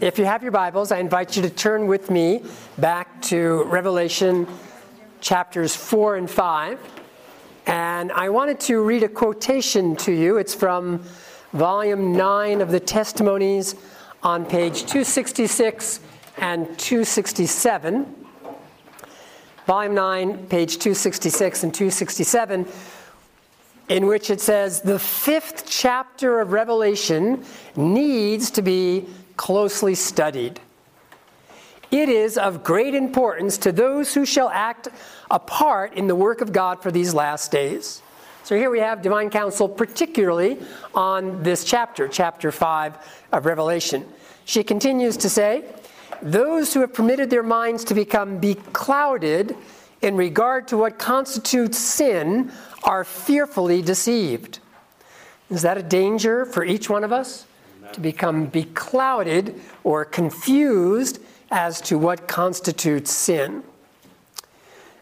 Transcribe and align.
If 0.00 0.18
you 0.18 0.24
have 0.24 0.42
your 0.42 0.50
Bibles, 0.50 0.92
I 0.92 0.98
invite 0.98 1.36
you 1.36 1.42
to 1.42 1.50
turn 1.50 1.86
with 1.86 2.10
me 2.10 2.42
back 2.78 3.20
to 3.24 3.64
Revelation 3.64 4.46
chapters 5.20 5.76
4 5.76 6.16
and 6.16 6.30
5. 6.30 6.80
And 7.66 8.10
I 8.12 8.30
wanted 8.30 8.58
to 8.60 8.82
read 8.82 9.02
a 9.02 9.08
quotation 9.08 9.94
to 9.96 10.12
you. 10.12 10.38
It's 10.38 10.54
from 10.54 11.04
volume 11.52 12.16
9 12.16 12.62
of 12.62 12.70
the 12.70 12.80
Testimonies 12.80 13.74
on 14.22 14.46
page 14.46 14.80
266 14.86 16.00
and 16.38 16.64
267. 16.78 18.26
Volume 19.66 19.94
9, 19.94 20.46
page 20.46 20.78
266 20.78 21.62
and 21.62 21.74
267 21.74 22.66
in 23.90 24.06
which 24.06 24.30
it 24.30 24.40
says 24.40 24.80
the 24.80 24.98
fifth 24.98 25.64
chapter 25.68 26.40
of 26.40 26.52
Revelation 26.52 27.44
needs 27.74 28.50
to 28.52 28.62
be 28.62 29.06
closely 29.40 29.94
studied. 29.94 30.60
It 31.90 32.10
is 32.10 32.36
of 32.36 32.62
great 32.62 32.94
importance 32.94 33.56
to 33.56 33.72
those 33.72 34.12
who 34.12 34.26
shall 34.26 34.50
act 34.50 34.88
a 35.30 35.38
part 35.38 35.94
in 35.94 36.08
the 36.08 36.14
work 36.14 36.42
of 36.42 36.52
God 36.52 36.82
for 36.82 36.90
these 36.90 37.14
last 37.14 37.50
days. 37.50 38.02
So 38.44 38.54
here 38.54 38.68
we 38.68 38.80
have 38.80 39.00
divine 39.00 39.30
counsel, 39.30 39.66
particularly 39.66 40.58
on 40.94 41.42
this 41.42 41.64
chapter, 41.64 42.06
chapter 42.06 42.52
5 42.52 42.98
of 43.32 43.46
Revelation. 43.46 44.04
She 44.44 44.62
continues 44.62 45.16
to 45.16 45.30
say, 45.30 45.64
Those 46.20 46.74
who 46.74 46.80
have 46.80 46.92
permitted 46.92 47.30
their 47.30 47.42
minds 47.42 47.82
to 47.84 47.94
become 47.94 48.42
beclouded 48.42 49.56
in 50.02 50.18
regard 50.18 50.68
to 50.68 50.76
what 50.76 50.98
constitutes 50.98 51.78
sin 51.78 52.52
are 52.84 53.04
fearfully 53.04 53.80
deceived. 53.80 54.58
Is 55.48 55.62
that 55.62 55.78
a 55.78 55.82
danger 55.82 56.44
for 56.44 56.62
each 56.62 56.90
one 56.90 57.04
of 57.04 57.10
us? 57.10 57.46
To 57.94 58.00
become 58.00 58.46
beclouded 58.50 59.58
or 59.84 60.04
confused 60.04 61.20
as 61.50 61.80
to 61.82 61.98
what 61.98 62.28
constitutes 62.28 63.10
sin. 63.10 63.64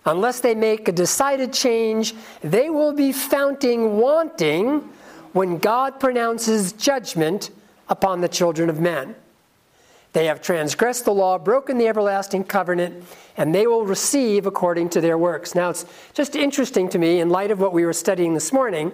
Unless 0.07 0.41
they 0.41 0.55
make 0.55 0.89
a 0.89 0.93
decided 0.93 1.53
change, 1.53 2.15
they 2.43 2.71
will 2.71 2.95
be 2.95 3.13
founting 3.13 3.99
wanting 3.99 4.89
when 5.35 5.59
God 5.59 6.01
pronounces 6.01 6.73
judgment 6.73 7.51
upon 7.91 8.23
the 8.23 8.29
children 8.29 8.71
of 8.71 8.81
men. 8.81 9.15
They 10.15 10.25
have 10.25 10.41
transgressed 10.41 11.05
the 11.05 11.13
law, 11.13 11.37
broken 11.37 11.77
the 11.77 11.87
everlasting 11.87 12.45
covenant, 12.45 13.05
and 13.37 13.55
they 13.55 13.67
will 13.67 13.85
receive 13.85 14.47
according 14.47 14.89
to 14.91 15.03
their 15.03 15.19
works. 15.19 15.55
Now, 15.55 15.69
it's 15.69 15.85
just 16.15 16.35
interesting 16.35 16.89
to 16.89 16.99
me, 16.99 17.21
in 17.21 17.29
light 17.29 17.51
of 17.51 17.61
what 17.61 17.75
we 17.75 17.85
were 17.85 17.93
studying 17.93 18.33
this 18.33 18.53
morning 18.53 18.93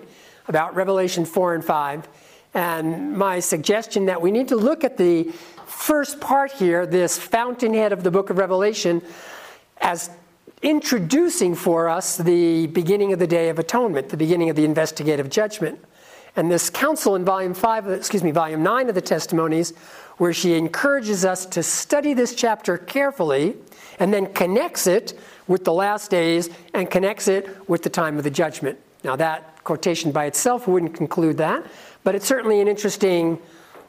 about 0.49 0.75
Revelation 0.75 1.25
4 1.25 1.55
and 1.55 1.65
5, 1.65 2.09
and 2.55 3.17
my 3.17 3.41
suggestion 3.41 4.07
that 4.07 4.23
we 4.23 4.31
need 4.31 4.49
to 4.49 4.57
look 4.57 4.85
at 4.85 4.97
the 4.97 5.25
first 5.67 6.21
part 6.21 6.53
here, 6.53 6.87
this 6.87 7.19
fountainhead 7.19 7.93
of 7.93 8.05
the 8.05 8.11
book 8.11 8.31
of 8.31 8.39
Revelation, 8.39 9.03
as 9.79 10.09
introducing 10.63 11.55
for 11.55 11.89
us 11.89 12.17
the 12.17 12.69
beginning 12.69 13.13
of 13.13 13.19
the 13.19 13.27
Day 13.27 13.49
of 13.49 13.59
Atonement, 13.59 14.09
the 14.09 14.17
beginning 14.17 14.51
of 14.51 14.57
the 14.57 14.65
investigative 14.65 15.29
judgment. 15.29 15.79
And 16.37 16.51
this 16.51 16.71
counsel 16.71 17.17
in 17.17 17.25
volume 17.25 17.55
5, 17.55 17.89
excuse 17.89 18.25
me, 18.25 18.31
volume 18.31 18.63
9 18.63 18.89
of 18.89 18.95
the 18.95 19.01
testimonies, 19.01 19.73
where 20.17 20.33
she 20.33 20.55
encourages 20.55 21.25
us 21.25 21.45
to 21.47 21.63
study 21.63 22.15
this 22.15 22.35
chapter 22.35 22.79
carefully 22.79 23.57
and 23.99 24.13
then 24.13 24.33
connects 24.33 24.87
it 24.87 25.19
with 25.47 25.65
the 25.65 25.73
last 25.73 26.11
days 26.11 26.51
and 26.73 26.91
connects 26.91 27.29
it 27.29 27.69
with 27.69 27.83
the 27.83 27.91
time 27.91 28.17
of 28.17 28.25
the 28.25 28.31
judgment. 28.31 28.79
Now, 29.03 29.17
that 29.17 29.63
quotation 29.65 30.13
by 30.13 30.25
itself 30.27 30.67
wouldn't 30.67 30.95
conclude 30.95 31.37
that, 31.39 31.67
but 32.05 32.15
it's 32.15 32.27
certainly 32.27 32.61
an 32.61 32.69
interesting 32.69 33.39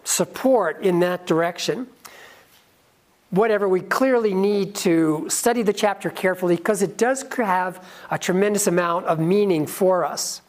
support 0.06 0.82
in 0.82 1.02
that 1.02 1.28
direction. 1.28 1.88
Whatever, 3.30 3.68
we 3.68 3.82
clearly 3.82 4.34
need 4.34 4.76
to 4.76 5.26
study 5.30 5.62
the 5.62 5.74
chapter 5.74 6.10
carefully 6.10 6.56
because 6.56 6.82
it 6.82 6.98
does 6.98 7.26
have 7.38 7.86
a 8.10 8.18
tremendous 8.18 8.68
amount 8.68 9.06
of 9.08 9.20
meaning 9.20 9.68
for 9.68 10.06
us. 10.06 10.42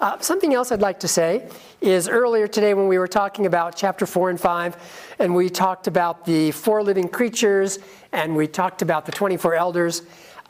Uh, 0.00 0.18
something 0.20 0.54
else 0.54 0.70
I'd 0.70 0.80
like 0.80 1.00
to 1.00 1.08
say 1.08 1.48
is 1.80 2.08
earlier 2.08 2.46
today 2.46 2.74
when 2.74 2.88
we 2.88 2.98
were 2.98 3.08
talking 3.08 3.46
about 3.46 3.76
chapter 3.76 4.06
4 4.06 4.30
and 4.30 4.40
5, 4.40 5.14
and 5.18 5.34
we 5.34 5.48
talked 5.48 5.86
about 5.86 6.24
the 6.24 6.50
four 6.52 6.82
living 6.82 7.08
creatures 7.08 7.78
and 8.12 8.36
we 8.36 8.46
talked 8.46 8.82
about 8.82 9.06
the 9.06 9.12
24 9.12 9.54
elders, 9.54 10.02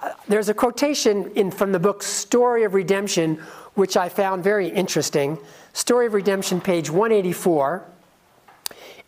uh, 0.03 0.11
there's 0.29 0.49
a 0.49 0.55
quotation 0.55 1.31
in, 1.33 1.51
from 1.51 1.73
the 1.73 1.79
book 1.79 2.03
Story 2.03 2.65
of 2.65 2.75
Redemption 2.75 3.41
which 3.75 3.97
I 3.97 4.09
found 4.09 4.43
very 4.43 4.69
interesting. 4.69 5.39
Story 5.75 6.07
of 6.07 6.15
Redemption, 6.15 6.63
page 6.63 6.89
184. 6.89 7.85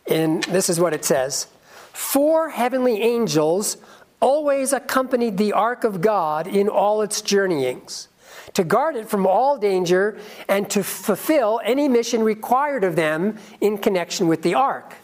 And 0.09 0.43
this 0.43 0.69
is 0.69 0.79
what 0.79 0.93
it 0.93 1.03
says 1.03 1.47
Four 1.93 2.49
heavenly 2.49 3.01
angels 3.01 3.77
always 4.19 4.71
accompanied 4.71 5.37
the 5.37 5.53
ark 5.53 5.83
of 5.83 6.01
God 6.01 6.45
in 6.45 6.69
all 6.69 7.01
its 7.01 7.21
journeyings 7.21 8.07
to 8.53 8.63
guard 8.63 8.95
it 8.95 9.07
from 9.07 9.27
all 9.27 9.57
danger, 9.57 10.17
and 10.47 10.69
to 10.69 10.83
fulfill 10.83 11.59
any 11.63 11.87
mission 11.87 12.23
required 12.23 12.83
of 12.83 12.95
them 12.95 13.37
in 13.61 13.77
connection 13.77 14.27
with 14.27 14.41
the 14.41 14.55
ark. 14.55 14.95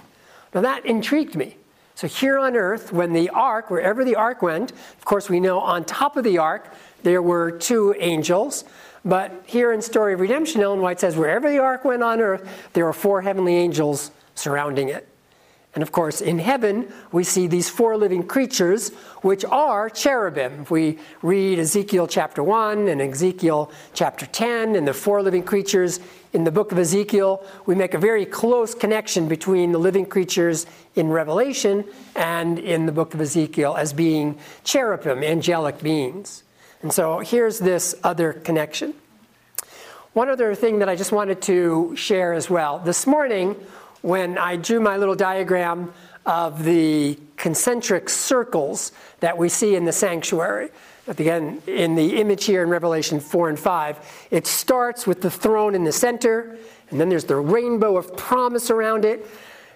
Now 0.53 0.61
that 0.61 0.85
intrigued 0.85 1.35
me. 1.35 1.57
So 1.95 2.07
here 2.07 2.39
on 2.39 2.55
earth, 2.55 2.91
when 2.91 3.13
the 3.13 3.29
ark, 3.29 3.69
wherever 3.69 4.03
the 4.03 4.15
ark 4.15 4.41
went, 4.41 4.71
of 4.71 5.05
course 5.05 5.29
we 5.29 5.39
know 5.39 5.59
on 5.59 5.85
top 5.85 6.17
of 6.17 6.23
the 6.23 6.39
ark 6.39 6.73
there 7.03 7.21
were 7.21 7.51
two 7.51 7.93
angels. 7.99 8.63
But 9.05 9.43
here 9.45 9.73
in 9.73 9.81
Story 9.81 10.13
of 10.13 10.21
Redemption, 10.21 10.61
Ellen 10.61 10.81
White 10.81 10.99
says 10.99 11.17
wherever 11.17 11.49
the 11.49 11.59
ark 11.59 11.83
went 11.83 12.03
on 12.03 12.21
earth, 12.21 12.47
there 12.73 12.85
were 12.85 12.93
four 12.93 13.21
heavenly 13.21 13.55
angels 13.55 14.11
surrounding 14.35 14.89
it. 14.89 15.07
And 15.75 15.81
of 15.81 15.91
course, 15.91 16.21
in 16.21 16.37
heaven, 16.37 16.93
we 17.11 17.23
see 17.23 17.47
these 17.47 17.67
four 17.67 17.97
living 17.97 18.27
creatures, 18.27 18.89
which 19.21 19.43
are 19.45 19.89
cherubim. 19.89 20.61
If 20.61 20.71
we 20.71 20.99
read 21.23 21.57
Ezekiel 21.57 22.05
chapter 22.05 22.43
1 22.43 22.87
and 22.87 23.01
Ezekiel 23.01 23.71
chapter 23.93 24.27
10 24.27 24.75
and 24.75 24.87
the 24.87 24.93
four 24.93 25.23
living 25.23 25.41
creatures 25.41 25.99
in 26.31 26.43
the 26.43 26.51
book 26.51 26.71
of 26.71 26.77
Ezekiel, 26.77 27.43
we 27.65 27.73
make 27.73 27.95
a 27.95 27.97
very 27.97 28.23
close 28.23 28.75
connection 28.75 29.27
between 29.27 29.71
the 29.71 29.79
living 29.79 30.05
creatures 30.05 30.67
in 30.93 31.09
Revelation 31.09 31.83
and 32.15 32.59
in 32.59 32.85
the 32.85 32.91
book 32.91 33.15
of 33.15 33.21
Ezekiel 33.21 33.75
as 33.75 33.93
being 33.93 34.37
cherubim, 34.63 35.23
angelic 35.23 35.81
beings. 35.81 36.43
And 36.83 36.93
so 36.93 37.19
here's 37.19 37.59
this 37.59 37.95
other 38.03 38.33
connection. 38.33 38.93
One 40.11 40.29
other 40.29 40.53
thing 40.53 40.79
that 40.79 40.89
I 40.89 40.95
just 40.95 41.11
wanted 41.11 41.41
to 41.43 41.95
share 41.95 42.33
as 42.33 42.49
well. 42.49 42.77
This 42.77 43.07
morning, 43.07 43.55
when 44.01 44.37
I 44.37 44.57
drew 44.57 44.79
my 44.79 44.97
little 44.97 45.15
diagram 45.15 45.93
of 46.25 46.63
the 46.63 47.17
concentric 47.37 48.09
circles 48.09 48.91
that 49.21 49.37
we 49.37 49.49
see 49.49 49.75
in 49.75 49.85
the 49.85 49.91
sanctuary. 49.91 50.69
Again, 51.07 51.61
in 51.67 51.95
the 51.95 52.17
image 52.17 52.45
here 52.45 52.63
in 52.63 52.69
Revelation 52.69 53.19
4 53.19 53.49
and 53.49 53.59
5, 53.59 54.27
it 54.31 54.47
starts 54.47 55.05
with 55.05 55.21
the 55.21 55.31
throne 55.31 55.75
in 55.75 55.83
the 55.83 55.91
center, 55.91 56.57
and 56.89 56.99
then 56.99 57.09
there's 57.09 57.25
the 57.25 57.35
rainbow 57.35 57.97
of 57.97 58.15
promise 58.15 58.69
around 58.69 59.03
it. 59.03 59.25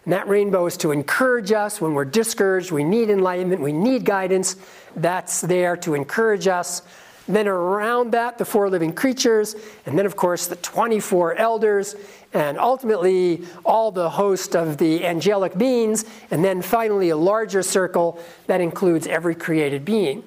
And 0.07 0.13
that 0.13 0.29
rainbow 0.29 0.67
is 0.67 0.77
to 0.77 0.91
encourage 0.93 1.51
us 1.51 1.81
when 1.81 1.93
we're 1.93 2.05
discouraged, 2.05 2.71
we 2.71 2.85
need 2.85 3.09
enlightenment, 3.09 3.61
we 3.61 3.73
need 3.73 4.05
guidance. 4.05 4.55
That's 4.95 5.41
there 5.41 5.75
to 5.75 5.95
encourage 5.95 6.47
us. 6.47 6.81
then 7.27 7.45
around 7.45 8.11
that, 8.13 8.37
the 8.37 8.45
four 8.45 8.69
living 8.69 8.93
creatures, 8.93 9.53
and 9.85 9.99
then, 9.99 10.05
of 10.05 10.15
course, 10.15 10.47
the 10.47 10.55
24 10.55 11.35
elders 11.35 11.97
and 12.31 12.57
ultimately 12.57 13.43
all 13.65 13.91
the 13.91 14.09
host 14.09 14.55
of 14.55 14.77
the 14.77 15.05
angelic 15.05 15.57
beings, 15.57 16.05
and 16.31 16.41
then 16.41 16.61
finally 16.61 17.09
a 17.09 17.17
larger 17.17 17.61
circle 17.61 18.17
that 18.45 18.61
includes 18.61 19.07
every 19.07 19.35
created 19.35 19.83
being. 19.83 20.23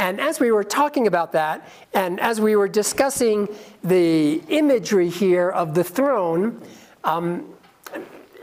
And 0.00 0.20
as 0.20 0.40
we 0.40 0.50
were 0.50 0.64
talking 0.64 1.06
about 1.06 1.30
that, 1.32 1.68
and 1.94 2.18
as 2.18 2.40
we 2.40 2.56
were 2.56 2.66
discussing 2.66 3.48
the 3.84 4.42
imagery 4.48 5.08
here 5.08 5.50
of 5.50 5.74
the 5.74 5.84
throne, 5.84 6.60
um, 7.04 7.54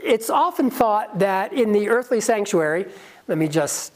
it's 0.06 0.30
often 0.30 0.70
thought 0.70 1.18
that 1.18 1.52
in 1.52 1.72
the 1.72 1.88
earthly 1.88 2.20
sanctuary, 2.20 2.86
let 3.28 3.38
me 3.38 3.48
just 3.48 3.92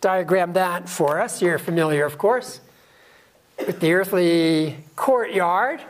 diagram 0.00 0.52
that 0.52 0.88
for 0.88 1.20
us. 1.20 1.42
You're 1.42 1.58
familiar, 1.58 2.04
of 2.04 2.18
course, 2.18 2.60
with 3.58 3.80
the 3.80 3.92
earthly 3.92 4.76
courtyard 4.96 5.80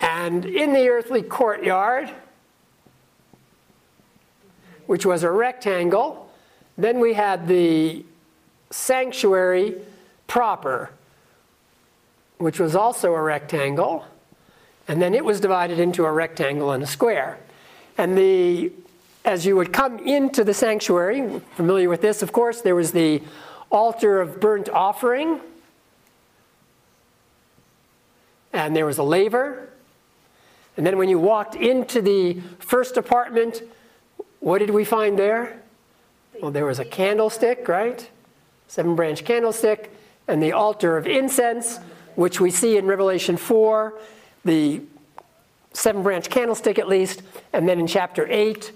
And 0.00 0.44
in 0.44 0.72
the 0.72 0.88
earthly 0.88 1.22
courtyard, 1.22 2.10
which 4.86 5.06
was 5.06 5.22
a 5.22 5.30
rectangle, 5.30 6.30
then 6.78 7.00
we 7.00 7.14
had 7.14 7.48
the 7.48 8.04
sanctuary 8.70 9.74
proper, 10.26 10.90
which 12.38 12.60
was 12.60 12.76
also 12.76 13.14
a 13.14 13.22
rectangle, 13.22 14.04
and 14.88 15.00
then 15.02 15.14
it 15.14 15.24
was 15.24 15.40
divided 15.40 15.78
into 15.78 16.04
a 16.04 16.12
rectangle 16.12 16.72
and 16.72 16.82
a 16.82 16.86
square. 16.86 17.38
And 17.98 18.16
the 18.16 18.72
as 19.26 19.44
you 19.44 19.56
would 19.56 19.72
come 19.72 19.98
into 19.98 20.44
the 20.44 20.54
sanctuary, 20.54 21.40
familiar 21.56 21.88
with 21.88 22.00
this, 22.00 22.22
of 22.22 22.32
course, 22.32 22.60
there 22.60 22.76
was 22.76 22.92
the 22.92 23.20
altar 23.72 24.20
of 24.20 24.40
burnt 24.40 24.68
offering, 24.68 25.40
and 28.52 28.74
there 28.74 28.86
was 28.86 28.98
a 28.98 29.02
laver, 29.02 29.68
And 30.76 30.86
then 30.86 30.98
when 30.98 31.08
you 31.08 31.18
walked 31.18 31.54
into 31.54 32.02
the 32.02 32.34
first 32.58 32.98
apartment, 32.98 33.62
what 34.40 34.58
did 34.58 34.68
we 34.70 34.84
find 34.84 35.18
there? 35.18 35.62
Well, 36.40 36.50
there 36.50 36.66
was 36.66 36.78
a 36.78 36.84
candlestick, 36.84 37.66
right? 37.66 38.08
Seven 38.68 38.94
branch 38.94 39.24
candlestick, 39.24 39.90
and 40.28 40.42
the 40.42 40.52
altar 40.52 40.98
of 40.98 41.06
incense, 41.06 41.78
which 42.14 42.40
we 42.40 42.50
see 42.50 42.76
in 42.76 42.84
Revelation 42.86 43.38
4, 43.38 43.94
the 44.46 44.80
seven 45.72 46.02
branch 46.02 46.30
candlestick 46.30 46.78
at 46.78 46.88
least. 46.88 47.22
And 47.52 47.68
then 47.68 47.78
in 47.78 47.86
chapter 47.86 48.26
8, 48.28 48.72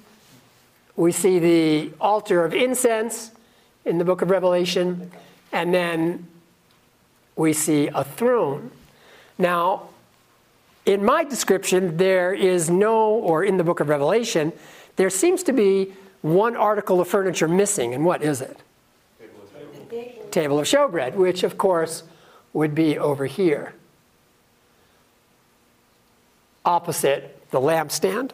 we 0.97 1.13
see 1.13 1.39
the 1.39 1.93
altar 2.01 2.45
of 2.45 2.55
incense 2.55 3.31
in 3.85 3.99
the 3.99 4.05
book 4.05 4.21
of 4.21 4.31
Revelation. 4.31 5.11
And 5.53 5.73
then 5.73 6.27
we 7.37 7.53
see 7.53 7.89
a 7.89 8.05
throne. 8.05 8.71
Now, 9.39 9.89
in 10.85 11.05
my 11.05 11.25
description, 11.25 11.97
there 11.97 12.35
is 12.35 12.69
no, 12.69 13.11
or 13.11 13.45
in 13.45 13.57
the 13.57 13.65
book 13.65 13.81
of 13.81 13.89
Revelation, 13.89 14.53
there 14.97 15.11
seems 15.11 15.43
to 15.45 15.53
be 15.53 15.95
one 16.21 16.57
article 16.57 17.01
of 17.01 17.09
furniture 17.09 17.49
missing. 17.49 17.95
And 17.95 18.05
what 18.05 18.23
is 18.23 18.41
it? 18.41 18.59
Table 20.31 20.59
of 20.59 20.67
showbread, 20.67 21.15
which 21.15 21.43
of 21.43 21.57
course 21.57 22.03
would 22.53 22.75
be 22.75 22.99
over 22.99 23.27
here, 23.27 23.75
opposite 26.65 27.37
the 27.51 27.61
lampstand. 27.61 28.31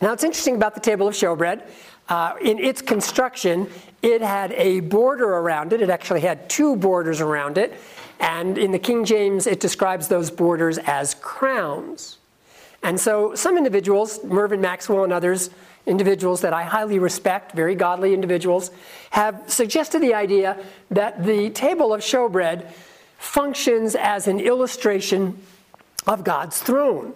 Now, 0.00 0.12
it's 0.12 0.24
interesting 0.24 0.56
about 0.56 0.74
the 0.74 0.80
table 0.80 1.08
of 1.08 1.14
showbread. 1.14 1.62
Uh, 2.08 2.34
in 2.42 2.58
its 2.58 2.82
construction, 2.82 3.68
it 4.02 4.20
had 4.20 4.52
a 4.52 4.80
border 4.80 5.28
around 5.28 5.72
it. 5.72 5.80
It 5.80 5.90
actually 5.90 6.20
had 6.20 6.48
two 6.48 6.76
borders 6.76 7.20
around 7.20 7.58
it. 7.58 7.74
And 8.20 8.56
in 8.58 8.70
the 8.70 8.78
King 8.78 9.04
James, 9.04 9.46
it 9.46 9.60
describes 9.60 10.08
those 10.08 10.30
borders 10.30 10.78
as 10.78 11.14
crowns. 11.14 12.18
And 12.82 13.00
so 13.00 13.34
some 13.34 13.56
individuals, 13.56 14.22
Mervyn 14.22 14.60
Maxwell 14.60 15.04
and 15.04 15.12
others, 15.12 15.50
individuals 15.86 16.40
that 16.42 16.52
I 16.52 16.64
highly 16.64 16.98
respect, 16.98 17.52
very 17.52 17.74
godly 17.74 18.14
individuals, 18.14 18.70
have 19.10 19.42
suggested 19.46 20.00
the 20.00 20.14
idea 20.14 20.62
that 20.90 21.24
the 21.24 21.50
table 21.50 21.92
of 21.92 22.00
showbread 22.00 22.70
functions 23.18 23.94
as 23.94 24.28
an 24.28 24.40
illustration 24.40 25.40
of 26.06 26.22
God's 26.22 26.60
throne. 26.60 27.14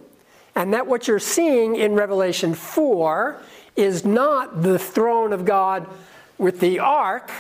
And 0.55 0.75
that 0.75 0.87
what 0.87 1.09
you're 1.09 1.19
seeing 1.19 1.77
in 1.77 1.95
Revelation 1.95 2.55
4 2.55 3.41
is 3.77 4.05
not 4.05 4.63
the 4.63 4.79
throne 4.79 5.33
of 5.33 5.45
God 5.45 5.87
with 6.39 6.61
the 6.61 6.79
ark, 6.79 7.31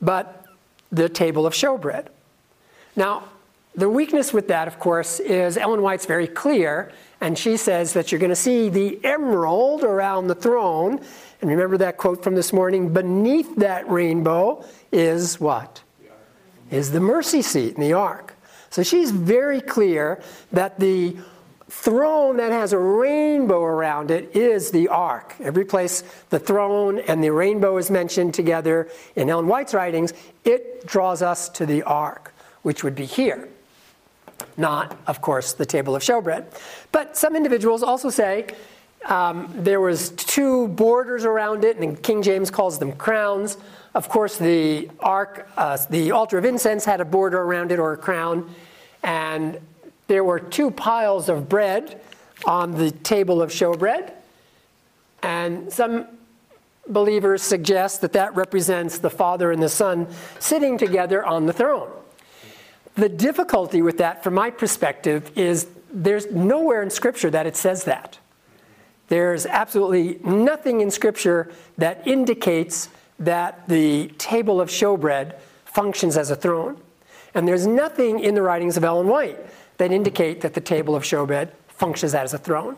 but 0.00 0.44
the 0.92 1.08
table 1.08 1.46
of 1.46 1.54
showbread. 1.54 2.08
Now, 2.96 3.24
the 3.74 3.88
weakness 3.88 4.32
with 4.32 4.48
that, 4.48 4.68
of 4.68 4.78
course, 4.78 5.18
is 5.18 5.56
Ellen 5.56 5.82
White's 5.82 6.06
very 6.06 6.28
clear, 6.28 6.92
and 7.20 7.36
she 7.36 7.56
says 7.56 7.92
that 7.94 8.12
you're 8.12 8.20
going 8.20 8.28
to 8.30 8.36
see 8.36 8.68
the 8.68 9.04
emerald 9.04 9.82
around 9.82 10.28
the 10.28 10.34
throne. 10.34 11.00
And 11.40 11.50
remember 11.50 11.76
that 11.78 11.96
quote 11.96 12.22
from 12.22 12.36
this 12.36 12.52
morning 12.52 12.92
beneath 12.92 13.56
that 13.56 13.88
rainbow 13.90 14.64
is 14.92 15.40
what? 15.40 15.82
Is 16.70 16.92
the 16.92 17.00
mercy 17.00 17.42
seat 17.42 17.74
in 17.74 17.80
the 17.80 17.94
ark. 17.94 18.34
So 18.70 18.82
she's 18.82 19.10
very 19.10 19.60
clear 19.60 20.22
that 20.52 20.78
the 20.78 21.16
throne 21.68 22.36
that 22.36 22.52
has 22.52 22.72
a 22.72 22.78
rainbow 22.78 23.62
around 23.62 24.10
it 24.10 24.34
is 24.36 24.70
the 24.70 24.88
ark. 24.88 25.34
Every 25.40 25.64
place 25.64 26.02
the 26.30 26.38
throne 26.38 26.98
and 26.98 27.22
the 27.22 27.30
rainbow 27.30 27.76
is 27.78 27.90
mentioned 27.90 28.34
together 28.34 28.88
in 29.16 29.30
Ellen 29.30 29.46
White's 29.46 29.74
writings, 29.74 30.12
it 30.44 30.86
draws 30.86 31.22
us 31.22 31.48
to 31.50 31.66
the 31.66 31.82
ark 31.82 32.32
which 32.62 32.82
would 32.82 32.94
be 32.94 33.04
here. 33.04 33.48
Not, 34.56 34.98
of 35.06 35.20
course, 35.20 35.52
the 35.52 35.66
table 35.66 35.94
of 35.94 36.02
showbread. 36.02 36.44
But 36.92 37.16
some 37.16 37.36
individuals 37.36 37.82
also 37.82 38.10
say 38.10 38.48
um, 39.06 39.52
there 39.54 39.80
was 39.80 40.10
two 40.10 40.68
borders 40.68 41.24
around 41.24 41.64
it, 41.64 41.76
and 41.76 42.02
King 42.02 42.22
James 42.22 42.50
calls 42.50 42.78
them 42.78 42.92
crowns. 42.92 43.58
Of 43.94 44.08
course, 44.08 44.38
the 44.38 44.90
ark, 45.00 45.48
uh, 45.56 45.78
the 45.90 46.10
altar 46.12 46.38
of 46.38 46.44
incense 46.44 46.84
had 46.84 47.00
a 47.00 47.04
border 47.04 47.40
around 47.40 47.70
it 47.70 47.78
or 47.78 47.92
a 47.92 47.96
crown, 47.96 48.52
and 49.02 49.58
there 50.06 50.24
were 50.24 50.38
two 50.38 50.70
piles 50.70 51.28
of 51.28 51.48
bread 51.48 52.00
on 52.44 52.72
the 52.72 52.90
table 52.90 53.40
of 53.40 53.50
showbread. 53.50 54.12
And 55.22 55.72
some 55.72 56.06
believers 56.86 57.42
suggest 57.42 58.02
that 58.02 58.12
that 58.12 58.34
represents 58.36 58.98
the 58.98 59.10
Father 59.10 59.50
and 59.50 59.62
the 59.62 59.68
Son 59.68 60.06
sitting 60.38 60.76
together 60.76 61.24
on 61.24 61.46
the 61.46 61.52
throne. 61.52 61.90
The 62.96 63.08
difficulty 63.08 63.82
with 63.82 63.98
that, 63.98 64.22
from 64.22 64.34
my 64.34 64.50
perspective, 64.50 65.30
is 65.34 65.66
there's 65.90 66.30
nowhere 66.30 66.82
in 66.82 66.90
Scripture 66.90 67.30
that 67.30 67.46
it 67.46 67.56
says 67.56 67.84
that. 67.84 68.18
There's 69.08 69.46
absolutely 69.46 70.18
nothing 70.24 70.80
in 70.80 70.90
Scripture 70.90 71.50
that 71.78 72.06
indicates 72.06 72.88
that 73.18 73.68
the 73.68 74.08
table 74.18 74.60
of 74.60 74.68
showbread 74.68 75.36
functions 75.64 76.16
as 76.16 76.30
a 76.30 76.36
throne. 76.36 76.76
And 77.34 77.48
there's 77.48 77.66
nothing 77.66 78.20
in 78.20 78.34
the 78.34 78.42
writings 78.42 78.76
of 78.76 78.84
Ellen 78.84 79.08
White 79.08 79.38
that 79.78 79.92
indicate 79.92 80.40
that 80.42 80.54
the 80.54 80.60
table 80.60 80.94
of 80.94 81.02
showbread 81.02 81.50
functions 81.68 82.14
as 82.14 82.34
a 82.34 82.38
throne. 82.38 82.76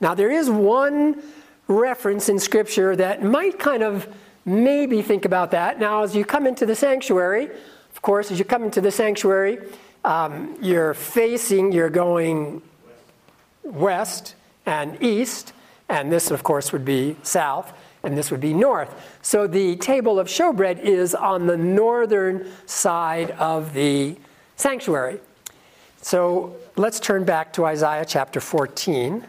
Now, 0.00 0.14
there 0.14 0.30
is 0.30 0.50
one 0.50 1.22
reference 1.68 2.28
in 2.28 2.38
Scripture 2.38 2.96
that 2.96 3.22
might 3.22 3.58
kind 3.58 3.82
of 3.82 4.08
maybe 4.44 5.02
think 5.02 5.24
about 5.24 5.50
that. 5.52 5.78
Now, 5.78 6.02
as 6.02 6.14
you 6.14 6.24
come 6.24 6.46
into 6.46 6.66
the 6.66 6.74
sanctuary, 6.74 7.50
of 7.94 8.02
course, 8.02 8.30
as 8.30 8.38
you 8.38 8.44
come 8.44 8.64
into 8.64 8.80
the 8.80 8.90
sanctuary, 8.90 9.58
um, 10.04 10.56
you're 10.60 10.94
facing, 10.94 11.72
you're 11.72 11.90
going 11.90 12.62
west 13.62 14.34
and 14.66 15.00
east, 15.02 15.52
and 15.88 16.10
this, 16.10 16.30
of 16.30 16.42
course, 16.42 16.72
would 16.72 16.84
be 16.84 17.16
south, 17.22 17.72
and 18.02 18.16
this 18.18 18.30
would 18.30 18.40
be 18.40 18.52
north. 18.52 18.92
So 19.22 19.46
the 19.46 19.76
table 19.76 20.18
of 20.18 20.26
showbread 20.26 20.80
is 20.80 21.14
on 21.14 21.46
the 21.46 21.56
northern 21.56 22.50
side 22.66 23.30
of 23.32 23.72
the 23.74 24.16
sanctuary. 24.56 25.20
So 26.02 26.56
let's 26.76 27.00
turn 27.00 27.24
back 27.24 27.52
to 27.54 27.64
Isaiah 27.64 28.04
chapter 28.04 28.40
14. 28.40 29.24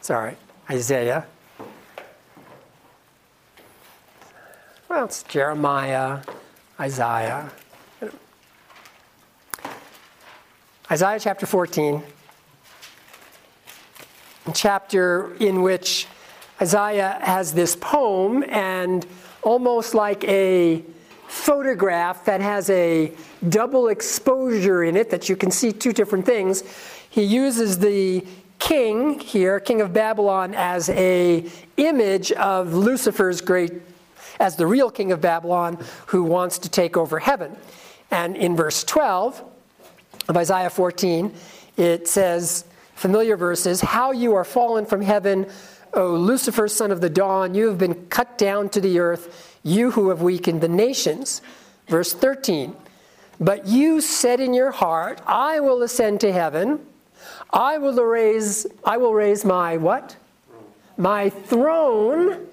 Sorry, 0.00 0.36
Isaiah 0.70 1.26
Well, 4.90 5.04
it's 5.04 5.22
Jeremiah, 5.22 6.18
Isaiah. 6.80 7.48
Isaiah 10.90 11.20
chapter 11.20 11.46
14, 11.46 12.02
chapter 14.52 15.32
in 15.36 15.62
which 15.62 16.08
Isaiah 16.60 17.20
has 17.22 17.54
this 17.54 17.76
poem 17.76 18.44
and 18.48 19.06
almost 19.42 19.94
like 19.94 20.24
a 20.24 20.82
photograph 21.30 22.24
that 22.24 22.40
has 22.40 22.68
a 22.70 23.12
double 23.48 23.86
exposure 23.86 24.82
in 24.82 24.96
it 24.96 25.10
that 25.10 25.28
you 25.28 25.36
can 25.36 25.50
see 25.50 25.72
two 25.72 25.92
different 25.92 26.26
things. 26.26 26.64
He 27.08 27.22
uses 27.22 27.78
the 27.78 28.26
king 28.58 29.20
here, 29.20 29.60
king 29.60 29.80
of 29.80 29.92
Babylon, 29.92 30.54
as 30.54 30.88
a 30.90 31.48
image 31.76 32.32
of 32.32 32.74
Lucifer's 32.74 33.40
great 33.40 33.72
as 34.40 34.56
the 34.56 34.66
real 34.66 34.90
king 34.90 35.12
of 35.12 35.20
Babylon 35.20 35.78
who 36.06 36.24
wants 36.24 36.58
to 36.58 36.68
take 36.68 36.96
over 36.96 37.20
heaven. 37.20 37.56
And 38.10 38.36
in 38.36 38.56
verse 38.56 38.82
12 38.82 39.40
of 40.28 40.36
Isaiah 40.36 40.70
14, 40.70 41.32
it 41.76 42.08
says, 42.08 42.64
familiar 42.96 43.36
verses, 43.36 43.80
How 43.80 44.10
you 44.10 44.34
are 44.34 44.44
fallen 44.44 44.84
from 44.84 45.00
heaven, 45.00 45.46
O 45.94 46.14
Lucifer, 46.14 46.66
son 46.66 46.90
of 46.90 47.00
the 47.00 47.10
dawn, 47.10 47.54
you 47.54 47.68
have 47.68 47.78
been 47.78 48.06
cut 48.06 48.36
down 48.36 48.68
to 48.70 48.80
the 48.80 48.98
earth, 48.98 49.49
you 49.62 49.90
who 49.92 50.08
have 50.08 50.22
weakened 50.22 50.60
the 50.60 50.68
nations. 50.68 51.42
Verse 51.88 52.12
13, 52.12 52.74
But 53.38 53.66
you 53.66 54.00
said 54.00 54.40
in 54.40 54.54
your 54.54 54.70
heart, 54.70 55.20
I 55.26 55.60
will 55.60 55.82
ascend 55.82 56.20
to 56.20 56.32
heaven. 56.32 56.80
I 57.52 57.78
will 57.78 57.94
raise, 58.02 58.66
I 58.84 58.96
will 58.96 59.14
raise 59.14 59.44
my 59.44 59.76
what? 59.76 60.16
My 60.96 61.30
throne 61.30 62.46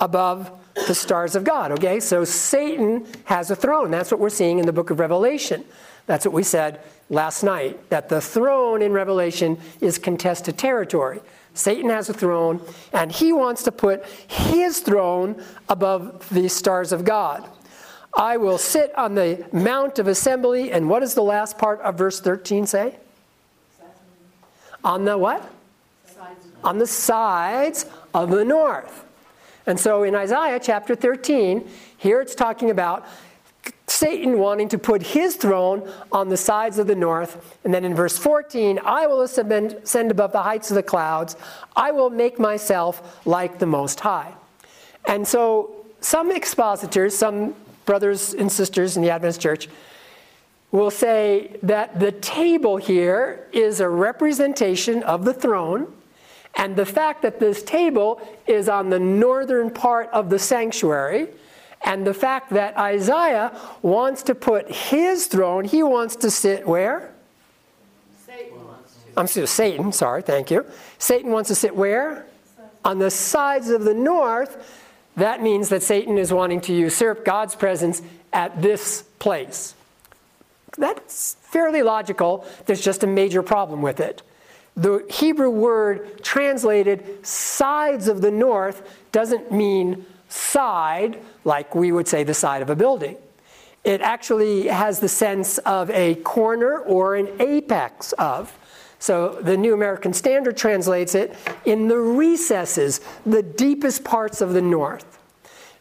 above 0.00 0.50
the 0.86 0.94
stars 0.94 1.34
of 1.34 1.44
God. 1.44 1.72
Okay, 1.72 2.00
so 2.00 2.24
Satan 2.24 3.06
has 3.24 3.50
a 3.50 3.56
throne. 3.56 3.90
That's 3.90 4.10
what 4.10 4.20
we're 4.20 4.28
seeing 4.28 4.58
in 4.58 4.66
the 4.66 4.72
book 4.72 4.90
of 4.90 5.00
Revelation. 5.00 5.64
That's 6.06 6.24
what 6.24 6.34
we 6.34 6.42
said 6.42 6.80
last 7.08 7.42
night, 7.42 7.90
that 7.90 8.08
the 8.08 8.20
throne 8.20 8.82
in 8.82 8.92
Revelation 8.92 9.58
is 9.80 9.98
contested 9.98 10.58
territory. 10.58 11.20
Satan 11.56 11.90
has 11.90 12.08
a 12.08 12.14
throne, 12.14 12.60
and 12.92 13.10
he 13.10 13.32
wants 13.32 13.62
to 13.64 13.72
put 13.72 14.04
his 14.28 14.80
throne 14.80 15.42
above 15.68 16.28
the 16.28 16.48
stars 16.48 16.92
of 16.92 17.04
God. 17.04 17.48
I 18.16 18.36
will 18.36 18.58
sit 18.58 18.96
on 18.96 19.14
the 19.14 19.46
mount 19.52 19.98
of 19.98 20.06
assembly, 20.06 20.70
and 20.70 20.88
what 20.88 21.00
does 21.00 21.14
the 21.14 21.22
last 21.22 21.58
part 21.58 21.80
of 21.80 21.96
verse 21.96 22.20
13 22.20 22.66
say? 22.66 22.96
On 24.84 25.04
the 25.04 25.18
what? 25.18 25.50
On 26.62 26.78
the 26.78 26.86
sides 26.86 27.86
of 28.14 28.30
the 28.30 28.44
north. 28.44 29.04
And 29.66 29.80
so 29.80 30.04
in 30.04 30.14
Isaiah 30.14 30.60
chapter 30.60 30.94
13, 30.94 31.68
here 31.96 32.20
it's 32.20 32.34
talking 32.34 32.70
about 32.70 33.06
Satan 33.96 34.38
wanting 34.38 34.68
to 34.68 34.78
put 34.78 35.02
his 35.02 35.36
throne 35.36 35.90
on 36.12 36.28
the 36.28 36.36
sides 36.36 36.78
of 36.78 36.86
the 36.86 36.94
north. 36.94 37.56
And 37.64 37.72
then 37.72 37.82
in 37.82 37.94
verse 37.94 38.18
14, 38.18 38.78
I 38.84 39.06
will 39.06 39.22
ascend 39.22 40.10
above 40.10 40.32
the 40.32 40.42
heights 40.42 40.70
of 40.70 40.74
the 40.74 40.82
clouds. 40.82 41.34
I 41.74 41.92
will 41.92 42.10
make 42.10 42.38
myself 42.38 43.24
like 43.26 43.58
the 43.58 43.64
Most 43.64 44.00
High. 44.00 44.34
And 45.06 45.26
so 45.26 45.86
some 46.02 46.30
expositors, 46.30 47.16
some 47.16 47.54
brothers 47.86 48.34
and 48.34 48.52
sisters 48.52 48.98
in 48.98 49.02
the 49.02 49.08
Adventist 49.08 49.40
church, 49.40 49.68
will 50.72 50.90
say 50.90 51.56
that 51.62 51.98
the 51.98 52.12
table 52.12 52.76
here 52.76 53.48
is 53.52 53.80
a 53.80 53.88
representation 53.88 55.02
of 55.04 55.24
the 55.24 55.32
throne, 55.32 55.90
and 56.56 56.76
the 56.76 56.84
fact 56.84 57.22
that 57.22 57.40
this 57.40 57.62
table 57.62 58.20
is 58.46 58.68
on 58.68 58.90
the 58.90 58.98
northern 58.98 59.70
part 59.70 60.10
of 60.10 60.28
the 60.28 60.38
sanctuary 60.38 61.28
and 61.84 62.06
the 62.06 62.14
fact 62.14 62.50
that 62.50 62.76
Isaiah 62.76 63.56
wants 63.82 64.22
to 64.24 64.34
put 64.34 64.70
his 64.70 65.26
throne, 65.26 65.64
he 65.64 65.82
wants 65.82 66.16
to 66.16 66.30
sit 66.30 66.66
where? 66.66 67.12
Satan 68.26 68.66
wants 68.66 68.94
to. 68.94 69.20
I'm 69.20 69.26
sorry, 69.26 69.46
Satan, 69.46 69.92
sorry, 69.92 70.22
thank 70.22 70.50
you. 70.50 70.66
Satan 70.98 71.30
wants 71.30 71.48
to 71.48 71.54
sit 71.54 71.74
where? 71.74 72.26
On 72.84 72.98
the 72.98 73.10
sides 73.10 73.70
of 73.70 73.84
the 73.84 73.94
north. 73.94 74.84
That 75.16 75.42
means 75.42 75.70
that 75.70 75.82
Satan 75.82 76.18
is 76.18 76.32
wanting 76.32 76.60
to 76.62 76.74
usurp 76.74 77.24
God's 77.24 77.54
presence 77.54 78.02
at 78.32 78.60
this 78.60 79.02
place. 79.18 79.74
That's 80.76 81.36
fairly 81.40 81.82
logical. 81.82 82.46
There's 82.66 82.82
just 82.82 83.02
a 83.02 83.06
major 83.06 83.42
problem 83.42 83.80
with 83.80 84.00
it. 84.00 84.22
The 84.76 85.06
Hebrew 85.08 85.48
word 85.48 86.22
translated 86.22 87.26
sides 87.26 88.08
of 88.08 88.20
the 88.20 88.30
north 88.30 88.86
doesn't 89.10 89.50
mean 89.50 90.04
side, 90.28 91.18
like 91.46 91.74
we 91.74 91.92
would 91.92 92.08
say 92.08 92.24
the 92.24 92.34
side 92.34 92.60
of 92.60 92.68
a 92.68 92.76
building. 92.76 93.16
It 93.84 94.00
actually 94.00 94.66
has 94.66 94.98
the 94.98 95.08
sense 95.08 95.58
of 95.58 95.88
a 95.90 96.16
corner 96.16 96.80
or 96.80 97.14
an 97.14 97.28
apex 97.40 98.12
of. 98.14 98.52
So 98.98 99.38
the 99.40 99.56
New 99.56 99.72
American 99.72 100.12
Standard 100.12 100.56
translates 100.56 101.14
it 101.14 101.36
in 101.64 101.86
the 101.86 101.98
recesses, 101.98 103.00
the 103.24 103.42
deepest 103.42 104.02
parts 104.02 104.40
of 104.40 104.54
the 104.54 104.62
north. 104.62 105.18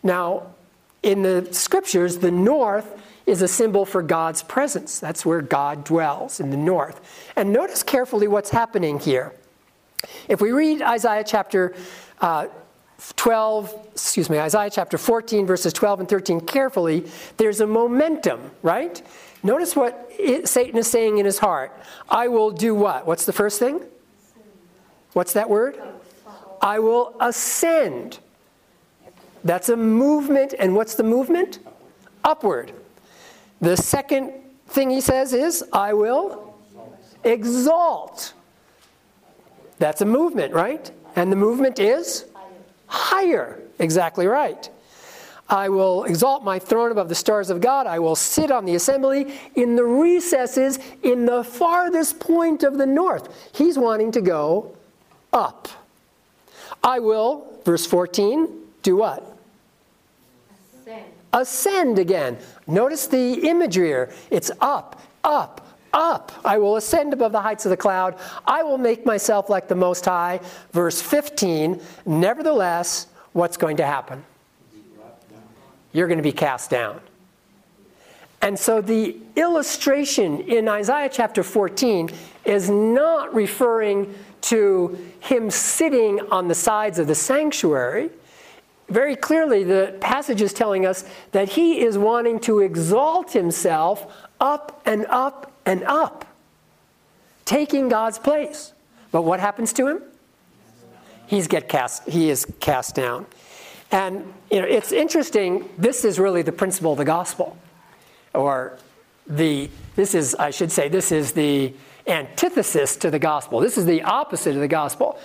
Now, 0.03 0.53
in 1.01 1.23
the 1.23 1.47
scriptures, 1.51 2.19
the 2.19 2.31
north 2.31 3.01
is 3.25 3.41
a 3.41 3.47
symbol 3.47 3.85
for 3.85 4.03
God's 4.03 4.43
presence. 4.43 4.99
That's 4.99 5.25
where 5.25 5.41
God 5.41 5.83
dwells, 5.83 6.39
in 6.39 6.51
the 6.51 6.57
north. 6.57 7.01
And 7.35 7.51
notice 7.51 7.81
carefully 7.81 8.27
what's 8.27 8.51
happening 8.51 8.99
here. 8.99 9.33
If 10.27 10.41
we 10.41 10.51
read 10.51 10.83
Isaiah 10.83 11.23
chapter 11.23 11.73
uh, 12.21 12.47
12, 13.15 13.89
excuse 13.93 14.29
me, 14.29 14.39
Isaiah 14.39 14.69
chapter 14.69 14.97
14, 14.97 15.45
verses 15.45 15.73
12 15.73 16.01
and 16.01 16.09
13 16.09 16.41
carefully, 16.41 17.05
there's 17.37 17.61
a 17.61 17.67
momentum, 17.67 18.51
right? 18.61 19.01
Notice 19.43 19.75
what 19.75 20.09
it, 20.17 20.47
Satan 20.47 20.77
is 20.77 20.87
saying 20.87 21.17
in 21.17 21.25
his 21.25 21.39
heart. 21.39 21.71
I 22.09 22.27
will 22.27 22.51
do 22.51 22.73
what? 22.73 23.05
What's 23.05 23.25
the 23.25 23.33
first 23.33 23.59
thing? 23.59 23.81
What's 25.13 25.33
that 25.33 25.49
word? 25.49 25.79
I 26.61 26.79
will 26.79 27.15
ascend. 27.19 28.19
That's 29.43 29.69
a 29.69 29.77
movement. 29.77 30.55
And 30.57 30.75
what's 30.75 30.95
the 30.95 31.03
movement? 31.03 31.59
Upward. 32.23 32.73
The 33.61 33.77
second 33.77 34.33
thing 34.67 34.89
he 34.89 34.99
says 34.99 35.31
is, 35.31 35.63
I 35.71 35.93
will 35.93 36.55
exalt. 37.23 38.33
That's 39.77 40.01
a 40.01 40.05
movement, 40.05 40.53
right? 40.53 40.89
And 41.15 41.31
the 41.31 41.35
movement 41.35 41.79
is 41.79 42.25
higher. 42.87 43.59
Exactly 43.79 44.27
right. 44.27 44.69
I 45.47 45.69
will 45.69 46.05
exalt 46.05 46.43
my 46.43 46.57
throne 46.57 46.91
above 46.91 47.07
the 47.07 47.15
stars 47.15 47.49
of 47.49 47.61
God. 47.61 47.85
I 47.85 47.99
will 47.99 48.15
sit 48.15 48.49
on 48.49 48.65
the 48.65 48.75
assembly 48.75 49.39
in 49.55 49.75
the 49.75 49.83
recesses 49.83 50.79
in 51.03 51.25
the 51.25 51.43
farthest 51.43 52.19
point 52.19 52.63
of 52.63 52.77
the 52.77 52.85
north. 52.85 53.51
He's 53.53 53.77
wanting 53.77 54.11
to 54.13 54.21
go 54.21 54.75
up. 55.31 55.67
I 56.83 56.99
will, 56.99 57.47
verse 57.63 57.85
14, 57.85 58.47
do 58.81 58.95
what? 58.95 59.37
Ascend. 60.81 61.05
Ascend 61.33 61.99
again. 61.99 62.37
Notice 62.65 63.05
the 63.05 63.47
imagery 63.47 63.87
here. 63.87 64.13
It's 64.31 64.49
up, 64.61 64.99
up, 65.23 65.64
up. 65.95 66.31
I 66.43 66.59
will 66.59 66.75
ascend 66.75 67.13
above 67.13 67.31
the 67.31 67.41
heights 67.41 67.65
of 67.65 67.71
the 67.71 67.77
cloud. 67.77 68.15
I 68.45 68.61
will 68.61 68.77
make 68.77 69.05
myself 69.05 69.49
like 69.49 69.67
the 69.67 69.75
Most 69.75 70.05
High. 70.05 70.41
Verse 70.71 71.01
15, 71.01 71.81
nevertheless, 72.05 73.07
what's 73.33 73.57
going 73.57 73.77
to 73.77 73.85
happen? 73.85 74.23
You're 75.93 76.07
going 76.07 76.19
to 76.19 76.23
be 76.23 76.33
cast 76.33 76.69
down. 76.69 76.99
And 78.41 78.59
so 78.59 78.81
the 78.81 79.17
illustration 79.35 80.41
in 80.41 80.67
Isaiah 80.67 81.09
chapter 81.11 81.41
14 81.41 82.09
is 82.43 82.69
not 82.69 83.33
referring 83.33 84.13
to 84.41 84.99
him 85.21 85.49
sitting 85.49 86.19
on 86.29 86.47
the 86.47 86.53
sides 86.53 86.99
of 86.99 87.07
the 87.07 87.15
sanctuary. 87.15 88.11
Very 88.89 89.15
clearly, 89.15 89.63
the 89.63 89.97
passage 89.99 90.43
is 90.43 90.53
telling 90.53 90.85
us 90.85 91.05
that 91.31 91.49
he 91.49 91.81
is 91.81 91.97
wanting 91.97 92.39
to 92.41 92.59
exalt 92.59 93.31
himself 93.31 94.13
up 94.39 94.79
and 94.85 95.07
up 95.07 95.51
and 95.65 95.83
up, 95.83 96.25
taking 97.45 97.89
God's 97.89 98.19
place. 98.19 98.73
But 99.11 99.23
what 99.23 99.39
happens 99.39 99.73
to 99.73 99.87
him? 99.87 100.01
He's 101.27 101.47
get 101.47 101.69
cast, 101.69 102.07
he 102.07 102.29
is 102.29 102.45
cast 102.59 102.95
down. 102.95 103.25
And 103.91 104.33
you 104.51 104.61
know, 104.61 104.67
it's 104.67 104.91
interesting, 104.91 105.69
this 105.77 106.03
is 106.05 106.19
really 106.19 106.41
the 106.41 106.51
principle 106.51 106.91
of 106.91 106.97
the 106.97 107.05
gospel. 107.05 107.57
Or 108.33 108.77
the 109.27 109.69
this 109.95 110.13
is, 110.13 110.35
I 110.35 110.51
should 110.51 110.71
say, 110.71 110.89
this 110.89 111.11
is 111.11 111.31
the 111.31 111.73
antithesis 112.05 112.97
to 112.97 113.09
the 113.09 113.19
gospel. 113.19 113.59
This 113.59 113.77
is 113.77 113.85
the 113.85 114.03
opposite 114.03 114.55
of 114.55 114.61
the 114.61 114.67
gospel. 114.67 115.17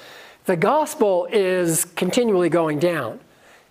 The 0.46 0.56
gospel 0.56 1.26
is 1.30 1.84
continually 1.84 2.48
going 2.48 2.78
down. 2.78 3.20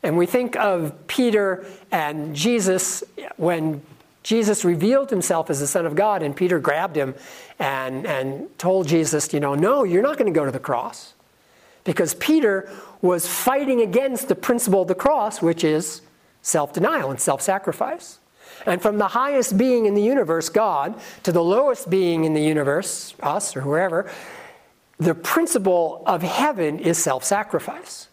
And 0.03 0.17
we 0.17 0.25
think 0.25 0.55
of 0.57 1.07
Peter 1.07 1.65
and 1.91 2.35
Jesus 2.35 3.03
when 3.37 3.81
Jesus 4.23 4.65
revealed 4.65 5.09
himself 5.09 5.49
as 5.49 5.59
the 5.59 5.67
Son 5.67 5.85
of 5.85 5.95
God, 5.95 6.21
and 6.21 6.35
Peter 6.35 6.59
grabbed 6.59 6.95
him 6.95 7.15
and, 7.57 8.05
and 8.05 8.47
told 8.57 8.87
Jesus, 8.87 9.33
you 9.33 9.39
know, 9.39 9.55
no, 9.55 9.83
you're 9.83 10.03
not 10.03 10.17
going 10.17 10.31
to 10.31 10.37
go 10.37 10.45
to 10.45 10.51
the 10.51 10.59
cross. 10.59 11.13
Because 11.85 12.13
Peter 12.15 12.69
was 13.01 13.25
fighting 13.25 13.81
against 13.81 14.27
the 14.27 14.35
principle 14.35 14.81
of 14.81 14.87
the 14.87 14.95
cross, 14.95 15.41
which 15.41 15.63
is 15.63 16.01
self 16.41 16.73
denial 16.73 17.09
and 17.09 17.19
self 17.19 17.41
sacrifice. 17.41 18.19
And 18.65 18.81
from 18.81 18.97
the 18.97 19.07
highest 19.07 19.57
being 19.57 19.85
in 19.85 19.93
the 19.93 20.01
universe, 20.01 20.49
God, 20.49 20.99
to 21.23 21.31
the 21.31 21.43
lowest 21.43 21.89
being 21.89 22.25
in 22.25 22.33
the 22.33 22.41
universe, 22.41 23.15
us 23.21 23.55
or 23.55 23.61
whoever, 23.61 24.11
the 24.97 25.15
principle 25.15 26.03
of 26.05 26.21
heaven 26.21 26.79
is 26.79 26.97
self 26.97 27.23
sacrifice. 27.23 28.09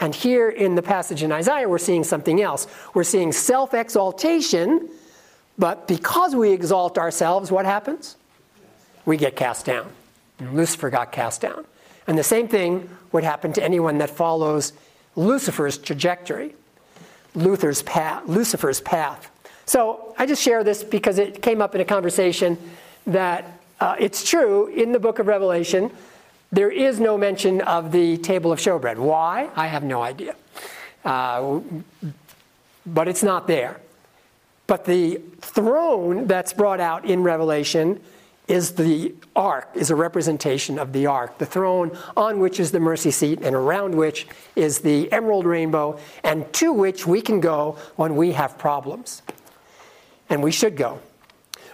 And 0.00 0.14
here 0.14 0.48
in 0.48 0.74
the 0.74 0.82
passage 0.82 1.22
in 1.22 1.32
Isaiah, 1.32 1.68
we're 1.68 1.78
seeing 1.78 2.04
something 2.04 2.40
else. 2.40 2.66
We're 2.94 3.04
seeing 3.04 3.32
self 3.32 3.74
exaltation 3.74 4.88
but 5.58 5.88
because 5.88 6.34
we 6.34 6.52
exalt 6.52 6.98
ourselves, 6.98 7.50
what 7.50 7.64
happens? 7.64 8.16
We 9.04 9.16
get 9.16 9.36
cast 9.36 9.66
down. 9.66 9.90
Lucifer 10.40 10.90
got 10.90 11.12
cast 11.12 11.40
down. 11.40 11.64
And 12.06 12.18
the 12.18 12.24
same 12.24 12.48
thing 12.48 12.88
would 13.12 13.24
happen 13.24 13.52
to 13.54 13.62
anyone 13.62 13.98
that 13.98 14.10
follows 14.10 14.72
Lucifer's 15.16 15.78
trajectory, 15.78 16.54
Luther's 17.34 17.82
path, 17.82 18.22
Lucifer's 18.26 18.80
path. 18.80 19.30
So 19.64 20.14
I 20.18 20.26
just 20.26 20.42
share 20.42 20.62
this 20.62 20.84
because 20.84 21.18
it 21.18 21.42
came 21.42 21.60
up 21.60 21.74
in 21.74 21.80
a 21.80 21.84
conversation 21.84 22.58
that 23.06 23.58
uh, 23.80 23.96
it's 23.98 24.28
true 24.28 24.66
in 24.68 24.92
the 24.92 25.00
book 25.00 25.18
of 25.18 25.26
Revelation, 25.26 25.90
there 26.52 26.70
is 26.70 27.00
no 27.00 27.18
mention 27.18 27.60
of 27.62 27.92
the 27.92 28.18
table 28.18 28.52
of 28.52 28.58
showbread. 28.58 28.96
Why? 28.96 29.50
I 29.56 29.66
have 29.66 29.82
no 29.82 30.02
idea. 30.02 30.36
Uh, 31.04 31.60
but 32.86 33.08
it's 33.08 33.22
not 33.22 33.46
there. 33.46 33.80
But 34.66 34.84
the 34.84 35.20
throne 35.40 36.26
that's 36.26 36.52
brought 36.52 36.80
out 36.80 37.04
in 37.04 37.22
Revelation 37.22 38.00
is 38.48 38.72
the 38.72 39.12
ark, 39.34 39.68
is 39.74 39.90
a 39.90 39.96
representation 39.96 40.78
of 40.78 40.92
the 40.92 41.06
ark, 41.06 41.38
the 41.38 41.46
throne 41.46 41.96
on 42.16 42.38
which 42.38 42.60
is 42.60 42.70
the 42.70 42.78
mercy 42.78 43.10
seat 43.10 43.40
and 43.42 43.56
around 43.56 43.94
which 43.94 44.26
is 44.54 44.80
the 44.80 45.10
emerald 45.12 45.46
rainbow, 45.46 45.98
and 46.22 46.50
to 46.52 46.72
which 46.72 47.06
we 47.06 47.20
can 47.20 47.40
go 47.40 47.76
when 47.96 48.14
we 48.14 48.32
have 48.32 48.56
problems. 48.56 49.22
And 50.28 50.42
we 50.42 50.52
should 50.52 50.76
go. 50.76 51.00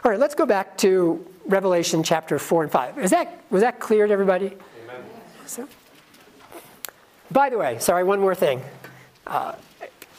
All 0.04 0.10
right, 0.10 0.18
let's 0.18 0.34
go 0.34 0.46
back 0.46 0.76
to 0.78 1.24
Revelation 1.46 2.02
chapter 2.02 2.38
4 2.38 2.64
and 2.64 2.72
5. 2.72 2.98
Is 2.98 3.10
that, 3.10 3.42
was 3.50 3.62
that 3.62 3.78
clear 3.78 4.06
to 4.06 4.12
everybody? 4.12 4.46
Amen. 4.84 5.02
So, 5.46 5.68
by 7.30 7.50
the 7.50 7.58
way, 7.58 7.78
sorry, 7.78 8.04
one 8.04 8.20
more 8.20 8.34
thing. 8.34 8.62
Uh, 9.26 9.54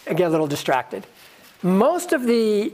I 0.08 0.14
get 0.14 0.28
a 0.28 0.30
little 0.30 0.48
distracted. 0.48 1.06
Most 1.64 2.12
of 2.12 2.24
the 2.24 2.74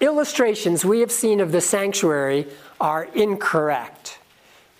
illustrations 0.00 0.84
we 0.84 1.00
have 1.00 1.10
seen 1.10 1.40
of 1.40 1.50
the 1.50 1.60
sanctuary 1.60 2.46
are 2.80 3.04
incorrect. 3.12 4.18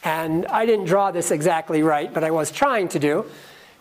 And 0.05 0.47
I 0.47 0.67
didn't 0.67 0.85
draw 0.85 1.11
this 1.11 1.33
exactly 1.33 1.83
right, 1.83 2.14
but 2.14 2.23
I 2.23 2.31
was 2.31 2.53
trying 2.53 2.87
to 2.88 3.00
do. 3.00 3.25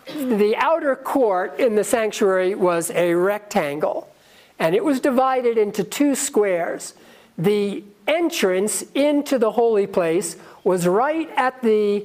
The 0.06 0.56
outer 0.56 0.96
court 0.96 1.60
in 1.60 1.76
the 1.76 1.84
sanctuary 1.84 2.56
was 2.56 2.90
a 2.90 3.14
rectangle, 3.14 4.12
and 4.58 4.74
it 4.74 4.84
was 4.84 4.98
divided 4.98 5.56
into 5.56 5.84
two 5.84 6.16
squares. 6.16 6.94
The 7.38 7.84
entrance 8.08 8.82
into 8.94 9.38
the 9.38 9.52
holy 9.52 9.86
place 9.86 10.36
was 10.64 10.86
right 10.88 11.30
at 11.36 11.62
the 11.62 12.04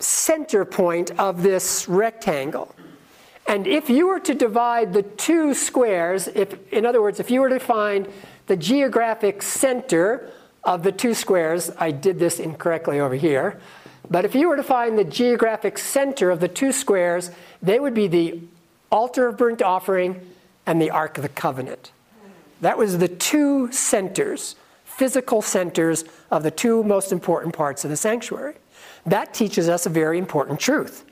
center 0.00 0.64
point 0.64 1.12
of 1.12 1.42
this 1.42 1.88
rectangle. 1.88 2.74
And 3.50 3.66
if 3.66 3.90
you 3.90 4.06
were 4.06 4.20
to 4.20 4.32
divide 4.32 4.92
the 4.92 5.02
two 5.02 5.54
squares, 5.54 6.28
if, 6.28 6.54
in 6.72 6.86
other 6.86 7.02
words, 7.02 7.18
if 7.18 7.32
you 7.32 7.40
were 7.40 7.48
to 7.48 7.58
find 7.58 8.06
the 8.46 8.56
geographic 8.56 9.42
center 9.42 10.30
of 10.62 10.84
the 10.84 10.92
two 10.92 11.14
squares, 11.14 11.68
I 11.76 11.90
did 11.90 12.20
this 12.20 12.38
incorrectly 12.38 13.00
over 13.00 13.16
here, 13.16 13.58
but 14.08 14.24
if 14.24 14.36
you 14.36 14.48
were 14.48 14.54
to 14.54 14.62
find 14.62 14.96
the 14.96 15.02
geographic 15.02 15.78
center 15.78 16.30
of 16.30 16.38
the 16.38 16.46
two 16.46 16.70
squares, 16.70 17.32
they 17.60 17.80
would 17.80 17.92
be 17.92 18.06
the 18.06 18.40
altar 18.92 19.26
of 19.26 19.36
burnt 19.36 19.62
offering 19.62 20.32
and 20.64 20.80
the 20.80 20.90
Ark 20.90 21.18
of 21.18 21.22
the 21.22 21.28
Covenant. 21.28 21.90
That 22.60 22.78
was 22.78 22.98
the 22.98 23.08
two 23.08 23.72
centers, 23.72 24.54
physical 24.84 25.42
centers 25.42 26.04
of 26.30 26.44
the 26.44 26.52
two 26.52 26.84
most 26.84 27.10
important 27.10 27.56
parts 27.56 27.82
of 27.82 27.90
the 27.90 27.96
sanctuary. 27.96 28.54
That 29.06 29.34
teaches 29.34 29.68
us 29.68 29.86
a 29.86 29.90
very 29.90 30.18
important 30.18 30.60
truth 30.60 31.04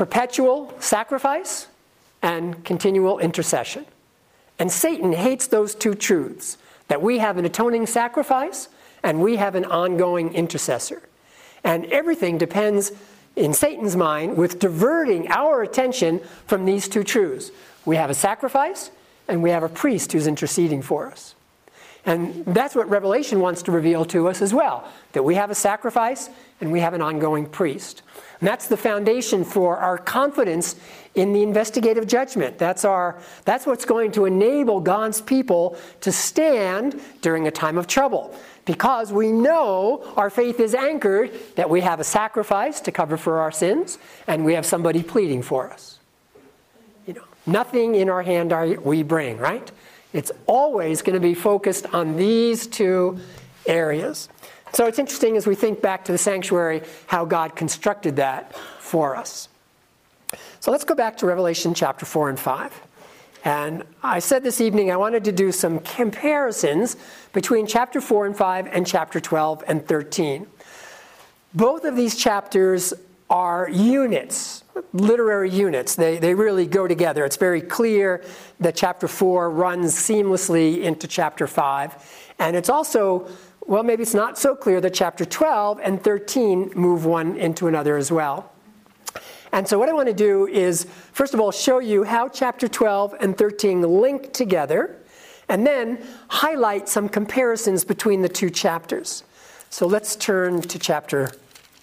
perpetual 0.00 0.72
sacrifice 0.80 1.66
and 2.22 2.64
continual 2.64 3.18
intercession. 3.18 3.84
And 4.58 4.72
Satan 4.72 5.12
hates 5.12 5.46
those 5.46 5.74
two 5.74 5.94
truths 5.94 6.56
that 6.88 7.02
we 7.02 7.18
have 7.18 7.36
an 7.36 7.44
atoning 7.44 7.86
sacrifice 7.86 8.70
and 9.02 9.20
we 9.20 9.36
have 9.36 9.54
an 9.56 9.66
ongoing 9.66 10.32
intercessor. 10.32 11.02
And 11.64 11.84
everything 11.92 12.38
depends, 12.38 12.92
in 13.36 13.52
Satan's 13.52 13.94
mind, 13.94 14.38
with 14.38 14.58
diverting 14.58 15.30
our 15.30 15.60
attention 15.60 16.22
from 16.46 16.64
these 16.64 16.88
two 16.88 17.04
truths. 17.04 17.50
We 17.84 17.96
have 17.96 18.08
a 18.08 18.14
sacrifice 18.14 18.90
and 19.28 19.42
we 19.42 19.50
have 19.50 19.62
a 19.62 19.68
priest 19.68 20.12
who's 20.12 20.26
interceding 20.26 20.80
for 20.80 21.08
us. 21.08 21.34
And 22.06 22.46
that's 22.46 22.74
what 22.74 22.88
Revelation 22.88 23.40
wants 23.40 23.62
to 23.64 23.70
reveal 23.70 24.06
to 24.06 24.28
us 24.28 24.40
as 24.40 24.54
well 24.54 24.90
that 25.12 25.24
we 25.24 25.34
have 25.34 25.50
a 25.50 25.54
sacrifice 25.54 26.30
and 26.58 26.72
we 26.72 26.80
have 26.80 26.94
an 26.94 27.02
ongoing 27.02 27.44
priest. 27.44 28.00
And 28.40 28.48
that's 28.48 28.68
the 28.68 28.76
foundation 28.76 29.44
for 29.44 29.76
our 29.76 29.98
confidence 29.98 30.76
in 31.14 31.32
the 31.32 31.42
investigative 31.42 32.06
judgment. 32.06 32.56
That's, 32.56 32.84
our, 32.84 33.18
that's 33.44 33.66
what's 33.66 33.84
going 33.84 34.12
to 34.12 34.24
enable 34.24 34.80
God's 34.80 35.20
people 35.20 35.76
to 36.00 36.10
stand 36.10 37.00
during 37.20 37.46
a 37.46 37.50
time 37.50 37.76
of 37.76 37.86
trouble. 37.86 38.34
Because 38.64 39.12
we 39.12 39.30
know 39.30 40.02
our 40.16 40.30
faith 40.30 40.58
is 40.58 40.74
anchored 40.74 41.32
that 41.56 41.68
we 41.68 41.82
have 41.82 42.00
a 42.00 42.04
sacrifice 42.04 42.80
to 42.82 42.92
cover 42.92 43.16
for 43.16 43.40
our 43.40 43.52
sins 43.52 43.98
and 44.26 44.44
we 44.44 44.54
have 44.54 44.64
somebody 44.64 45.02
pleading 45.02 45.42
for 45.42 45.70
us. 45.70 45.98
You 47.06 47.14
know, 47.14 47.24
nothing 47.46 47.94
in 47.94 48.08
our 48.08 48.22
hand 48.22 48.52
are 48.52 48.66
we 48.80 49.02
bring, 49.02 49.36
right? 49.38 49.70
It's 50.12 50.32
always 50.46 51.02
going 51.02 51.14
to 51.14 51.20
be 51.20 51.34
focused 51.34 51.86
on 51.92 52.16
these 52.16 52.66
two 52.66 53.18
areas. 53.66 54.28
So 54.72 54.86
it's 54.86 54.98
interesting 54.98 55.36
as 55.36 55.46
we 55.46 55.54
think 55.54 55.82
back 55.82 56.04
to 56.04 56.12
the 56.12 56.18
sanctuary 56.18 56.82
how 57.06 57.24
God 57.24 57.56
constructed 57.56 58.16
that 58.16 58.54
for 58.78 59.16
us. 59.16 59.48
So 60.60 60.70
let's 60.70 60.84
go 60.84 60.94
back 60.94 61.16
to 61.18 61.26
Revelation 61.26 61.74
chapter 61.74 62.06
4 62.06 62.30
and 62.30 62.38
5. 62.38 62.82
And 63.44 63.84
I 64.02 64.18
said 64.18 64.42
this 64.42 64.60
evening 64.60 64.90
I 64.90 64.96
wanted 64.96 65.24
to 65.24 65.32
do 65.32 65.50
some 65.50 65.78
comparisons 65.80 66.96
between 67.32 67.66
chapter 67.66 68.00
4 68.00 68.26
and 68.26 68.36
5 68.36 68.66
and 68.66 68.86
chapter 68.86 69.18
12 69.18 69.64
and 69.66 69.86
13. 69.86 70.46
Both 71.54 71.84
of 71.84 71.96
these 71.96 72.16
chapters 72.16 72.92
are 73.30 73.68
units, 73.70 74.64
literary 74.92 75.50
units. 75.50 75.94
They, 75.94 76.18
they 76.18 76.34
really 76.34 76.66
go 76.66 76.86
together. 76.86 77.24
It's 77.24 77.36
very 77.36 77.60
clear 77.60 78.24
that 78.58 78.76
chapter 78.76 79.08
4 79.08 79.50
runs 79.50 79.94
seamlessly 79.94 80.82
into 80.82 81.06
chapter 81.08 81.46
5. 81.46 82.34
And 82.38 82.56
it's 82.56 82.68
also, 82.68 83.28
well, 83.66 83.82
maybe 83.82 84.02
it's 84.02 84.14
not 84.14 84.38
so 84.38 84.54
clear 84.54 84.80
that 84.80 84.94
chapter 84.94 85.24
12 85.24 85.80
and 85.82 86.02
13 86.02 86.72
move 86.74 87.04
one 87.04 87.36
into 87.36 87.68
another 87.68 87.96
as 87.96 88.10
well. 88.10 88.52
And 89.52 89.66
so, 89.66 89.78
what 89.78 89.88
I 89.88 89.92
want 89.92 90.08
to 90.08 90.14
do 90.14 90.46
is, 90.46 90.86
first 91.12 91.34
of 91.34 91.40
all, 91.40 91.50
show 91.50 91.80
you 91.80 92.04
how 92.04 92.28
chapter 92.28 92.68
12 92.68 93.16
and 93.20 93.36
13 93.36 93.82
link 93.82 94.32
together, 94.32 94.96
and 95.48 95.66
then 95.66 96.06
highlight 96.28 96.88
some 96.88 97.08
comparisons 97.08 97.84
between 97.84 98.22
the 98.22 98.28
two 98.28 98.48
chapters. 98.50 99.24
So, 99.68 99.86
let's 99.86 100.14
turn 100.14 100.62
to 100.62 100.78
chapter 100.78 101.32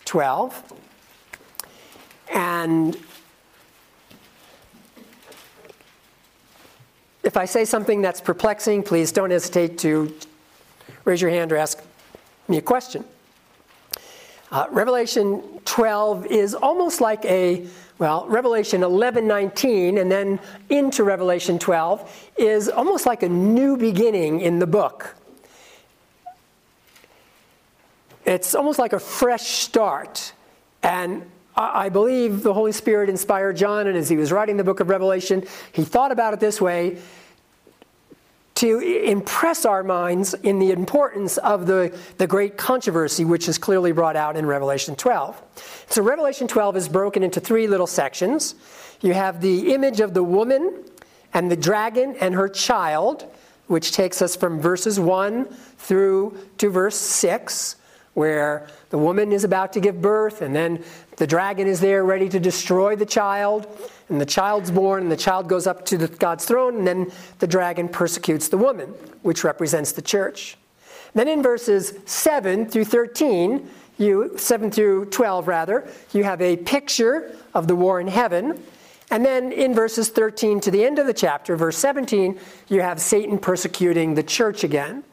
12. 0.06 0.74
And 2.34 2.98
if 7.24 7.36
I 7.36 7.46
say 7.46 7.66
something 7.66 8.02
that's 8.02 8.22
perplexing, 8.22 8.84
please 8.84 9.12
don't 9.12 9.32
hesitate 9.32 9.78
to 9.80 10.16
raise 11.04 11.22
your 11.22 11.32
hand 11.32 11.52
or 11.52 11.58
ask 11.58 11.77
me 12.50 12.58
a 12.58 12.62
question. 12.62 13.04
Uh, 14.52 14.66
Revelation 14.70 15.42
12 15.66 16.28
is 16.28 16.56
almost 16.56 17.02
like 17.02 17.26
a, 17.26 17.68
well, 18.00 18.26
Revelation 18.28 18.82
11, 18.82 19.28
19, 19.28 19.98
and 19.98 20.10
then 20.10 20.40
into 20.70 21.04
Revelation 21.04 21.60
12 21.60 22.32
is 22.38 22.70
almost 22.70 23.06
like 23.06 23.24
a 23.24 23.30
new 23.30 23.76
beginning 23.76 24.40
in 24.40 24.60
the 24.60 24.68
book. 24.68 25.16
It's 28.26 28.56
almost 28.56 28.80
like 28.80 28.94
a 28.94 29.00
fresh 29.00 29.48
start. 29.48 30.34
And 30.84 31.30
I 31.58 31.90
believe 31.90 32.44
the 32.44 32.54
Holy 32.54 32.72
Spirit 32.72 33.10
inspired 33.10 33.58
John, 33.58 33.88
and 33.88 33.98
as 33.98 34.08
he 34.08 34.16
was 34.16 34.32
writing 34.32 34.58
the 34.58 34.64
book 34.64 34.80
of 34.80 34.90
Revelation, 34.90 35.44
he 35.74 35.84
thought 35.84 36.12
about 36.12 36.34
it 36.34 36.40
this 36.40 36.62
way 36.62 37.00
to 38.58 38.80
impress 38.80 39.66
our 39.66 39.84
minds 39.84 40.34
in 40.34 40.58
the 40.58 40.72
importance 40.72 41.38
of 41.38 41.68
the, 41.68 41.96
the 42.18 42.26
great 42.26 42.58
controversy 42.58 43.24
which 43.24 43.48
is 43.48 43.60
clearly 43.60 43.92
brought 43.92 44.16
out 44.16 44.36
in 44.36 44.48
Revelation 44.48 44.96
12. 44.96 45.40
So, 45.90 46.02
Revelation 46.02 46.48
12 46.48 46.76
is 46.76 46.90
broken 46.90 47.22
into 47.22 47.40
three 47.40 47.68
little 47.68 47.86
sections. 47.86 48.56
You 49.02 49.14
have 49.14 49.42
the 49.42 49.76
image 49.76 50.00
of 50.00 50.16
the 50.16 50.24
woman 50.24 50.84
and 51.36 51.52
the 51.52 51.56
dragon 51.56 52.16
and 52.20 52.34
her 52.34 52.50
child, 52.50 53.32
which 53.68 53.92
takes 53.92 54.24
us 54.24 54.36
from 54.36 54.60
verses 54.60 55.00
1 55.00 55.46
through 55.78 56.36
to 56.58 56.72
verse 56.72 56.96
6, 56.96 57.76
where 58.18 58.66
the 58.90 58.98
woman 58.98 59.32
is 59.32 59.44
about 59.44 59.72
to 59.72 59.80
give 59.80 60.02
birth, 60.02 60.42
and 60.42 60.56
then 60.56 60.84
the 61.18 61.28
dragon 61.28 61.68
is 61.68 61.80
there 61.80 62.04
ready 62.04 62.28
to 62.28 62.40
destroy 62.40 62.96
the 62.96 63.06
child 63.06 63.68
and 64.10 64.20
the 64.20 64.26
child's 64.26 64.72
born, 64.72 65.04
and 65.04 65.12
the 65.12 65.16
child 65.16 65.48
goes 65.48 65.68
up 65.68 65.86
to 65.86 66.00
the, 66.00 66.08
God's 66.08 66.44
throne, 66.44 66.78
and 66.78 66.88
then 66.88 67.12
the 67.38 67.46
dragon 67.46 67.88
persecutes 67.88 68.48
the 68.48 68.58
woman, 68.58 68.88
which 69.22 69.44
represents 69.44 69.92
the 69.92 70.02
church. 70.02 70.58
Then 71.14 71.28
in 71.28 71.44
verses 71.44 71.94
7 72.08 72.68
through 72.68 72.86
13, 72.86 73.70
you 74.00 74.34
7 74.36 74.72
through 74.72 75.06
12 75.06 75.48
rather, 75.48 75.88
you 76.12 76.24
have 76.24 76.42
a 76.42 76.58
picture 76.58 77.36
of 77.54 77.68
the 77.68 77.76
war 77.76 78.00
in 78.00 78.08
heaven. 78.08 78.64
And 79.12 79.24
then 79.24 79.52
in 79.52 79.76
verses 79.76 80.10
13 80.10 80.60
to 80.62 80.72
the 80.72 80.84
end 80.84 80.98
of 80.98 81.06
the 81.06 81.14
chapter, 81.14 81.56
verse 81.56 81.78
17, 81.78 82.40
you 82.68 82.82
have 82.82 83.00
Satan 83.00 83.38
persecuting 83.38 84.16
the 84.16 84.24
church 84.24 84.64
again. 84.64 85.04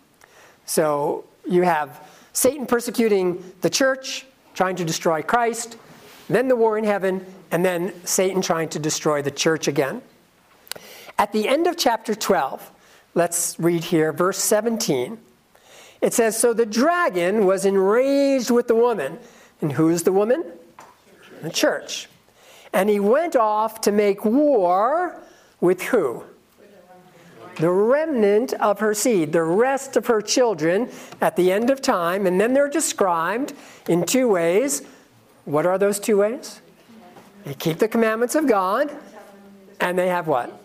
So 0.64 1.26
you 1.46 1.62
have 1.62 2.00
Satan 2.34 2.66
persecuting 2.66 3.42
the 3.62 3.70
church, 3.70 4.26
trying 4.54 4.76
to 4.76 4.84
destroy 4.84 5.22
Christ, 5.22 5.78
then 6.28 6.48
the 6.48 6.56
war 6.56 6.76
in 6.76 6.84
heaven, 6.84 7.24
and 7.50 7.64
then 7.64 7.94
Satan 8.04 8.42
trying 8.42 8.68
to 8.70 8.78
destroy 8.78 9.22
the 9.22 9.30
church 9.30 9.68
again. 9.68 10.02
At 11.16 11.32
the 11.32 11.48
end 11.48 11.66
of 11.66 11.76
chapter 11.76 12.14
12, 12.14 12.70
let's 13.14 13.58
read 13.58 13.84
here, 13.84 14.12
verse 14.12 14.38
17. 14.38 15.16
It 16.00 16.12
says, 16.12 16.36
So 16.36 16.52
the 16.52 16.66
dragon 16.66 17.46
was 17.46 17.64
enraged 17.64 18.50
with 18.50 18.66
the 18.66 18.74
woman. 18.74 19.18
And 19.60 19.72
who's 19.72 20.02
the 20.02 20.12
woman? 20.12 20.44
The 21.40 21.50
church. 21.50 22.08
And 22.72 22.90
he 22.90 22.98
went 22.98 23.36
off 23.36 23.80
to 23.82 23.92
make 23.92 24.24
war 24.24 25.22
with 25.60 25.82
who? 25.82 26.24
The 27.56 27.70
remnant 27.70 28.52
of 28.54 28.80
her 28.80 28.94
seed, 28.94 29.32
the 29.32 29.42
rest 29.42 29.96
of 29.96 30.06
her 30.06 30.20
children 30.20 30.88
at 31.20 31.36
the 31.36 31.52
end 31.52 31.70
of 31.70 31.80
time. 31.80 32.26
And 32.26 32.40
then 32.40 32.52
they're 32.52 32.68
described 32.68 33.52
in 33.88 34.04
two 34.04 34.28
ways. 34.28 34.82
What 35.44 35.66
are 35.66 35.78
those 35.78 36.00
two 36.00 36.18
ways? 36.18 36.60
They 37.44 37.54
keep 37.54 37.78
the 37.78 37.88
commandments 37.88 38.34
of 38.34 38.48
God, 38.48 38.90
and 39.80 39.98
they 39.98 40.08
have 40.08 40.26
what? 40.26 40.60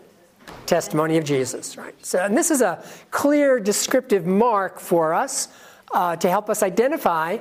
Testimony 0.66 1.18
of 1.18 1.26
Jesus, 1.26 1.78
right? 1.78 1.94
So, 2.06 2.20
and 2.20 2.38
this 2.38 2.52
is 2.52 2.62
a 2.62 2.84
clear 3.12 3.60
descriptive 3.60 4.26
mark 4.26 4.80
for 4.80 5.14
us 5.14 5.50
uh, 5.92 6.16
to 6.16 6.30
help 6.30 6.50
us 6.50 6.64
identify 6.64 7.38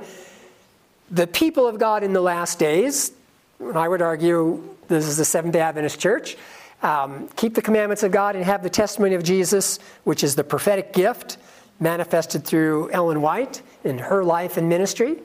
the 1.11 1.26
people 1.26 1.66
of 1.66 1.78
God 1.78 2.02
in 2.02 2.12
the 2.12 2.20
last 2.20 2.58
days. 2.58 3.12
And 3.61 3.78
I 3.78 3.88
would 3.88 4.02
argue 4.02 4.76
this 4.88 5.06
is 5.06 5.16
the 5.16 5.24
Seventh 5.24 5.52
day 5.52 5.61
Adventist 5.61 6.00
Church. 6.00 6.37
Um, 6.82 7.28
keep 7.36 7.54
the 7.54 7.62
commandments 7.62 8.02
of 8.02 8.12
God 8.12 8.36
and 8.36 8.44
have 8.44 8.62
the 8.62 8.70
testimony 8.70 9.14
of 9.14 9.22
Jesus, 9.22 9.78
which 10.04 10.22
is 10.22 10.36
the 10.36 10.44
prophetic 10.44 10.92
gift 10.92 11.38
manifested 11.80 12.44
through 12.44 12.90
Ellen 12.90 13.20
White 13.20 13.62
in 13.84 13.98
her 13.98 14.24
life 14.24 14.56
and 14.56 14.68
ministry. 14.68 15.18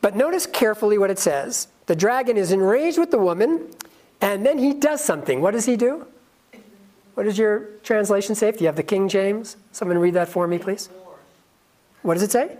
But 0.00 0.16
notice 0.16 0.46
carefully 0.46 0.98
what 0.98 1.10
it 1.10 1.18
says. 1.18 1.68
The 1.86 1.96
dragon 1.96 2.36
is 2.36 2.52
enraged 2.52 2.98
with 2.98 3.10
the 3.10 3.18
woman, 3.18 3.68
and 4.20 4.44
then 4.44 4.58
he 4.58 4.74
does 4.74 5.02
something. 5.02 5.40
What 5.40 5.52
does 5.52 5.66
he 5.66 5.76
do? 5.76 6.06
what 7.14 7.24
does 7.24 7.38
your 7.38 7.68
translation 7.82 8.34
say? 8.34 8.48
If 8.48 8.60
you 8.60 8.66
have 8.66 8.76
the 8.76 8.82
King 8.82 9.08
James, 9.08 9.56
someone 9.72 9.98
read 9.98 10.14
that 10.14 10.28
for 10.28 10.46
me, 10.46 10.58
please. 10.58 10.88
What 12.02 12.14
does 12.14 12.22
it 12.22 12.32
say? 12.32 12.58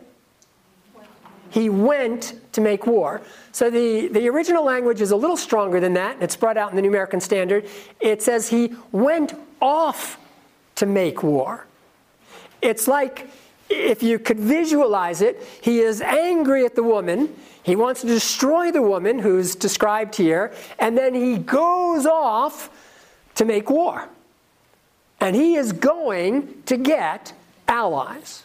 He 1.55 1.69
went 1.69 2.35
to 2.51 2.61
make 2.61 2.85
war. 2.85 3.21
So 3.53 3.71
the, 3.71 4.09
the 4.09 4.29
original 4.29 4.64
language 4.64 5.01
is 5.01 5.12
a 5.12 5.17
little 5.17 5.37
stronger 5.37 5.79
than 5.79 5.95
that. 5.95 6.21
It's 6.21 6.35
brought 6.35 6.57
out 6.57 6.71
in 6.71 6.75
the 6.75 6.83
New 6.83 6.88
American 6.88 7.21
Standard. 7.21 7.69
It 8.01 8.23
says 8.23 8.49
he 8.49 8.75
went 8.90 9.35
off 9.62 10.19
to 10.75 10.85
make 10.85 11.23
war. 11.23 11.69
It's 12.61 12.88
like 12.88 13.31
if 13.71 14.03
you 14.03 14.19
could 14.19 14.40
visualize 14.40 15.21
it, 15.23 15.47
he 15.61 15.79
is 15.79 16.01
angry 16.01 16.64
at 16.64 16.75
the 16.75 16.83
woman. 16.83 17.33
He 17.62 17.77
wants 17.77 18.01
to 18.01 18.09
destroy 18.09 18.73
the 18.73 18.83
woman 18.83 19.21
who's 19.21 19.55
described 19.55 20.17
here, 20.17 20.53
and 20.81 20.99
then 20.99 21.14
he 21.14 21.38
goes 21.38 22.05
off 22.05 22.69
to 23.37 23.45
make 23.45 23.71
war. 23.71 24.09
And 25.21 25.37
he 25.37 25.55
is 25.55 25.73
going 25.73 26.64
to 26.67 26.77
get 26.77 27.33
allies. 27.69 28.43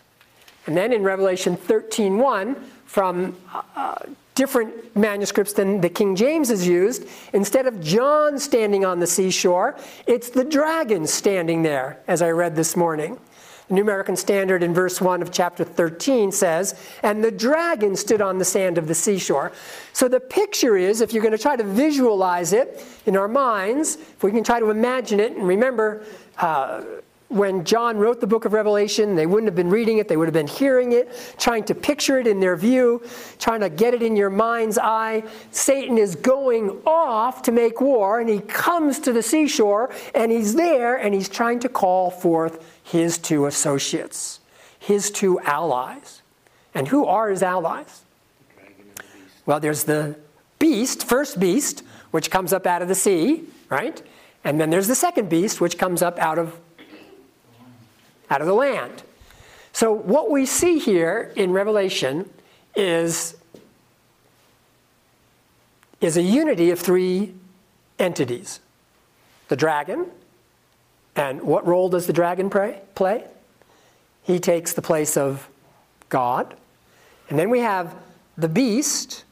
And 0.68 0.78
then 0.78 0.94
in 0.94 1.02
Revelation 1.02 1.58
13:1, 1.58 2.56
from 2.90 3.36
uh, 3.76 4.00
different 4.34 4.96
manuscripts 4.96 5.54
than 5.54 5.80
the 5.80 5.90
King 5.90 6.16
James 6.16 6.50
is 6.50 6.68
used, 6.68 7.06
instead 7.34 7.68
of 7.68 7.80
John 7.84 8.40
standing 8.40 8.84
on 8.84 9.00
the 9.00 9.06
seashore, 9.06 9.78
it's 10.08 10.32
the 10.32 10.44
dragon 10.44 11.06
standing 11.06 11.62
there, 11.62 12.00
as 12.08 12.24
I 12.24 12.32
read 12.32 12.56
this 12.56 12.76
morning. 12.76 13.20
The 13.68 13.76
New 13.76 13.84
American 13.84 14.16
Standard 14.16 14.64
in 14.64 14.74
verse 14.74 15.00
1 15.00 15.22
of 15.22 15.32
chapter 15.32 15.64
13 15.64 16.32
says, 16.32 16.84
And 17.04 17.24
the 17.24 17.30
dragon 17.30 17.96
stood 17.96 18.22
on 18.22 18.40
the 18.40 18.46
sand 18.46 18.80
of 18.80 18.88
the 18.88 18.96
seashore. 18.96 19.52
So 19.94 20.08
the 20.08 20.20
picture 20.20 20.76
is, 20.76 21.02
if 21.02 21.14
you're 21.14 21.22
going 21.22 21.38
to 21.38 21.38
try 21.38 21.56
to 21.56 21.64
visualize 21.64 22.54
it 22.54 22.84
in 23.06 23.16
our 23.16 23.28
minds, 23.28 23.98
if 23.98 24.24
we 24.24 24.32
can 24.32 24.44
try 24.44 24.60
to 24.60 24.72
imagine 24.72 25.20
it, 25.20 25.34
and 25.34 25.48
remember, 25.48 26.04
uh, 26.40 26.82
when 27.30 27.64
John 27.64 27.98
wrote 27.98 28.20
the 28.20 28.28
book 28.28 28.46
of 28.46 28.54
Revelation, 28.54 29.16
they 29.16 29.28
wouldn't 29.28 29.48
have 29.48 29.56
been 29.56 29.70
reading 29.70 30.00
it, 30.00 30.08
they 30.08 30.18
would 30.18 30.28
have 30.28 30.34
been 30.34 30.48
hearing 30.48 30.94
it, 30.94 31.36
trying 31.38 31.64
to 31.66 31.76
picture 31.76 32.20
it 32.20 32.26
in 32.26 32.40
their 32.40 32.56
view, 32.56 33.04
trying 33.38 33.62
to 33.62 33.70
get 33.70 33.94
it 33.94 34.02
in 34.02 34.16
your 34.16 34.32
mind's 34.32 34.80
eye. 34.80 35.24
Satan 35.52 36.00
is 36.00 36.16
going 36.16 36.82
off 36.88 37.44
to 37.44 37.52
make 37.52 37.80
war, 37.80 38.20
and 38.20 38.28
he 38.28 38.40
comes 38.40 38.98
to 39.00 39.14
the 39.14 39.22
seashore, 39.22 39.94
and 40.16 40.32
he's 40.32 40.56
there, 40.56 40.98
and 40.98 41.14
he's 41.14 41.30
trying 41.30 41.60
to 41.60 41.70
call 41.70 42.10
forth 42.10 42.66
his 42.84 43.20
two 43.20 43.46
associates, 43.46 44.40
his 44.80 45.12
two 45.12 45.40
allies. 45.42 46.24
And 46.74 46.88
who 46.88 47.06
are 47.06 47.30
his 47.30 47.44
allies? 47.44 48.02
Well, 49.46 49.60
there's 49.60 49.84
the 49.84 50.18
beast, 50.58 51.08
first 51.08 51.40
beast, 51.40 51.84
which 52.10 52.32
comes 52.32 52.54
up 52.54 52.66
out 52.66 52.82
of 52.82 52.88
the 52.88 52.96
sea, 52.96 53.44
right? 53.70 54.02
And 54.44 54.60
then 54.60 54.72
there's 54.72 54.88
the 54.88 54.96
second 54.96 55.30
beast, 55.30 55.62
which 55.62 55.78
comes 55.78 56.02
up 56.02 56.18
out 56.18 56.40
of 56.40 56.60
out 58.30 58.42
of 58.42 58.48
the 58.48 58.54
land. 58.54 59.04
So, 59.72 59.92
what 59.92 60.30
we 60.30 60.46
see 60.46 60.80
here 60.80 61.32
in 61.36 61.52
Revelation 61.52 62.30
is, 62.76 63.38
is 66.02 66.18
a 66.18 66.22
unity 66.22 66.72
of 66.72 66.80
three 66.80 67.34
entities 67.98 68.60
the 69.50 69.56
dragon. 69.56 70.06
And 71.16 71.42
what 71.42 71.68
role 71.68 71.90
does 71.90 72.08
the 72.08 72.14
dragon 72.14 72.50
pray, 72.50 72.82
play? 72.96 73.26
He 74.24 74.40
takes 74.40 74.74
the 74.74 74.82
place 74.82 75.18
of 75.18 75.50
God. 76.08 76.56
And 77.30 77.38
then 77.38 77.50
we 77.50 77.60
have 77.60 77.96
the 78.38 78.48
beast, 78.48 79.24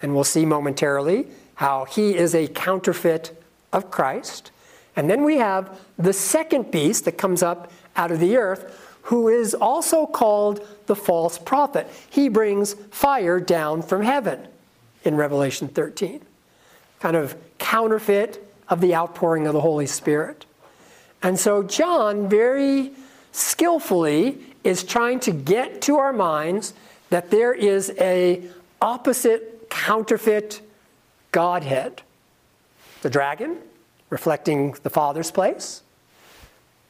and 0.00 0.14
we'll 0.14 0.24
see 0.24 0.46
momentarily 0.46 1.26
how 1.54 1.84
he 1.86 2.16
is 2.16 2.34
a 2.34 2.48
counterfeit 2.48 3.42
of 3.72 3.90
Christ. 3.90 4.50
And 4.94 5.08
then 5.08 5.24
we 5.24 5.38
have 5.38 5.80
the 5.98 6.12
second 6.12 6.70
beast 6.70 7.06
that 7.06 7.12
comes 7.12 7.42
up 7.42 7.72
out 7.96 8.10
of 8.10 8.20
the 8.20 8.36
earth, 8.36 8.98
who 9.02 9.28
is 9.28 9.54
also 9.54 10.06
called 10.06 10.66
the 10.86 10.96
false 10.96 11.38
prophet. 11.38 11.88
He 12.08 12.28
brings 12.28 12.74
fire 12.90 13.40
down 13.40 13.82
from 13.82 14.02
heaven 14.02 14.46
in 15.04 15.16
Revelation 15.16 15.68
13, 15.68 16.20
kind 17.00 17.16
of 17.16 17.36
counterfeit 17.58 18.46
of 18.68 18.80
the 18.80 18.94
outpouring 18.94 19.46
of 19.46 19.52
the 19.52 19.60
Holy 19.60 19.86
Spirit. 19.86 20.46
And 21.22 21.38
so 21.38 21.62
John 21.62 22.28
very 22.28 22.92
skillfully 23.32 24.38
is 24.64 24.84
trying 24.84 25.20
to 25.20 25.32
get 25.32 25.82
to 25.82 25.96
our 25.96 26.12
minds 26.12 26.74
that 27.10 27.30
there 27.30 27.52
is 27.52 27.92
a 27.98 28.42
opposite 28.80 29.68
counterfeit 29.68 30.60
godhead. 31.32 32.02
The 33.02 33.10
dragon 33.10 33.58
reflecting 34.10 34.72
the 34.82 34.90
Father's 34.90 35.30
place, 35.30 35.82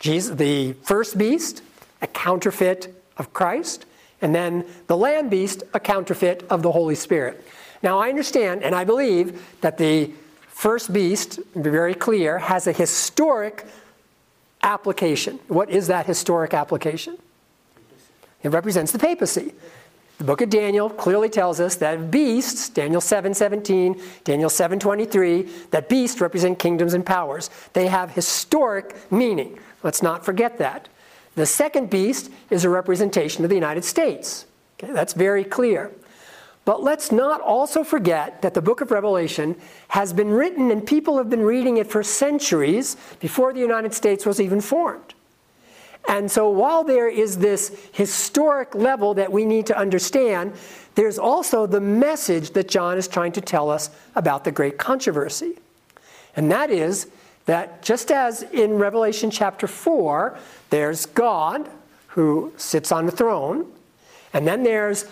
Jesus, 0.02 0.34
the 0.34 0.72
first 0.82 1.16
beast, 1.16 1.62
a 2.02 2.08
counterfeit 2.08 2.92
of 3.16 3.32
Christ, 3.32 3.86
and 4.20 4.34
then 4.34 4.66
the 4.88 4.96
land 4.96 5.30
beast, 5.30 5.62
a 5.72 5.78
counterfeit 5.78 6.44
of 6.50 6.62
the 6.62 6.72
Holy 6.72 6.96
Spirit. 6.96 7.46
Now, 7.84 8.00
I 8.00 8.08
understand 8.08 8.64
and 8.64 8.74
I 8.74 8.82
believe 8.82 9.40
that 9.60 9.78
the 9.78 10.10
first 10.48 10.92
beast, 10.92 11.38
be 11.54 11.70
very 11.70 11.94
clear, 11.94 12.38
has 12.38 12.66
a 12.66 12.72
historic 12.72 13.64
application. 14.60 15.38
What 15.46 15.70
is 15.70 15.86
that 15.86 16.06
historic 16.06 16.52
application? 16.52 17.16
It 18.42 18.48
represents 18.48 18.90
the 18.90 18.98
papacy. 18.98 19.54
The 20.22 20.26
book 20.26 20.40
of 20.40 20.50
Daniel 20.50 20.88
clearly 20.88 21.28
tells 21.28 21.58
us 21.58 21.74
that 21.74 22.12
beasts, 22.12 22.68
Daniel 22.68 23.00
7:17, 23.00 24.00
Daniel 24.22 24.48
7:23, 24.48 25.48
that 25.72 25.88
beasts 25.88 26.20
represent 26.20 26.60
kingdoms 26.60 26.94
and 26.94 27.04
powers. 27.04 27.50
They 27.72 27.88
have 27.88 28.12
historic 28.12 28.94
meaning. 29.10 29.58
Let's 29.82 30.00
not 30.00 30.24
forget 30.24 30.58
that. 30.58 30.88
The 31.34 31.44
second 31.44 31.90
beast 31.90 32.30
is 32.50 32.64
a 32.64 32.68
representation 32.68 33.42
of 33.42 33.48
the 33.48 33.56
United 33.56 33.84
States. 33.84 34.46
Okay, 34.78 34.92
that's 34.92 35.12
very 35.12 35.42
clear. 35.42 35.90
But 36.64 36.84
let's 36.84 37.10
not 37.10 37.40
also 37.40 37.82
forget 37.82 38.42
that 38.42 38.54
the 38.54 38.62
book 38.62 38.80
of 38.80 38.92
Revelation 38.92 39.56
has 39.88 40.12
been 40.12 40.30
written 40.30 40.70
and 40.70 40.86
people 40.86 41.18
have 41.18 41.30
been 41.30 41.42
reading 41.42 41.78
it 41.78 41.90
for 41.90 42.04
centuries 42.04 42.96
before 43.18 43.52
the 43.52 43.58
United 43.58 43.92
States 43.92 44.24
was 44.24 44.40
even 44.40 44.60
formed. 44.60 45.14
And 46.08 46.30
so 46.30 46.50
while 46.50 46.84
there 46.84 47.08
is 47.08 47.38
this 47.38 47.74
historic 47.92 48.74
level 48.74 49.14
that 49.14 49.30
we 49.30 49.44
need 49.44 49.66
to 49.66 49.78
understand, 49.78 50.52
there's 50.94 51.18
also 51.18 51.66
the 51.66 51.80
message 51.80 52.50
that 52.50 52.68
John 52.68 52.98
is 52.98 53.08
trying 53.08 53.32
to 53.32 53.40
tell 53.40 53.70
us 53.70 53.90
about 54.14 54.44
the 54.44 54.52
great 54.52 54.78
controversy. 54.78 55.58
And 56.36 56.50
that 56.50 56.70
is 56.70 57.08
that 57.46 57.82
just 57.82 58.10
as 58.10 58.42
in 58.42 58.74
Revelation 58.74 59.30
chapter 59.30 59.66
4, 59.66 60.38
there's 60.70 61.06
God 61.06 61.68
who 62.08 62.52
sits 62.56 62.92
on 62.92 63.06
the 63.06 63.12
throne, 63.12 63.70
and 64.32 64.46
then 64.46 64.62
there's 64.62 65.06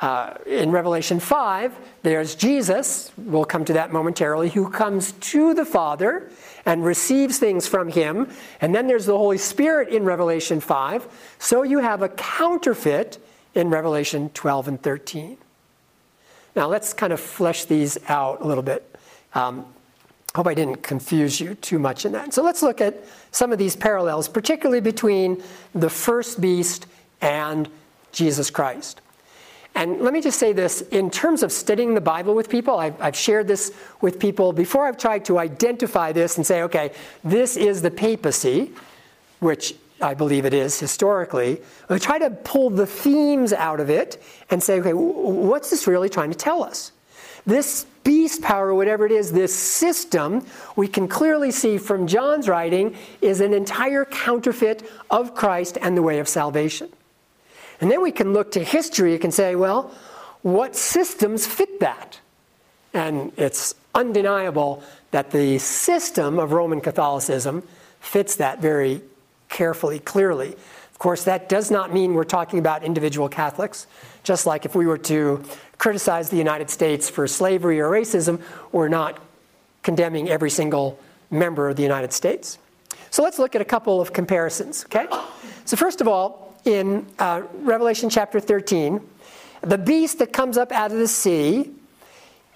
uh, 0.00 0.34
in 0.44 0.70
Revelation 0.70 1.20
5, 1.20 1.74
there's 2.02 2.34
Jesus, 2.34 3.10
we'll 3.16 3.44
come 3.44 3.64
to 3.64 3.72
that 3.74 3.92
momentarily, 3.92 4.50
who 4.50 4.68
comes 4.68 5.12
to 5.12 5.54
the 5.54 5.64
Father 5.64 6.30
and 6.66 6.84
receives 6.84 7.38
things 7.38 7.66
from 7.66 7.88
him. 7.88 8.30
And 8.60 8.74
then 8.74 8.86
there's 8.86 9.06
the 9.06 9.16
Holy 9.16 9.38
Spirit 9.38 9.88
in 9.88 10.04
Revelation 10.04 10.60
5. 10.60 11.06
So 11.38 11.62
you 11.62 11.78
have 11.78 12.02
a 12.02 12.08
counterfeit 12.08 13.18
in 13.54 13.70
Revelation 13.70 14.30
12 14.30 14.68
and 14.68 14.82
13. 14.82 15.36
Now 16.56 16.68
let's 16.68 16.92
kind 16.92 17.12
of 17.12 17.20
flesh 17.20 17.64
these 17.64 17.98
out 18.08 18.40
a 18.40 18.46
little 18.46 18.62
bit. 18.62 18.96
Um, 19.34 19.66
hope 20.34 20.46
I 20.46 20.54
didn't 20.54 20.82
confuse 20.82 21.40
you 21.40 21.54
too 21.56 21.78
much 21.78 22.04
in 22.06 22.12
that. 22.12 22.32
So 22.32 22.42
let's 22.42 22.62
look 22.62 22.80
at 22.80 23.04
some 23.30 23.52
of 23.52 23.58
these 23.58 23.76
parallels, 23.76 24.28
particularly 24.28 24.80
between 24.80 25.42
the 25.74 25.90
first 25.90 26.40
beast 26.40 26.86
and 27.20 27.68
Jesus 28.12 28.50
Christ. 28.50 29.00
And 29.74 30.00
let 30.00 30.12
me 30.12 30.20
just 30.20 30.38
say 30.38 30.52
this 30.52 30.82
in 30.82 31.10
terms 31.10 31.42
of 31.42 31.50
studying 31.50 31.94
the 31.94 32.00
Bible 32.00 32.34
with 32.34 32.48
people, 32.48 32.78
I've, 32.78 33.00
I've, 33.00 33.16
shared 33.16 33.48
this 33.48 33.72
with 34.00 34.20
people 34.20 34.52
before 34.52 34.86
I've 34.86 34.96
tried 34.96 35.24
to 35.24 35.38
identify 35.38 36.12
this 36.12 36.36
and 36.36 36.46
say, 36.46 36.62
okay, 36.62 36.92
this 37.24 37.56
is 37.56 37.82
the 37.82 37.90
papacy, 37.90 38.70
which 39.40 39.74
I 40.00 40.14
believe 40.14 40.44
it 40.44 40.54
is 40.54 40.78
historically. 40.78 41.60
I 41.88 41.98
try 41.98 42.18
to 42.18 42.30
pull 42.30 42.70
the 42.70 42.86
themes 42.86 43.52
out 43.52 43.80
of 43.80 43.90
it 43.90 44.22
and 44.50 44.62
say, 44.62 44.78
okay, 44.80 44.92
what's 44.92 45.70
this 45.70 45.88
really 45.88 46.08
trying 46.08 46.30
to 46.30 46.38
tell 46.38 46.62
us? 46.62 46.92
This 47.46 47.86
beast 48.04 48.42
power, 48.42 48.74
whatever 48.74 49.04
it 49.06 49.12
is, 49.12 49.32
this 49.32 49.54
system, 49.54 50.46
we 50.76 50.86
can 50.86 51.08
clearly 51.08 51.50
see 51.50 51.78
from 51.78 52.06
John's 52.06 52.48
writing, 52.48 52.96
is 53.20 53.40
an 53.40 53.52
entire 53.52 54.04
counterfeit 54.04 54.88
of 55.10 55.34
Christ 55.34 55.78
and 55.80 55.96
the 55.96 56.02
way 56.02 56.20
of 56.20 56.28
salvation. 56.28 56.90
And 57.84 57.90
then 57.90 58.00
we 58.00 58.12
can 58.12 58.32
look 58.32 58.52
to 58.52 58.64
history 58.64 59.20
and 59.20 59.34
say, 59.34 59.56
well, 59.56 59.92
what 60.40 60.74
systems 60.74 61.46
fit 61.46 61.80
that? 61.80 62.18
And 62.94 63.30
it's 63.36 63.74
undeniable 63.94 64.82
that 65.10 65.32
the 65.32 65.58
system 65.58 66.38
of 66.38 66.52
Roman 66.52 66.80
Catholicism 66.80 67.62
fits 68.00 68.36
that 68.36 68.62
very 68.62 69.02
carefully, 69.50 69.98
clearly. 69.98 70.52
Of 70.92 70.98
course, 70.98 71.24
that 71.24 71.50
does 71.50 71.70
not 71.70 71.92
mean 71.92 72.14
we're 72.14 72.24
talking 72.24 72.58
about 72.58 72.84
individual 72.84 73.28
Catholics. 73.28 73.86
Just 74.22 74.46
like 74.46 74.64
if 74.64 74.74
we 74.74 74.86
were 74.86 74.96
to 74.96 75.44
criticize 75.76 76.30
the 76.30 76.38
United 76.38 76.70
States 76.70 77.10
for 77.10 77.28
slavery 77.28 77.80
or 77.80 77.90
racism, 77.90 78.40
we're 78.72 78.88
not 78.88 79.20
condemning 79.82 80.30
every 80.30 80.48
single 80.48 80.98
member 81.30 81.68
of 81.68 81.76
the 81.76 81.82
United 81.82 82.14
States. 82.14 82.56
So 83.10 83.22
let's 83.22 83.38
look 83.38 83.54
at 83.54 83.60
a 83.60 83.66
couple 83.66 84.00
of 84.00 84.14
comparisons, 84.14 84.86
okay? 84.86 85.06
So, 85.66 85.76
first 85.76 86.00
of 86.00 86.08
all, 86.08 86.43
in 86.64 87.06
uh, 87.18 87.42
Revelation 87.54 88.08
chapter 88.10 88.40
13, 88.40 89.00
the 89.60 89.78
beast 89.78 90.18
that 90.18 90.32
comes 90.32 90.56
up 90.56 90.72
out 90.72 90.92
of 90.92 90.98
the 90.98 91.08
sea 91.08 91.70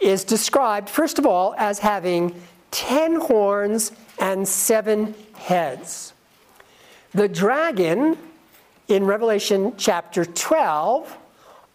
is 0.00 0.24
described, 0.24 0.88
first 0.88 1.18
of 1.18 1.26
all, 1.26 1.54
as 1.58 1.78
having 1.78 2.40
ten 2.70 3.20
horns 3.20 3.92
and 4.18 4.46
seven 4.46 5.14
heads. 5.34 6.12
The 7.12 7.28
dragon 7.28 8.18
in 8.88 9.04
Revelation 9.04 9.74
chapter 9.76 10.24
12 10.24 11.16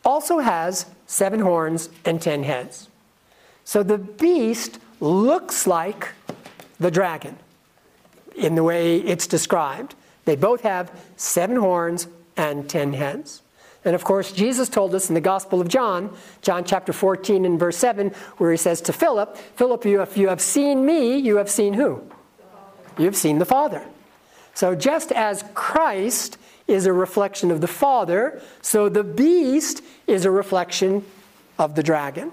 also 0.06 0.40
has 0.40 0.86
seven 1.08 1.40
horns 1.40 1.90
and 2.06 2.22
ten 2.22 2.44
heads. 2.44 2.90
So 3.66 3.84
the 3.84 3.98
beast 3.98 4.80
looks 5.00 5.66
like 5.66 6.10
the 6.80 6.92
dragon 6.92 7.38
in 8.36 8.56
the 8.56 8.64
way 8.64 8.98
it's 8.98 9.28
described. 9.28 9.96
They 10.26 10.36
both 10.36 10.62
have 10.62 10.92
seven 11.18 11.56
horns 11.56 12.08
and 12.38 12.70
ten 12.70 12.94
heads. 12.94 13.42
And 13.86 13.96
of 13.96 14.04
course, 14.04 14.32
Jesus 14.32 14.70
told 14.70 14.96
us 14.96 15.10
in 15.10 15.16
the 15.16 15.22
Gospel 15.22 15.60
of 15.60 15.68
John, 15.68 16.16
John 16.42 16.64
chapter 16.64 16.94
14 16.94 17.46
and 17.46 17.60
verse 17.60 17.78
7, 17.78 18.10
where 18.38 18.52
he 18.52 18.58
says 18.58 18.80
to 18.82 18.94
Philip, 18.94 19.36
Philip, 19.56 19.86
you, 19.86 20.02
if 20.02 20.18
you 20.18 20.30
have 20.30 20.42
seen 20.42 20.86
me, 20.86 21.18
you 21.18 21.38
have 21.38 21.50
seen 21.50 21.74
who? 21.74 22.02
You 22.98 23.06
have 23.06 23.18
seen 23.18 23.40
the 23.40 23.46
Father. 23.46 23.84
So 24.54 24.76
just 24.76 25.12
as 25.12 25.44
Christ 25.54 26.38
is 26.68 26.86
a 26.86 26.94
reflection 26.94 27.52
of 27.52 27.60
the 27.60 27.68
Father, 27.68 28.42
so 28.62 28.88
the 28.88 29.04
beast 29.04 29.84
is 30.08 30.24
a 30.24 30.32
reflection 30.32 31.04
of 31.60 31.76
the 31.76 31.84
dragon. 31.84 32.32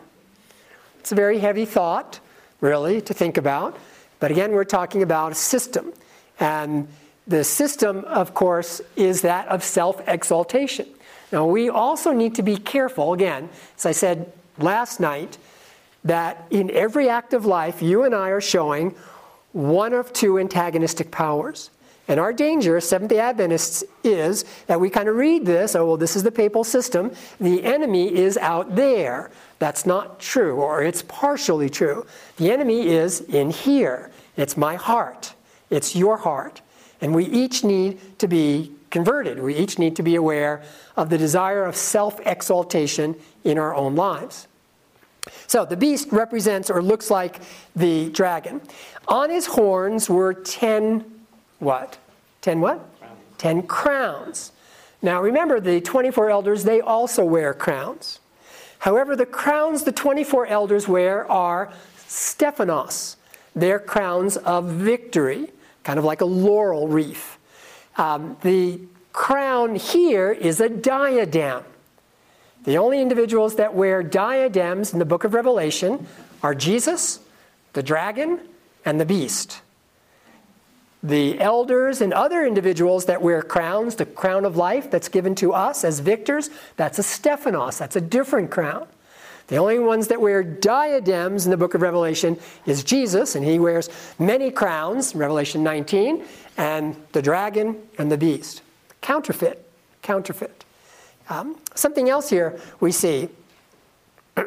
It's 1.01 1.11
a 1.11 1.17
very 1.17 1.39
heavy 1.39 1.65
thought, 1.65 2.21
really, 2.61 3.01
to 3.03 3.15
think 3.15 3.37
about. 3.37 3.77
But 4.21 4.31
again, 4.31 4.53
we're 4.53 4.65
talking 4.65 5.03
about 5.03 5.33
a 5.33 5.35
system. 5.35 5.93
And 6.39 6.89
the 7.31 7.45
system, 7.45 8.05
of 8.07 8.35
course, 8.35 8.81
is 8.97 9.23
that 9.23 9.47
of 9.49 9.63
self 9.63 10.07
exaltation. 10.09 10.89
Now, 11.31 11.47
we 11.47 11.69
also 11.69 12.13
need 12.13 12.35
to 12.35 12.43
be 12.43 12.57
careful, 12.57 13.13
again, 13.13 13.49
as 13.79 13.87
I 13.87 13.93
said 13.93 14.33
last 14.59 14.99
night, 14.99 15.39
that 16.05 16.45
in 16.51 16.71
every 16.73 17.09
act 17.09 17.33
of 17.33 17.47
life, 17.47 17.83
you 17.83 18.03
and 18.03 18.15
I 18.17 18.31
are 18.31 18.41
showing 18.41 18.97
one 19.53 19.93
of 19.93 20.13
two 20.13 20.41
antagonistic 20.41 21.13
powers. 21.13 21.71
And 22.09 22.19
our 22.19 22.33
danger 22.33 22.77
as 22.77 22.89
Seventh 22.89 23.11
day 23.11 23.21
Adventists 23.21 23.85
is 24.03 24.45
that 24.67 24.81
we 24.81 24.91
kind 24.91 25.09
of 25.09 25.15
read 25.15 25.47
this 25.47 25.77
oh, 25.77 25.87
well, 25.87 25.97
this 25.97 26.17
is 26.17 26.25
the 26.25 26.33
papal 26.33 26.65
system. 26.65 27.13
The 27.41 27.63
enemy 27.63 28.13
is 28.13 28.37
out 28.39 28.75
there. 28.75 29.31
That's 29.61 29.87
not 29.87 30.19
true, 30.19 30.57
or 30.57 30.83
it's 30.83 31.03
partially 31.03 31.71
true. 31.71 32.05
The 32.39 32.51
enemy 32.51 32.89
is 32.89 33.21
in 33.21 33.51
here. 33.51 34.11
It's 34.37 34.57
my 34.57 34.75
heart, 34.75 35.35
it's 35.71 35.95
your 35.95 36.17
heart. 36.17 36.61
And 37.01 37.15
we 37.15 37.25
each 37.27 37.65
need 37.65 38.19
to 38.19 38.29
be 38.29 38.73
converted. 38.91 39.41
We 39.41 39.55
each 39.57 39.79
need 39.79 39.97
to 39.97 40.03
be 40.03 40.17
aware 40.17 40.63
of 40.97 41.11
the 41.11 41.19
desire 41.19 41.65
of 41.65 41.77
self 41.77 42.21
exaltation 42.27 43.17
in 43.45 43.59
our 43.59 43.75
own 43.75 43.95
lives. 43.95 44.49
So 45.47 45.65
the 45.65 45.77
beast 45.77 46.09
represents 46.13 46.71
or 46.71 46.83
looks 46.83 47.11
like 47.11 47.41
the 47.77 48.11
dragon. 48.11 48.61
On 49.09 49.31
his 49.31 49.47
horns 49.47 50.09
were 50.09 50.35
10 50.35 51.05
what? 51.59 51.99
10 52.43 52.61
what? 52.61 52.79
Crowns. 52.99 53.19
10 53.39 53.63
crowns. 53.65 54.53
Now 55.03 55.23
remember, 55.23 55.61
the 55.61 55.81
24 55.81 56.31
elders, 56.31 56.65
they 56.65 56.81
also 56.81 57.25
wear 57.25 57.55
crowns. 57.55 58.21
However, 58.81 59.15
the 59.15 59.27
crowns 59.27 59.85
the 59.85 59.93
24 59.93 60.47
elders 60.47 60.89
wear 60.89 61.31
are 61.31 61.73
Stephanos. 62.07 63.17
They're 63.55 63.79
crowns 63.79 64.37
of 64.39 64.67
victory, 64.67 65.51
kind 65.91 65.99
of 65.99 66.05
like 66.05 66.21
a 66.21 66.25
laurel 66.25 66.87
wreath. 66.87 67.37
Um, 67.97 68.37
the 68.43 68.79
crown 69.13 69.75
here 69.75 70.31
is 70.31 70.61
a 70.61 70.69
diadem. 70.69 71.65
The 72.63 72.79
only 72.79 73.03
individuals 73.03 73.57
that 73.57 73.75
wear 73.75 74.05
diadems 74.05 74.93
in 74.93 75.01
the 75.01 75.05
book 75.05 75.25
of 75.25 75.35
Revelation 75.35 76.07
are 76.45 76.55
Jesus, 76.55 77.19
the 77.73 77.83
dragon, 77.83 78.39
and 78.85 79.01
the 79.01 79.05
beast. 79.05 79.63
The 81.03 81.41
elders 81.41 82.01
and 82.01 82.13
other 82.13 82.47
individuals 82.47 83.07
that 83.07 83.21
wear 83.21 83.43
crowns, 83.43 83.97
the 83.97 84.07
crown 84.07 84.45
of 84.45 84.57
life 84.57 84.93
that's 84.93 85.09
given 85.09 85.35
to 85.35 85.53
us 85.53 85.83
as 85.83 85.99
victors, 85.99 86.51
that's 86.77 87.01
a 87.01 87.03
Stephanos, 87.03 87.79
that's 87.79 87.97
a 87.97 88.01
different 88.01 88.53
crown. 88.53 88.87
The 89.51 89.57
only 89.57 89.81
ones 89.81 90.07
that 90.09 90.21
wear 90.21 90.45
diadems 90.45 91.45
in 91.45 91.51
the 91.51 91.57
book 91.57 91.75
of 91.75 91.83
Revelation 91.83 92.39
is 92.67 92.85
Jesus, 92.85 93.35
and 93.35 93.45
he 93.45 93.59
wears 93.59 93.91
many 94.17 94.53
crowns, 94.53 95.13
Revelation 95.13 95.65
19, 95.65 96.25
and 96.57 96.95
the 97.11 97.21
dragon 97.21 97.77
and 97.99 98.13
the 98.13 98.17
beast. 98.17 98.63
Counterfeit, 99.01 99.69
counterfeit. 100.03 100.65
Um, 101.29 101.57
something 101.75 102.09
else 102.09 102.31
here 102.31 102.61
we 102.79 102.93
see 102.93 103.29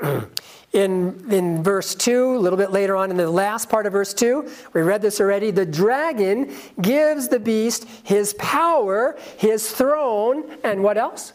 in, 0.72 1.26
in 1.30 1.62
verse 1.62 1.96
2, 1.96 2.38
a 2.38 2.40
little 2.40 2.56
bit 2.56 2.72
later 2.72 2.96
on 2.96 3.12
in 3.12 3.18
the 3.18 3.30
last 3.30 3.70
part 3.70 3.86
of 3.86 3.92
verse 3.92 4.14
2, 4.14 4.50
we 4.72 4.84
read 4.84 5.02
this 5.02 5.20
already. 5.20 5.52
The 5.52 5.66
dragon 5.66 6.56
gives 6.82 7.28
the 7.28 7.42
beast 7.42 7.86
his 8.04 8.36
power, 8.36 9.18
his 9.36 9.70
throne, 9.70 10.46
and 10.64 10.82
what 10.82 10.98
else? 10.98 11.34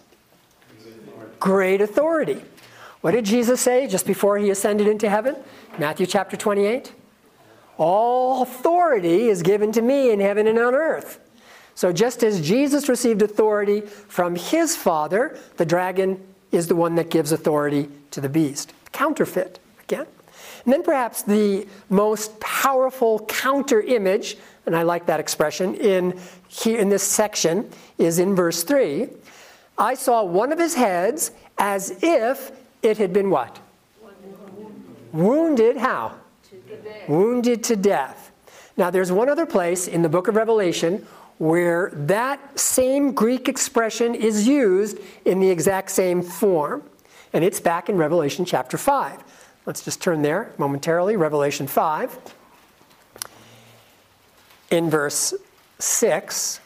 Great 1.39 1.83
authority. 1.83 2.43
What 3.01 3.13
did 3.13 3.25
Jesus 3.25 3.61
say 3.61 3.87
just 3.87 4.07
before 4.07 4.39
he 4.39 4.51
ascended 4.51 4.89
into 4.89 5.09
heaven? 5.09 5.37
Matthew 5.79 6.07
chapter 6.07 6.37
28. 6.37 6.93
All 7.77 8.43
authority 8.43 9.29
is 9.29 9.43
given 9.43 9.71
to 9.73 9.83
me 9.83 10.11
in 10.11 10.19
heaven 10.19 10.49
and 10.49 10.59
on 10.59 10.75
earth. 10.75 11.21
So 11.77 11.93
just 11.93 12.25
as 12.25 12.41
Jesus 12.41 12.89
received 12.89 13.23
authority 13.23 13.83
from 13.83 14.35
his 14.35 14.75
father, 14.75 15.39
the 15.59 15.65
dragon 15.65 16.21
is 16.51 16.67
the 16.67 16.75
one 16.75 16.97
that 16.97 17.09
gives 17.09 17.31
authority 17.31 17.89
to 18.11 18.21
the 18.21 18.29
beast 18.29 18.73
counterfeit 18.91 19.61
again. 19.85 20.07
And 20.65 20.73
then 20.73 20.83
perhaps 20.83 21.23
the 21.23 21.69
most 21.89 22.41
powerful 22.41 23.25
counter 23.27 23.81
image, 23.81 24.37
and 24.67 24.75
I 24.75 24.83
like 24.83 25.07
that 25.07 25.21
expression, 25.21 25.77
in, 25.77 26.19
here, 26.49 26.81
in 26.81 26.89
this 26.89 27.05
section 27.05 27.71
is 27.97 28.19
in 28.19 28.35
verse 28.35 28.65
3. 28.65 29.09
I 29.77 29.95
saw 29.95 30.25
one 30.25 30.51
of 30.51 30.59
his 30.59 30.75
heads 30.75 31.31
as 31.59 32.03
if 32.03 32.51
it 32.83 32.99
had 32.99 33.13
been 33.13 33.31
what? 33.31 33.59
Wounded, 35.13 35.77
how? 35.77 36.15
To 36.51 37.13
Wounded 37.13 37.65
to 37.65 37.77
death. 37.77 38.31
Now, 38.77 38.91
there's 38.91 39.11
one 39.11 39.29
other 39.29 39.47
place 39.47 39.89
in 39.89 40.03
the 40.03 40.09
book 40.09 40.29
of 40.29 40.37
Revelation 40.37 41.07
where 41.39 41.91
that 41.95 42.59
same 42.59 43.13
Greek 43.13 43.49
expression 43.49 44.15
is 44.15 44.47
used 44.47 44.99
in 45.25 45.41
the 45.41 45.51
exact 45.51 45.91
same 45.91 46.23
form. 46.23 46.83
And 47.33 47.45
it's 47.45 47.61
back 47.61 47.89
in 47.89 47.97
Revelation 47.97 48.45
chapter 48.45 48.77
5. 48.77 49.23
Let's 49.67 49.85
just 49.85 50.01
turn 50.01 50.23
there 50.23 50.53
momentarily. 50.59 51.17
Revelation 51.17 51.67
5. 51.67 52.19
In 54.71 54.91
verse 54.91 55.35
6. 55.79 56.61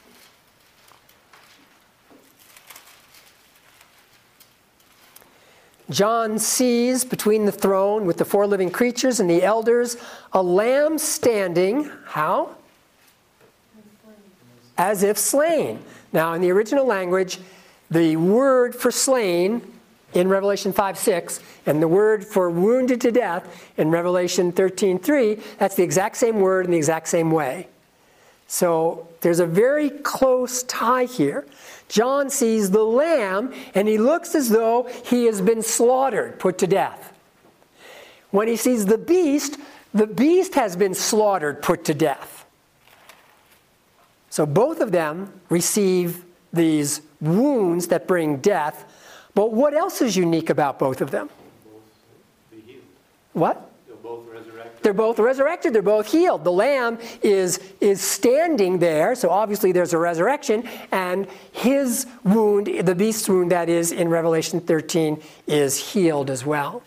John 5.92 6.38
sees 6.38 7.04
between 7.04 7.44
the 7.44 7.52
throne 7.52 8.06
with 8.06 8.16
the 8.16 8.24
four 8.24 8.46
living 8.46 8.70
creatures 8.70 9.20
and 9.20 9.28
the 9.28 9.42
elders 9.42 9.96
a 10.32 10.42
lamb 10.42 10.98
standing, 10.98 11.90
how? 12.06 12.56
As 14.78 15.02
if 15.02 15.18
slain. 15.18 15.80
Now, 16.12 16.32
in 16.32 16.40
the 16.40 16.50
original 16.50 16.86
language, 16.86 17.38
the 17.90 18.16
word 18.16 18.74
for 18.74 18.90
slain 18.90 19.60
in 20.14 20.28
Revelation 20.28 20.72
5 20.72 20.98
6, 20.98 21.40
and 21.66 21.82
the 21.82 21.88
word 21.88 22.24
for 22.24 22.50
wounded 22.50 23.00
to 23.02 23.12
death 23.12 23.70
in 23.76 23.90
Revelation 23.90 24.50
13 24.50 24.98
3, 24.98 25.38
that's 25.58 25.74
the 25.74 25.82
exact 25.82 26.16
same 26.16 26.40
word 26.40 26.64
in 26.64 26.70
the 26.70 26.76
exact 26.76 27.08
same 27.08 27.30
way. 27.30 27.68
So 28.46 29.08
there's 29.22 29.40
a 29.40 29.46
very 29.46 29.88
close 29.88 30.62
tie 30.64 31.04
here. 31.04 31.46
John 31.92 32.30
sees 32.30 32.70
the 32.70 32.82
lamb, 32.84 33.52
and 33.74 33.86
he 33.86 33.98
looks 33.98 34.34
as 34.34 34.48
though 34.48 34.88
he 35.04 35.26
has 35.26 35.40
been 35.40 35.62
slaughtered, 35.62 36.38
put 36.38 36.56
to 36.58 36.66
death. 36.66 37.12
When 38.30 38.48
he 38.48 38.56
sees 38.56 38.86
the 38.86 38.98
beast, 38.98 39.58
the 39.92 40.06
beast 40.06 40.54
has 40.54 40.74
been 40.74 40.94
slaughtered, 40.94 41.60
put 41.60 41.84
to 41.84 41.94
death. 41.94 42.46
So 44.30 44.46
both 44.46 44.80
of 44.80 44.90
them 44.90 45.38
receive 45.50 46.24
these 46.50 47.02
wounds 47.20 47.88
that 47.88 48.08
bring 48.08 48.38
death 48.38 48.86
but 49.34 49.52
what 49.52 49.74
else 49.74 50.02
is 50.02 50.16
unique 50.16 50.50
about 50.50 50.78
both 50.78 51.00
of 51.00 51.10
them? 51.10 51.30
What? 53.32 53.70
Both 54.02 54.26
resurrected. 54.26 54.82
They're 54.82 54.92
both 54.92 55.18
resurrected. 55.18 55.72
They're 55.72 55.82
both 55.82 56.10
healed. 56.10 56.44
The 56.44 56.52
lamb 56.52 56.98
is 57.22 57.60
is 57.80 58.00
standing 58.00 58.78
there, 58.78 59.14
so 59.14 59.30
obviously 59.30 59.70
there's 59.70 59.92
a 59.92 59.98
resurrection, 59.98 60.68
and 60.90 61.28
his 61.52 62.06
wound, 62.24 62.66
the 62.66 62.94
beast's 62.94 63.28
wound 63.28 63.52
that 63.52 63.68
is 63.68 63.92
in 63.92 64.08
Revelation 64.08 64.60
13, 64.60 65.22
is 65.46 65.92
healed 65.92 66.30
as 66.30 66.44
well. 66.44 66.82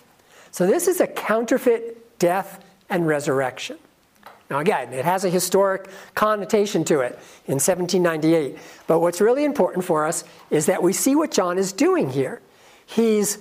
So 0.51 0.67
this 0.67 0.87
is 0.87 0.99
a 0.99 1.07
counterfeit 1.07 2.19
death 2.19 2.63
and 2.89 3.07
resurrection. 3.07 3.77
Now, 4.49 4.59
again, 4.59 4.93
it 4.93 5.05
has 5.05 5.25
a 5.25 5.29
historic 5.29 5.89
connotation 6.13 6.83
to 6.85 6.99
it 6.99 7.13
in 7.47 7.55
1798. 7.55 8.57
But 8.87 8.99
what's 8.99 9.19
really 9.19 9.43
important 9.43 9.83
for 9.83 10.05
us 10.05 10.23
is 10.51 10.67
that 10.67 10.83
we 10.83 10.93
see 10.93 11.15
what 11.15 11.31
John 11.31 11.57
is 11.57 11.73
doing 11.73 12.11
here. 12.11 12.41
He's, 12.85 13.39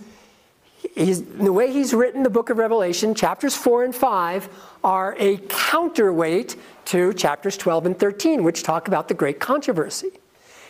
the 0.95 1.53
way 1.53 1.73
he's 1.73 1.93
written 1.93 2.23
the 2.23 2.31
book 2.31 2.51
of 2.51 2.59
Revelation, 2.59 3.15
chapters 3.15 3.57
4 3.57 3.85
and 3.85 3.95
5 3.95 4.49
are 4.85 5.17
a 5.19 5.39
counterweight 5.49 6.57
to 6.87 7.13
chapters 7.15 7.57
12 7.57 7.87
and 7.87 7.99
13, 7.99 8.45
which 8.45 8.63
talk 8.63 8.87
about 8.87 9.09
the 9.09 9.15
great 9.15 9.41
controversy. 9.41 10.11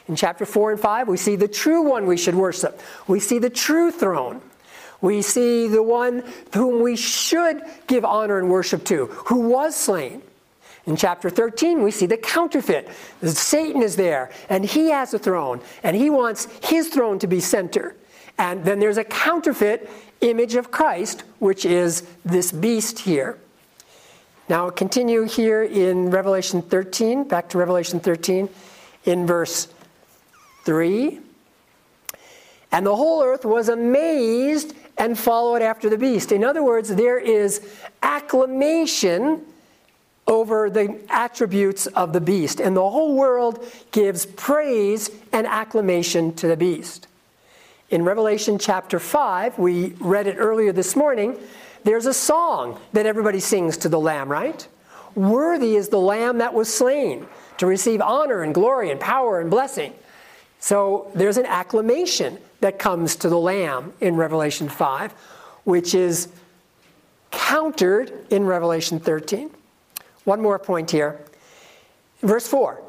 In 0.09 0.17
chapter 0.17 0.47
4 0.47 0.73
and 0.73 0.81
5, 0.81 1.09
we 1.09 1.17
see 1.17 1.37
the 1.37 1.49
true 1.49 1.83
one 1.83 2.07
we 2.07 2.17
should 2.17 2.35
worship, 2.35 2.81
we 3.07 3.21
see 3.21 3.39
the 3.39 3.51
true 3.51 3.91
throne. 3.91 4.41
We 5.01 5.21
see 5.21 5.69
the 5.69 5.83
one 5.83 6.25
whom 6.55 6.83
we 6.83 6.97
should 6.97 7.63
give 7.87 8.07
honor 8.07 8.39
and 8.39 8.49
worship 8.49 8.85
to, 8.87 9.07
who 9.07 9.41
was 9.49 9.77
slain. 9.77 10.23
In 10.87 10.97
chapter 10.97 11.29
13, 11.29 11.83
we 11.83 11.91
see 11.91 12.07
the 12.07 12.17
counterfeit. 12.17 12.89
Satan 13.23 13.83
is 13.83 13.97
there, 13.97 14.31
and 14.49 14.65
he 14.65 14.91
has 14.91 15.13
a 15.13 15.19
throne, 15.19 15.61
and 15.83 15.95
he 15.95 16.09
wants 16.09 16.49
his 16.63 16.89
throne 16.89 17.19
to 17.19 17.27
be 17.27 17.41
center. 17.41 17.95
And 18.39 18.65
then 18.65 18.79
there's 18.81 18.97
a 18.97 19.05
counterfeit 19.05 19.91
image 20.21 20.55
of 20.55 20.71
Christ, 20.71 21.25
which 21.39 21.65
is 21.65 22.03
this 22.25 22.53
beast 22.53 23.01
here. 23.01 23.39
Now, 24.49 24.71
continue 24.71 25.23
here 25.23 25.63
in 25.63 26.11
Revelation 26.11 26.61
13, 26.63 27.25
back 27.25 27.49
to 27.51 27.59
Revelation 27.59 28.01
13, 28.01 28.49
in 29.05 29.27
verse 29.27 29.69
3. 30.65 31.19
And 32.73 32.85
the 32.85 32.95
whole 32.95 33.23
earth 33.23 33.45
was 33.45 33.69
amazed 33.69 34.75
and 34.99 35.19
followed 35.19 35.63
after 35.63 35.89
the 35.89 35.99
beast. 35.99 36.33
In 36.33 36.45
other 36.45 36.63
words, 36.63 36.95
there 36.95 37.19
is 37.19 37.61
acclamation 38.03 39.45
over 40.27 40.71
the 40.71 40.99
attributes 41.09 41.87
of 41.89 42.13
the 42.13 42.21
beast, 42.21 42.61
and 42.61 42.77
the 42.77 42.91
whole 42.91 43.15
world 43.15 43.65
gives 43.93 44.27
praise 44.27 45.11
and 45.33 45.47
acclamation 45.47 46.35
to 46.35 46.49
the 46.49 46.57
beast. 46.57 47.07
In 47.95 48.03
Revelation 48.03 48.59
chapter 48.59 48.99
5, 48.99 49.57
we 49.57 49.95
read 50.01 50.27
it 50.27 50.35
earlier 50.37 50.73
this 50.73 50.97
morning, 50.97 51.39
there's 51.85 52.07
a 52.07 52.13
song 52.13 52.81
that 52.93 53.07
everybody 53.07 53.39
sings 53.39 53.77
to 53.77 53.89
the 53.89 54.01
Lamb, 54.01 54.29
right? 54.29 54.67
Worthy 55.15 55.77
is 55.77 55.91
the 55.91 56.01
Lamb 56.01 56.39
that 56.39 56.53
was 56.53 56.75
slain 56.75 57.29
to 57.59 57.67
receive 57.67 58.01
honor 58.01 58.43
and 58.43 58.53
glory 58.53 58.91
and 58.91 58.99
power 58.99 59.41
and 59.41 59.49
blessing. 59.49 59.95
So 60.59 61.09
there's 61.15 61.37
an 61.37 61.47
acclamation 61.47 62.39
that 62.59 62.81
comes 62.81 63.15
to 63.15 63.29
the 63.29 63.39
Lamb 63.39 63.93
in 64.01 64.17
Revelation 64.17 64.69
5, 64.69 65.13
which 65.63 65.95
is 65.95 66.27
countered 67.31 68.27
in 68.29 68.45
Revelation 68.45 68.99
13. 68.99 69.51
One 70.25 70.43
more 70.43 70.59
point 70.59 70.91
here. 70.91 71.21
Verse 72.23 72.49
4 72.49 72.84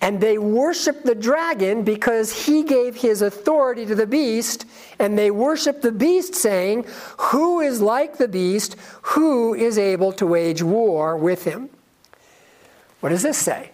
And 0.00 0.20
they 0.20 0.38
worshiped 0.38 1.04
the 1.04 1.14
dragon 1.14 1.82
because 1.82 2.46
he 2.46 2.62
gave 2.62 2.96
his 2.96 3.20
authority 3.20 3.84
to 3.86 3.96
the 3.96 4.06
beast, 4.06 4.64
and 4.98 5.18
they 5.18 5.30
worshiped 5.30 5.82
the 5.82 5.90
beast, 5.90 6.34
saying, 6.34 6.86
Who 7.18 7.60
is 7.60 7.80
like 7.80 8.16
the 8.16 8.28
beast? 8.28 8.76
Who 9.02 9.54
is 9.54 9.76
able 9.76 10.12
to 10.12 10.26
wage 10.26 10.62
war 10.62 11.16
with 11.16 11.44
him? 11.44 11.68
What 13.00 13.08
does 13.08 13.22
this 13.22 13.38
say? 13.38 13.72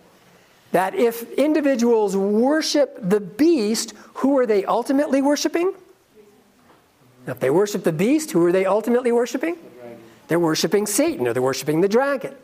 that 0.74 0.92
if 0.96 1.30
individuals 1.34 2.16
worship 2.16 2.98
the 3.00 3.20
beast, 3.20 3.94
who 4.14 4.36
are 4.38 4.44
they 4.44 4.64
ultimately 4.64 5.22
worshiping? 5.22 5.72
If 7.28 7.38
they 7.38 7.48
worship 7.48 7.84
the 7.84 7.92
beast, 7.92 8.32
who 8.32 8.44
are 8.44 8.50
they 8.50 8.66
ultimately 8.66 9.12
worshiping? 9.12 9.56
They're 10.26 10.40
worshiping 10.40 10.86
Satan 10.86 11.28
or 11.28 11.32
they're 11.32 11.40
worshiping 11.40 11.80
the 11.80 11.88
dragon. 11.88 12.34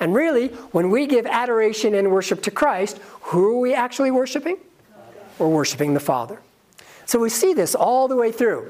And 0.00 0.14
really, 0.14 0.48
when 0.72 0.90
we 0.90 1.06
give 1.06 1.26
adoration 1.26 1.94
and 1.94 2.10
worship 2.10 2.42
to 2.42 2.50
Christ, 2.50 2.98
who 3.22 3.56
are 3.56 3.60
we 3.60 3.74
actually 3.74 4.10
worshiping? 4.10 4.58
We're 5.38 5.48
worshiping 5.48 5.94
the 5.94 6.00
Father. 6.00 6.40
So 7.06 7.18
we 7.18 7.30
see 7.30 7.54
this 7.54 7.74
all 7.74 8.06
the 8.08 8.16
way 8.16 8.30
through. 8.30 8.68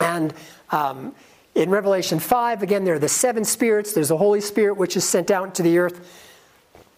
And 0.00 0.34
um, 0.70 1.14
in 1.54 1.70
Revelation 1.70 2.18
5, 2.18 2.62
again, 2.62 2.84
there 2.84 2.94
are 2.94 2.98
the 2.98 3.08
seven 3.08 3.44
spirits. 3.44 3.92
There's 3.92 4.08
the 4.08 4.16
Holy 4.16 4.40
Spirit, 4.40 4.74
which 4.76 4.96
is 4.96 5.04
sent 5.04 5.30
out 5.30 5.44
into 5.44 5.62
the 5.62 5.78
earth. 5.78 6.20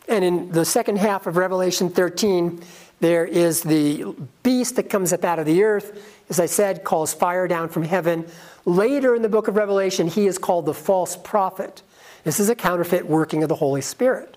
And 0.09 0.25
in 0.25 0.53
the 0.53 0.65
second 0.65 0.99
half 0.99 1.27
of 1.27 1.37
Revelation 1.37 1.89
13, 1.89 2.63
there 3.01 3.25
is 3.25 3.63
the 3.63 4.15
beast 4.43 4.77
that 4.77 4.85
comes 4.85 5.13
up 5.13 5.25
out 5.25 5.39
of 5.39 5.47
the 5.47 5.63
earth, 5.63 6.23
as 6.31 6.41
I 6.41 6.47
said, 6.47 6.85
calls 6.85 7.13
fire 7.13 7.49
down 7.49 7.69
from 7.69 7.83
heaven. 7.83 8.27
Later 8.65 9.15
in 9.15 9.23
the 9.23 9.29
book 9.29 9.49
of 9.49 9.57
Revelation, 9.57 10.07
he 10.07 10.27
is 10.27 10.39
called 10.39 10.67
the 10.67 10.75
false 10.75 11.17
prophet. 11.17 11.83
This 12.25 12.41
is 12.41 12.49
a 12.49 12.55
counterfeit 12.55 13.07
working 13.07 13.43
of 13.43 13.49
the 13.49 13.55
Holy 13.55 13.81
Spirit. 13.81 14.37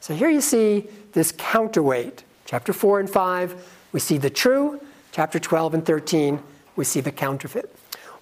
So 0.00 0.14
here 0.14 0.28
you 0.28 0.40
see 0.40 0.88
this 1.12 1.32
counterweight. 1.36 2.24
Chapter 2.44 2.72
4 2.72 3.00
and 3.00 3.10
5, 3.10 3.68
we 3.92 4.00
see 4.00 4.18
the 4.18 4.30
true. 4.30 4.80
Chapter 5.12 5.38
12 5.38 5.74
and 5.74 5.86
13, 5.86 6.40
we 6.76 6.84
see 6.84 7.00
the 7.00 7.12
counterfeit. 7.12 7.74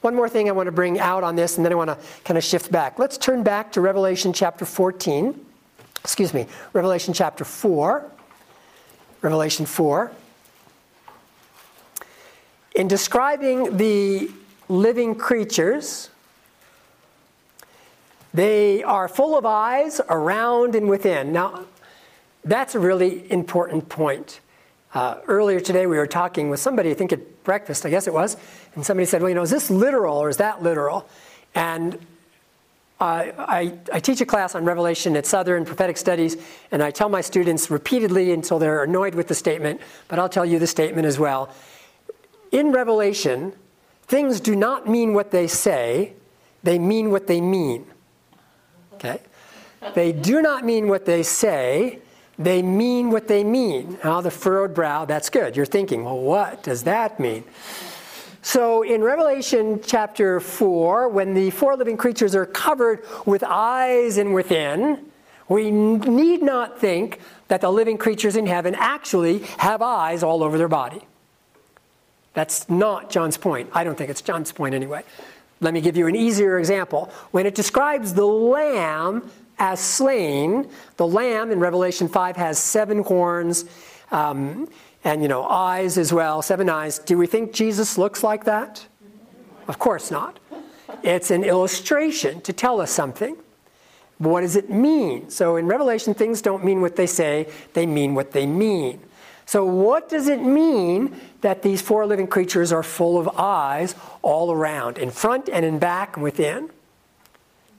One 0.03 0.15
more 0.15 0.29
thing 0.29 0.49
I 0.49 0.53
want 0.53 0.67
to 0.67 0.73
bring 0.73 1.01
out 1.01 1.25
on 1.25 1.37
this, 1.37 1.57
and 1.57 1.65
then 1.65 1.73
I 1.73 1.77
want 1.77 1.91
to 1.91 1.99
kind 2.25 2.39
of 2.39 2.45
shift 2.45 2.71
back. 2.71 2.99
Let's 2.99 3.19
turn 3.19 3.43
back 3.43 3.73
to 3.73 3.81
Revelation 3.81 4.33
chapter 4.33 4.65
14 4.65 5.47
excuse 6.03 6.35
me, 6.35 6.47
Revelation 6.73 7.15
chapter 7.15 7.45
4. 7.45 8.05
Revelation 9.21 9.67
4. 9.67 10.11
In 12.75 12.89
describing 12.89 13.77
the 13.77 14.31
living 14.69 15.15
creatures, 15.15 16.11
they 18.35 18.83
are 18.83 19.09
full 19.09 19.37
of 19.37 19.45
eyes 19.45 20.01
around 20.09 20.75
and 20.75 20.89
within. 20.89 21.33
Now, 21.33 21.67
that's 22.45 22.75
a 22.75 22.81
really 22.81 23.31
important 23.31 23.89
point. 23.89 24.41
Uh, 24.95 25.17
earlier 25.27 25.61
today, 25.61 25.87
we 25.87 25.97
were 25.97 26.07
talking 26.07 26.51
with 26.51 26.61
somebody, 26.61 26.91
I 26.91 26.95
think 26.95 27.13
at 27.13 27.45
breakfast, 27.45 27.87
I 27.87 27.91
guess 27.91 28.07
it 28.07 28.13
was, 28.13 28.37
and 28.75 28.85
somebody 28.85 29.07
said, 29.07 29.23
Well, 29.23 29.29
you 29.29 29.35
know, 29.35 29.43
is 29.43 29.51
this 29.51 29.71
literal 29.71 30.17
or 30.17 30.29
is 30.29 30.37
that 30.39 30.63
literal? 30.63 31.09
And 31.55 31.99
uh, 33.01 33.33
I, 33.37 33.79
I, 33.93 33.99
teach 33.99 34.21
a 34.21 34.27
class 34.27 34.55
on 34.55 34.65
Revelation 34.65 35.17
at 35.17 35.27
Southern 35.27 35.65
Prophetic 35.65 35.97
Studies, 35.97 36.37
and 36.71 36.83
I 36.83 36.93
tell 36.93 37.09
my 37.09 37.21
students 37.21 37.69
repeatedly 37.69 38.31
until 38.31 38.61
they're 38.61 38.85
annoyed 38.85 39.17
with 39.17 39.27
the 39.27 39.35
statement, 39.35 39.81
but 40.07 40.21
I'll 40.21 40.29
tell 40.29 40.47
you 40.47 40.61
the 40.61 40.69
statement 40.69 41.05
as 41.05 41.19
well. 41.19 41.53
In 42.53 42.71
Revelation, 42.71 43.55
things 44.03 44.39
do 44.39 44.55
not 44.55 44.89
mean 44.89 45.15
what 45.15 45.33
they 45.33 45.49
say, 45.49 46.13
they 46.63 46.79
mean 46.79 47.11
what 47.11 47.27
they 47.27 47.41
mean. 47.41 47.87
Okay? 49.03 49.21
They 49.95 50.13
do 50.13 50.43
not 50.43 50.65
mean 50.65 50.89
what 50.89 51.07
they 51.07 51.23
say, 51.23 51.99
they 52.39 52.63
mean 52.63 53.11
what 53.11 53.29
they 53.29 53.45
mean. 53.45 53.99
Now, 54.03 54.21
the 54.21 54.31
furrowed 54.31 54.75
brow, 54.75 55.05
that's 55.05 55.29
good. 55.29 55.57
You're 55.57 55.67
thinking, 55.67 56.05
well, 56.05 56.19
what 56.19 56.63
does 56.63 56.85
that 56.85 57.21
mean? 57.21 57.45
So 58.43 58.83
in 58.83 59.03
Revelation 59.03 59.81
chapter 59.85 60.41
4, 60.41 61.09
when 61.09 61.35
the 61.35 61.51
four 61.51 61.77
living 61.77 61.97
creatures 61.97 62.35
are 62.35 62.47
covered 62.47 63.05
with 63.25 63.45
eyes 63.45 64.19
and 64.19 64.35
within, 64.35 65.07
we 65.49 65.71
need 65.71 66.43
not 66.43 66.81
think 66.81 67.21
that 67.49 67.61
the 67.61 67.71
living 67.71 67.99
creatures 67.99 68.35
in 68.35 68.47
heaven 68.47 68.75
actually 68.77 69.41
have 69.59 69.83
eyes 69.83 70.23
all 70.23 70.43
over 70.43 70.59
their 70.59 70.69
body. 70.69 71.03
That's 72.35 72.69
not 72.69 73.11
John's 73.11 73.37
point. 73.37 73.71
I 73.75 73.85
don't 73.85 73.97
think 73.97 74.11
it's 74.11 74.23
John's 74.23 74.51
point 74.53 74.75
anyway. 74.75 75.05
Let 75.63 75.73
me 75.73 75.81
give 75.81 75.97
you 75.97 76.07
an 76.07 76.17
easier 76.17 76.59
example. 76.59 77.11
When 77.31 77.47
it 77.47 77.55
describes 77.55 78.13
the 78.13 78.27
lamb 78.27 79.31
as 79.59 79.81
slain, 79.81 80.69
the 80.97 81.07
lamb 81.07 81.51
in 81.51 81.61
Revelation 81.61 82.09
5 82.09 82.37
has 82.37 82.59
seven 82.59 83.03
horns. 83.03 83.65
Um, 84.11 84.69
and 85.05 85.23
you 85.23 85.29
know 85.29 85.45
eyes 85.45 85.99
as 85.99 86.13
well 86.13 86.43
seven 86.43 86.69
eyes. 86.69 86.99
Do 86.99 87.19
we 87.19 87.27
think 87.27 87.53
jesus 87.53 87.99
looks 87.99 88.23
like 88.23 88.45
that? 88.45 88.87
Of 89.69 89.79
course 89.79 90.11
not. 90.11 90.39
It's 91.03 91.31
an 91.31 91.45
illustration 91.45 92.41
to 92.43 92.53
tell 92.53 92.81
us 92.81 92.91
something. 92.91 93.37
What 94.19 94.43
does 94.43 94.55
it 94.55 94.71
mean? 94.71 95.31
So 95.31 95.57
in 95.57 95.67
revelation 95.67 96.15
things 96.15 96.43
don't 96.43 96.65
mean 96.65 96.81
what 96.81 96.97
they 96.97 97.07
say 97.07 97.49
they 97.75 97.87
mean 97.87 98.15
what 98.15 98.33
they 98.33 98.47
mean 98.47 99.01
so 99.53 99.67
what 99.67 100.09
does 100.09 100.29
it 100.29 100.41
mean 100.41 101.15
that 101.43 101.61
these 101.61 101.83
four 101.83 102.07
living 102.07 102.27
creatures 102.27 102.73
are 102.73 102.83
full 102.83 103.19
of 103.19 103.29
eyes 103.37 103.95
all 104.23 104.51
around 104.51 104.97
in 104.97 105.11
front 105.11 105.51
and 105.51 105.63
in 105.65 105.79
back 105.79 106.17
and 106.17 106.25
within 106.25 106.71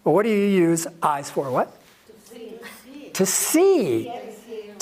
well 0.04 0.14
what 0.14 0.24
do 0.24 0.30
you 0.30 0.46
use 0.46 0.86
eyes 1.02 1.32
for 1.32 1.50
what 1.50 1.76
to 2.06 2.14
see, 2.30 3.10
to 3.14 3.26
see 3.26 4.12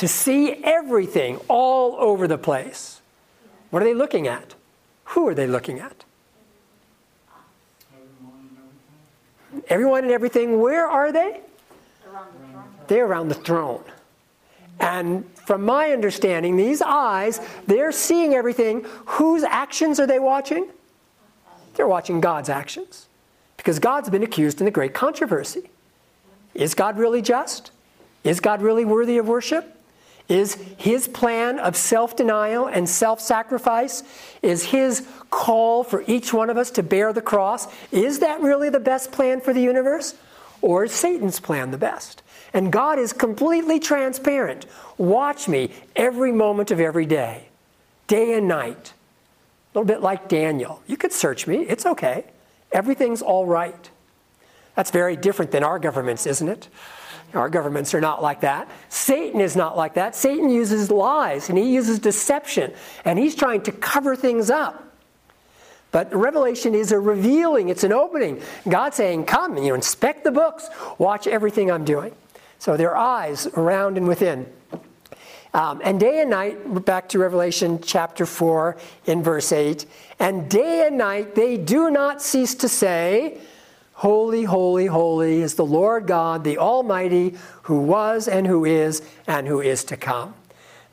to 0.02 0.08
see 0.08 0.54
everything 0.64 1.38
all 1.48 1.96
over 2.00 2.28
the 2.28 2.38
place. 2.38 3.02
What 3.70 3.84
are 3.84 3.86
they 3.86 3.94
looking 3.94 4.28
at? 4.28 4.56
Who 5.14 5.28
are 5.28 5.36
they 5.36 5.46
looking 5.46 5.80
at? 5.80 6.04
Everyone 9.68 10.04
and 10.04 10.12
everything. 10.12 10.60
Where 10.60 10.88
are 10.88 11.12
they? 11.12 11.42
They're 12.88 13.06
around 13.06 13.30
the 13.30 13.36
throne. 13.36 13.84
And 14.80 15.24
from 15.52 15.66
my 15.66 15.91
understanding, 15.91 16.56
these 16.56 16.82
eyes, 16.82 17.41
they're 17.68 17.91
seeing 17.91 18.34
everything. 18.34 18.86
Whose 19.06 19.43
actions 19.43 19.99
are 19.99 20.08
they 20.08 20.18
watching? 20.18 20.70
They're 21.76 21.89
watching 21.89 22.22
God's 22.22 22.47
actions. 22.47 23.08
Because 23.58 23.78
God's 23.78 24.10
been 24.10 24.24
accused 24.24 24.62
in 24.62 24.66
the 24.66 24.72
great 24.72 24.93
controversy. 24.93 25.70
Is 26.54 26.74
God 26.74 26.97
really 26.97 27.22
just? 27.22 27.72
Is 28.24 28.39
God 28.39 28.62
really 28.62 28.86
worthy 28.86 29.18
of 29.18 29.28
worship? 29.28 29.78
Is 30.30 30.54
his 30.78 31.10
plan 31.10 31.60
of 31.60 31.76
self 31.76 32.16
denial 32.16 32.68
and 32.68 32.88
self 32.88 33.20
sacrifice, 33.20 34.04
is 34.41 34.64
his 34.64 35.06
call 35.32 35.84
for 35.84 36.06
each 36.08 36.32
one 36.32 36.49
of 36.49 36.56
us 36.56 36.72
to 36.72 36.82
bear 36.82 37.12
the 37.12 37.22
cross, 37.22 37.68
is 37.91 38.20
that 38.20 38.39
really 38.39 38.70
the 38.70 38.80
best 38.80 39.12
plan 39.12 39.41
for 39.41 39.54
the 39.54 39.62
universe? 39.62 40.16
Or 40.62 40.86
is 40.86 40.93
Satan's 40.93 41.41
plan 41.41 41.72
the 41.72 41.78
best? 41.78 42.24
And 42.54 42.72
God 42.72 42.99
is 42.99 43.14
completely 43.14 43.80
transparent. 43.80 44.66
Watch 44.97 45.47
me 45.47 45.72
every 45.95 46.32
moment 46.32 46.72
of 46.72 46.80
every 46.80 47.06
day, 47.06 47.47
day 48.08 48.34
and 48.38 48.47
night. 48.47 48.93
A 49.74 49.80
little 49.80 49.88
bit 49.88 50.02
like 50.02 50.28
Daniel. 50.28 50.82
You 50.86 50.97
could 50.97 51.14
search 51.14 51.47
me, 51.47 51.60
it's 51.60 51.86
okay. 51.86 52.26
Everything's 52.72 53.22
all 53.22 53.45
right. 53.45 53.89
That's 54.76 54.91
very 54.91 55.16
different 55.16 55.52
than 55.52 55.64
our 55.64 55.80
governments, 55.80 56.26
isn't 56.26 56.47
it? 56.47 56.68
Our 57.34 57.49
governments 57.49 57.93
are 57.93 58.02
not 58.02 58.22
like 58.22 58.41
that. 58.41 58.70
Satan 58.89 59.39
is 59.39 59.56
not 59.56 59.78
like 59.78 59.93
that. 59.93 60.16
Satan 60.16 60.49
uses 60.49 60.91
lies 60.91 61.47
and 61.49 61.58
he 61.58 61.74
uses 61.74 61.99
deception 61.99 62.74
and 63.06 63.18
he's 63.18 63.36
trying 63.36 63.62
to 63.64 63.72
cover 63.72 64.16
things 64.16 64.49
up. 64.49 64.91
But 65.91 66.14
Revelation 66.14 66.74
is 66.74 66.91
a 66.91 66.99
revealing, 66.99 67.70
it's 67.70 67.84
an 67.84 67.91
opening. 67.91 68.41
God 68.68 68.93
saying, 68.93 69.26
Come, 69.26 69.58
you 69.58 69.70
know, 69.70 69.76
inspect 69.76 70.24
the 70.24 70.32
books, 70.32 70.70
watch 70.97 71.28
everything 71.28 71.70
I'm 71.70 71.84
doing. 71.84 72.14
So 72.62 72.78
their 72.78 72.95
eyes 72.95 73.47
around 73.47 73.97
and 73.97 74.07
within. 74.07 74.45
Um, 75.51 75.82
and 75.84 75.99
day 75.99 76.22
and 76.22 76.30
night, 76.30 76.86
back 76.86 77.09
to 77.09 77.18
Revelation 77.18 77.82
chapter 77.82 78.24
4 78.24 78.78
in 79.07 79.24
verse 79.24 79.51
8, 79.51 79.84
and 80.20 80.47
day 80.47 80.86
and 80.86 80.95
night 80.95 81.34
they 81.34 81.57
do 81.57 81.89
not 81.89 82.22
cease 82.22 82.53
to 82.53 82.70
say, 82.70 83.39
Holy, 83.93 84.43
holy, 84.43 84.86
holy 84.86 85.41
is 85.41 85.55
the 85.55 85.66
Lord 85.66 86.05
God, 86.05 86.43
the 86.43 86.59
Almighty, 86.59 87.34
who 87.64 87.80
was 87.80 88.28
and 88.28 88.45
who 88.45 88.64
is 88.64 89.01
and 89.26 89.47
who 89.47 89.59
is 89.59 89.84
to 89.86 89.97
come. 89.97 90.36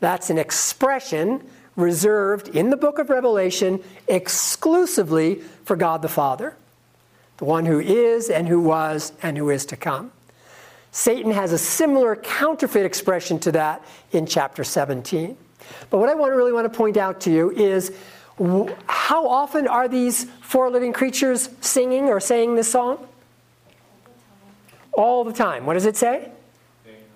That's 0.01 0.31
an 0.31 0.39
expression 0.39 1.47
reserved 1.77 2.49
in 2.49 2.71
the 2.71 2.79
book 2.79 2.99
of 2.99 3.11
Revelation 3.11 3.85
exclusively 4.09 5.43
for 5.65 5.77
God 5.77 6.01
the 6.01 6.09
Father, 6.09 6.57
the 7.37 7.45
one 7.45 7.67
who 7.67 7.79
is 7.79 8.31
and 8.31 8.49
who 8.49 8.59
was 8.59 9.13
and 9.21 9.37
who 9.37 9.51
is 9.51 9.67
to 9.67 9.77
come. 9.77 10.13
Satan 10.91 11.31
has 11.33 11.53
a 11.53 11.59
similar 11.59 12.17
counterfeit 12.17 12.87
expression 12.87 13.39
to 13.41 13.53
that 13.53 13.85
in 14.13 14.27
chapter 14.27 14.65
17. 14.65 15.37
But 15.91 15.99
what 15.99 16.09
I 16.09 16.15
want 16.15 16.35
really 16.35 16.53
want 16.53 16.71
to 16.71 16.77
point 16.77 16.97
out 16.97 17.21
to 17.23 17.31
you 17.31 17.51
is 17.51 17.93
how 18.87 19.27
often 19.27 19.67
are 19.67 19.89
these 19.89 20.25
four 20.41 20.71
living 20.71 20.93
creatures 20.93 21.49
singing 21.61 22.05
or 22.05 22.21
saying 22.21 22.55
this 22.55 22.71
song? 22.71 23.07
All 24.93 25.25
the 25.25 25.33
time. 25.33 25.67
What 25.67 25.75
does 25.75 25.87
it 25.87 25.97
say? 25.97 26.31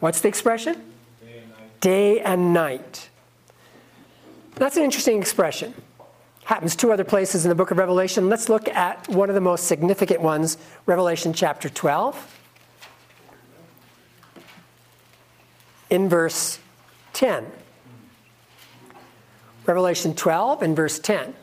What's 0.00 0.20
the 0.20 0.28
expression? 0.28 0.74
Day 1.20 1.38
and 1.38 1.50
night. 1.50 1.80
Day 1.80 2.20
and 2.20 2.54
night. 2.54 3.10
That's 4.56 4.76
an 4.76 4.82
interesting 4.82 5.18
expression. 5.18 5.74
Happens 6.44 6.74
two 6.74 6.92
other 6.92 7.04
places 7.04 7.44
in 7.44 7.48
the 7.48 7.54
book 7.54 7.70
of 7.70 7.78
Revelation. 7.78 8.28
Let's 8.28 8.48
look 8.48 8.68
at 8.68 9.08
one 9.08 9.28
of 9.28 9.34
the 9.34 9.40
most 9.40 9.66
significant 9.66 10.20
ones, 10.20 10.58
Revelation 10.86 11.32
chapter 11.32 11.68
12. 11.68 12.41
In 15.92 16.08
verse 16.08 16.58
10. 17.12 17.44
Revelation 19.66 20.14
12 20.14 20.62
and 20.62 20.74
verse 20.74 20.98
10. 20.98 21.34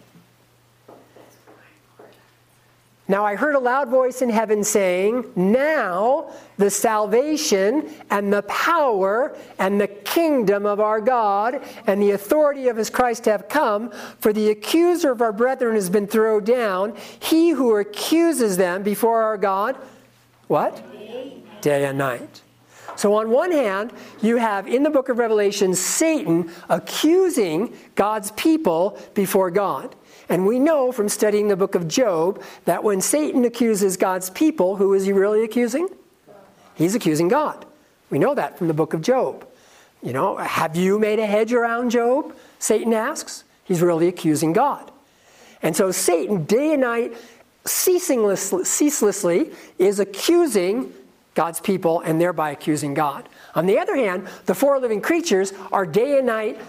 Now 3.08 3.24
I 3.24 3.36
heard 3.36 3.54
a 3.54 3.60
loud 3.60 3.90
voice 3.90 4.24
in 4.24 4.32
heaven 4.32 4.64
saying, 4.64 5.32
Now 5.36 6.32
the 6.58 6.72
salvation 6.72 7.92
and 8.10 8.34
the 8.34 8.42
power 8.42 9.38
and 9.60 9.80
the 9.80 9.88
kingdom 9.88 10.66
of 10.66 10.80
our 10.80 11.00
God 11.00 11.64
and 11.86 12.02
the 12.02 12.12
authority 12.12 12.70
of 12.70 12.78
his 12.78 12.90
Christ 12.90 13.26
have 13.26 13.50
come, 13.50 13.92
for 14.18 14.34
the 14.34 14.50
accuser 14.50 15.12
of 15.12 15.22
our 15.22 15.32
brethren 15.32 15.76
has 15.76 15.92
been 15.92 16.08
thrown 16.08 16.44
down, 16.44 16.98
he 17.20 17.52
who 17.52 17.76
accuses 17.76 18.58
them 18.58 18.82
before 18.82 19.22
our 19.22 19.38
God, 19.38 19.76
what? 20.48 20.82
Day 21.62 21.86
and 21.86 22.00
night. 22.00 22.42
So, 23.00 23.14
on 23.14 23.30
one 23.30 23.54
hand, 23.54 23.94
you 24.22 24.36
have 24.36 24.68
in 24.68 24.84
the 24.84 24.90
book 24.90 25.08
of 25.08 25.20
Revelation 25.20 25.74
Satan 25.74 26.52
accusing 26.68 27.74
God's 27.96 28.32
people 28.32 29.00
before 29.14 29.50
God. 29.52 29.96
And 30.28 30.46
we 30.46 30.60
know 30.60 30.92
from 30.92 31.08
studying 31.08 31.48
the 31.48 31.56
book 31.56 31.76
of 31.76 31.88
Job 31.88 32.44
that 32.66 32.84
when 32.84 33.00
Satan 33.00 33.46
accuses 33.46 33.96
God's 33.96 34.30
people, 34.30 34.76
who 34.76 34.94
is 34.94 35.06
he 35.06 35.14
really 35.14 35.46
accusing? 35.46 35.88
He's 36.76 36.94
accusing 36.94 37.30
God. 37.30 37.66
We 38.10 38.20
know 38.20 38.36
that 38.36 38.58
from 38.58 38.68
the 38.68 38.74
book 38.74 38.94
of 38.94 39.02
Job. 39.02 39.48
You 40.04 40.12
know, 40.12 40.36
have 40.36 40.76
you 40.76 41.00
made 41.00 41.20
a 41.20 41.26
hedge 41.26 41.54
around 41.54 41.92
Job? 41.92 42.36
Satan 42.60 42.92
asks. 42.92 43.46
He's 43.64 43.82
really 43.82 44.10
accusing 44.10 44.52
God. 44.52 44.92
And 45.64 45.74
so 45.74 45.92
Satan, 45.92 46.44
day 46.44 46.74
and 46.74 46.82
night, 46.82 47.14
ceaselessly, 47.64 48.66
ceaselessly 48.66 49.52
is 49.78 50.02
accusing 50.02 50.92
God's 51.40 51.62
people 51.62 52.02
and 52.02 52.20
thereby 52.20 52.52
accusing 52.52 52.94
God. 52.94 53.30
On 53.56 53.66
the 53.66 53.80
other 53.80 53.96
hand, 53.96 54.28
the 54.46 54.54
four 54.54 54.78
living 54.78 55.00
creatures 55.00 55.54
are 55.72 55.86
day 55.86 56.18
and 56.18 56.28
night 56.28 56.60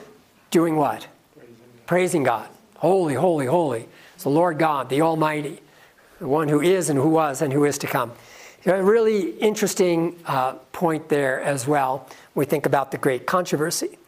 doing 0.52 0.76
what? 0.76 1.08
Praising, 1.86 2.22
God. 2.22 2.48
Holy, 2.76 3.14
holy, 3.14 3.46
holy. 3.46 3.88
It's 4.14 4.22
the 4.22 4.30
Lord 4.30 4.60
God, 4.60 4.88
the 4.88 5.00
Almighty, 5.00 5.60
the 6.20 6.28
one 6.28 6.46
who 6.46 6.60
is 6.60 6.88
and 6.88 6.96
who 6.96 7.08
was 7.08 7.42
and 7.42 7.52
who 7.52 7.64
is 7.64 7.78
to 7.78 7.88
come. 7.88 8.12
A 8.64 8.80
really 8.80 9.30
interesting 9.38 10.16
uh, 10.24 10.52
point 10.70 11.08
there 11.08 11.40
as 11.40 11.66
well. 11.66 12.06
We 12.36 12.44
think 12.44 12.64
about 12.64 12.92
the 12.92 12.98
great 12.98 13.26
controversy. 13.26 13.98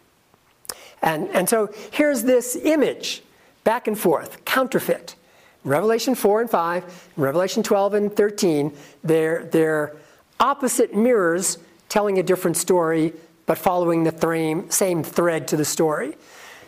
And, 1.02 1.28
and 1.30 1.48
so 1.48 1.74
here's 1.90 2.22
this 2.22 2.54
image, 2.54 3.24
back 3.64 3.88
and 3.88 3.98
forth, 3.98 4.44
counterfeit. 4.44 5.16
Revelation 5.64 6.14
4 6.14 6.42
and 6.42 6.50
5, 6.50 7.08
Revelation 7.16 7.64
12 7.64 7.94
and 7.94 8.14
13, 8.14 8.72
they're, 9.02 9.44
they're 9.46 9.96
opposite 10.40 10.94
mirrors 10.94 11.58
telling 11.88 12.18
a 12.18 12.22
different 12.22 12.56
story, 12.56 13.12
but 13.46 13.58
following 13.58 14.04
the 14.04 14.64
same 14.70 15.02
thread 15.02 15.48
to 15.48 15.56
the 15.56 15.64
story. 15.64 16.16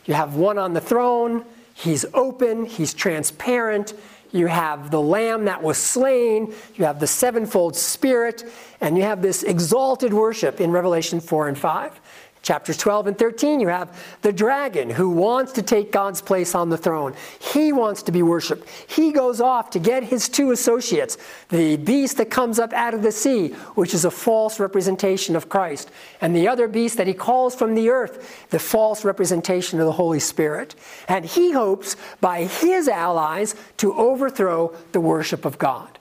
You 0.05 0.15
have 0.15 0.35
one 0.35 0.59
on 0.59 0.75
the 0.75 0.81
throne, 0.81 1.45
he's 1.75 2.05
open, 2.15 2.67
he's 2.67 2.93
transparent. 2.95 3.95
You 4.33 4.49
have 4.49 4.91
the 4.91 5.01
lamb 5.01 5.45
that 5.45 5.63
was 5.63 5.79
slain, 5.79 6.53
you 6.75 6.85
have 6.85 6.99
the 6.99 7.07
sevenfold 7.07 7.77
spirit, 7.77 8.45
and 8.81 8.97
you 8.97 9.05
have 9.05 9.23
this 9.23 9.45
exalted 9.45 10.13
worship 10.13 10.61
in 10.61 10.73
Revelation 10.73 11.21
4 11.21 11.47
and 11.49 11.57
5. 11.57 12.01
Chapters 12.45 12.77
12 12.77 13.07
and 13.07 13.19
13, 13.19 13.59
you 13.59 13.69
have 13.69 13.99
the 14.21 14.31
dragon 14.33 14.91
who 14.91 15.09
wants 15.09 15.51
to 15.53 15.63
take 15.63 15.91
God's 15.91 16.21
place 16.21 16.55
on 16.55 16.69
the 16.69 16.77
throne. 16.77 17.15
He 17.41 17.73
wants 17.73 18.03
to 18.03 18.13
be 18.13 18.23
worshiped. 18.23 18.69
He 18.87 19.13
goes 19.13 19.41
off 19.41 19.71
to 19.71 19.79
get 19.79 20.05
his 20.05 20.29
two 20.29 20.51
associates, 20.51 21.17
the 21.49 21.79
beast 21.79 22.19
that 22.19 22.31
comes 22.31 22.59
up 22.59 22.75
out 22.75 22.93
of 22.93 23.01
the 23.01 23.13
sea, 23.13 23.49
which 23.77 23.95
is 23.95 24.05
a 24.05 24.11
false 24.11 24.61
representation 24.61 25.37
of 25.37 25.49
Christ, 25.49 25.91
and 26.21 26.37
the 26.37 26.47
other 26.47 26.69
beast 26.69 26.99
that 26.99 27.07
he 27.07 27.15
calls 27.15 27.55
from 27.55 27.75
the 27.75 27.89
earth, 27.89 28.47
the 28.51 28.59
false 28.59 29.07
representation 29.07 29.81
of 29.81 29.87
the 29.87 29.93
Holy 29.93 30.21
Spirit. 30.21 30.75
And 31.09 31.25
he 31.25 31.53
hopes 31.53 31.97
by 32.21 32.45
his 32.45 32.89
allies 32.89 33.55
to 33.79 33.95
overthrow 33.95 34.77
the 34.93 35.01
worship 35.01 35.47
of 35.47 35.57
God. 35.57 35.99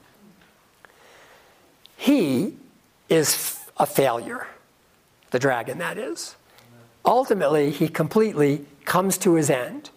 He 1.96 2.58
is 3.08 3.58
a 3.78 3.86
failure 3.86 4.46
the 5.34 5.38
dragon, 5.40 5.78
that 5.78 5.98
is. 5.98 6.36
Ultimately, 7.04 7.72
he 7.72 7.88
completely 7.88 8.64
comes 8.84 9.18
to 9.18 9.34
his 9.34 9.50
end. 9.50 9.90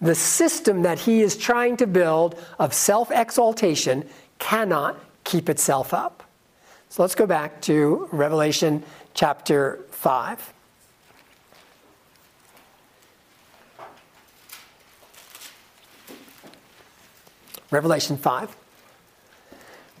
The 0.00 0.14
system 0.14 0.80
that 0.82 1.00
he 1.00 1.20
is 1.20 1.36
trying 1.36 1.76
to 1.76 1.86
build 1.86 2.42
of 2.58 2.72
self 2.72 3.10
exaltation 3.10 4.08
cannot 4.38 4.98
keep 5.22 5.50
itself 5.50 5.92
up. 5.92 6.22
So 6.88 7.02
let's 7.02 7.14
go 7.14 7.26
back 7.26 7.60
to 7.62 8.08
Revelation 8.10 8.82
chapter 9.12 9.80
5. 9.90 10.54
Revelation 17.70 18.16
5. 18.16 18.56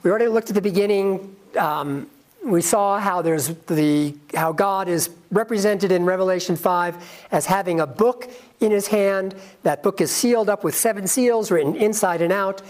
We 0.02 0.10
already 0.10 0.28
looked 0.28 0.48
at 0.48 0.54
the 0.54 0.62
beginning. 0.62 1.36
Um, 1.58 2.08
we 2.50 2.62
saw 2.62 2.98
how 2.98 3.22
there's 3.22 3.48
the 3.66 4.14
how 4.34 4.52
God 4.52 4.88
is 4.88 5.10
represented 5.30 5.92
in 5.92 6.04
Revelation 6.04 6.56
5 6.56 7.26
as 7.30 7.46
having 7.46 7.80
a 7.80 7.86
book 7.86 8.30
in 8.60 8.70
his 8.70 8.88
hand. 8.88 9.34
That 9.62 9.82
book 9.82 10.00
is 10.00 10.10
sealed 10.10 10.48
up 10.48 10.64
with 10.64 10.74
seven 10.74 11.06
seals 11.06 11.50
written 11.50 11.76
inside 11.76 12.22
and 12.22 12.32
out. 12.32 12.62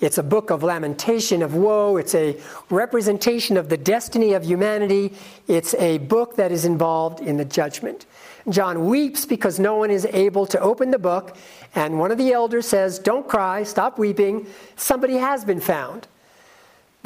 It's 0.00 0.18
a 0.18 0.22
book 0.22 0.50
of 0.50 0.62
lamentation, 0.62 1.42
of 1.42 1.54
woe. 1.54 1.96
It's 1.96 2.14
a 2.14 2.40
representation 2.70 3.56
of 3.56 3.68
the 3.68 3.76
destiny 3.76 4.32
of 4.32 4.44
humanity. 4.44 5.14
It's 5.48 5.74
a 5.74 5.98
book 5.98 6.36
that 6.36 6.52
is 6.52 6.64
involved 6.64 7.20
in 7.20 7.36
the 7.36 7.44
judgment. 7.44 8.06
John 8.48 8.86
weeps 8.86 9.26
because 9.26 9.58
no 9.58 9.76
one 9.76 9.90
is 9.90 10.06
able 10.06 10.46
to 10.46 10.60
open 10.60 10.90
the 10.90 10.98
book, 10.98 11.36
and 11.74 11.98
one 11.98 12.12
of 12.12 12.18
the 12.18 12.32
elders 12.32 12.66
says, 12.66 12.98
Don't 12.98 13.28
cry, 13.28 13.64
stop 13.64 13.98
weeping. 13.98 14.46
Somebody 14.76 15.14
has 15.14 15.44
been 15.44 15.60
found. 15.60 16.06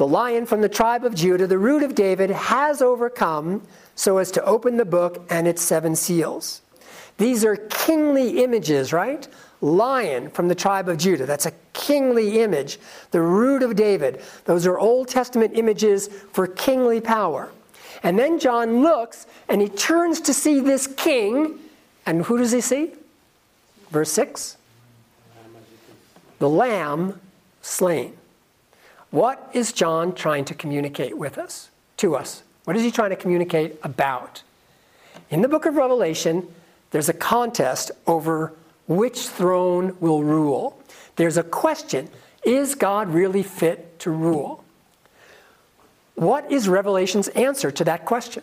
The 0.03 0.07
lion 0.07 0.45
from 0.45 0.59
the 0.59 0.67
tribe 0.67 1.05
of 1.05 1.15
Judah, 1.15 1.47
the 1.47 1.57
root 1.57 1.81
of 1.81 1.95
David, 1.95 2.29
has 2.29 2.81
overcome 2.81 3.65
so 3.95 4.17
as 4.17 4.31
to 4.31 4.43
open 4.43 4.75
the 4.75 4.83
book 4.83 5.25
and 5.29 5.47
its 5.47 5.61
seven 5.61 5.95
seals. 5.95 6.61
These 7.19 7.45
are 7.45 7.55
kingly 7.55 8.43
images, 8.43 8.91
right? 8.91 9.25
Lion 9.61 10.29
from 10.29 10.49
the 10.49 10.55
tribe 10.55 10.89
of 10.89 10.97
Judah. 10.97 11.25
That's 11.25 11.45
a 11.45 11.53
kingly 11.71 12.41
image. 12.41 12.79
The 13.11 13.21
root 13.21 13.63
of 13.63 13.77
David. 13.77 14.21
Those 14.43 14.67
are 14.67 14.77
Old 14.77 15.07
Testament 15.07 15.53
images 15.55 16.09
for 16.33 16.47
kingly 16.47 16.99
power. 16.99 17.49
And 18.03 18.19
then 18.19 18.39
John 18.39 18.81
looks 18.81 19.25
and 19.47 19.61
he 19.61 19.69
turns 19.69 20.19
to 20.19 20.33
see 20.33 20.59
this 20.59 20.85
king. 20.85 21.59
And 22.05 22.25
who 22.25 22.39
does 22.39 22.51
he 22.51 22.59
see? 22.59 22.91
Verse 23.89 24.11
6 24.11 24.57
The 26.39 26.49
lamb 26.49 27.21
slain. 27.61 28.17
What 29.13 29.47
is 29.53 29.71
John 29.71 30.15
trying 30.15 30.43
to 30.45 30.55
communicate 30.55 31.15
with 31.15 31.37
us, 31.37 31.69
to 31.97 32.15
us? 32.15 32.41
What 32.63 32.75
is 32.75 32.81
he 32.81 32.89
trying 32.89 33.11
to 33.11 33.15
communicate 33.15 33.77
about? 33.83 34.41
In 35.29 35.43
the 35.43 35.47
book 35.47 35.67
of 35.67 35.75
Revelation, 35.75 36.47
there's 36.89 37.09
a 37.09 37.13
contest 37.13 37.91
over 38.07 38.53
which 38.87 39.27
throne 39.27 39.95
will 39.99 40.23
rule. 40.23 40.81
There's 41.15 41.37
a 41.37 41.43
question 41.43 42.09
Is 42.43 42.73
God 42.73 43.13
really 43.13 43.43
fit 43.43 43.99
to 43.99 44.09
rule? 44.09 44.63
What 46.15 46.51
is 46.51 46.67
Revelation's 46.67 47.27
answer 47.27 47.69
to 47.69 47.83
that 47.83 48.05
question? 48.05 48.41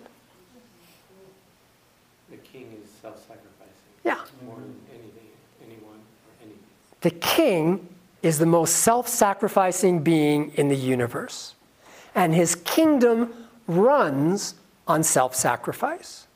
The 2.31 2.37
king 2.37 2.81
is 2.81 2.89
self 3.03 3.19
sacrificing. 3.19 3.75
Yeah. 4.05 4.21
More 4.47 4.55
than 4.55 4.77
anything, 4.93 5.31
anyone, 5.65 5.99
or 5.99 6.45
anything. 6.45 6.63
The 7.01 7.11
king 7.11 7.89
is 8.23 8.39
the 8.39 8.47
most 8.47 8.77
self 8.77 9.09
sacrificing 9.09 10.03
being 10.03 10.53
in 10.55 10.69
the 10.69 10.77
universe, 10.77 11.55
and 12.15 12.35
his 12.35 12.55
kingdom 12.55 13.33
runs 13.67 14.55
on 14.87 15.03
self 15.03 15.35
sacrifice. 15.35 16.27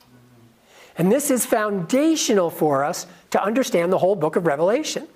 And 0.97 1.11
this 1.11 1.31
is 1.31 1.45
foundational 1.45 2.51
for 2.51 2.85
us 2.85 3.07
to 3.31 3.43
understand 3.43 3.93
the 3.93 3.99
whole 3.99 4.15
book 4.15 4.37
of 4.37 4.47
Revelation. 4.47 5.09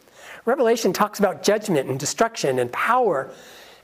Revelation 0.45 0.93
talks 0.93 1.19
about 1.19 1.43
judgment 1.43 1.89
and 1.89 2.01
destruction 2.01 2.59
and 2.59 2.73
power, 2.73 3.31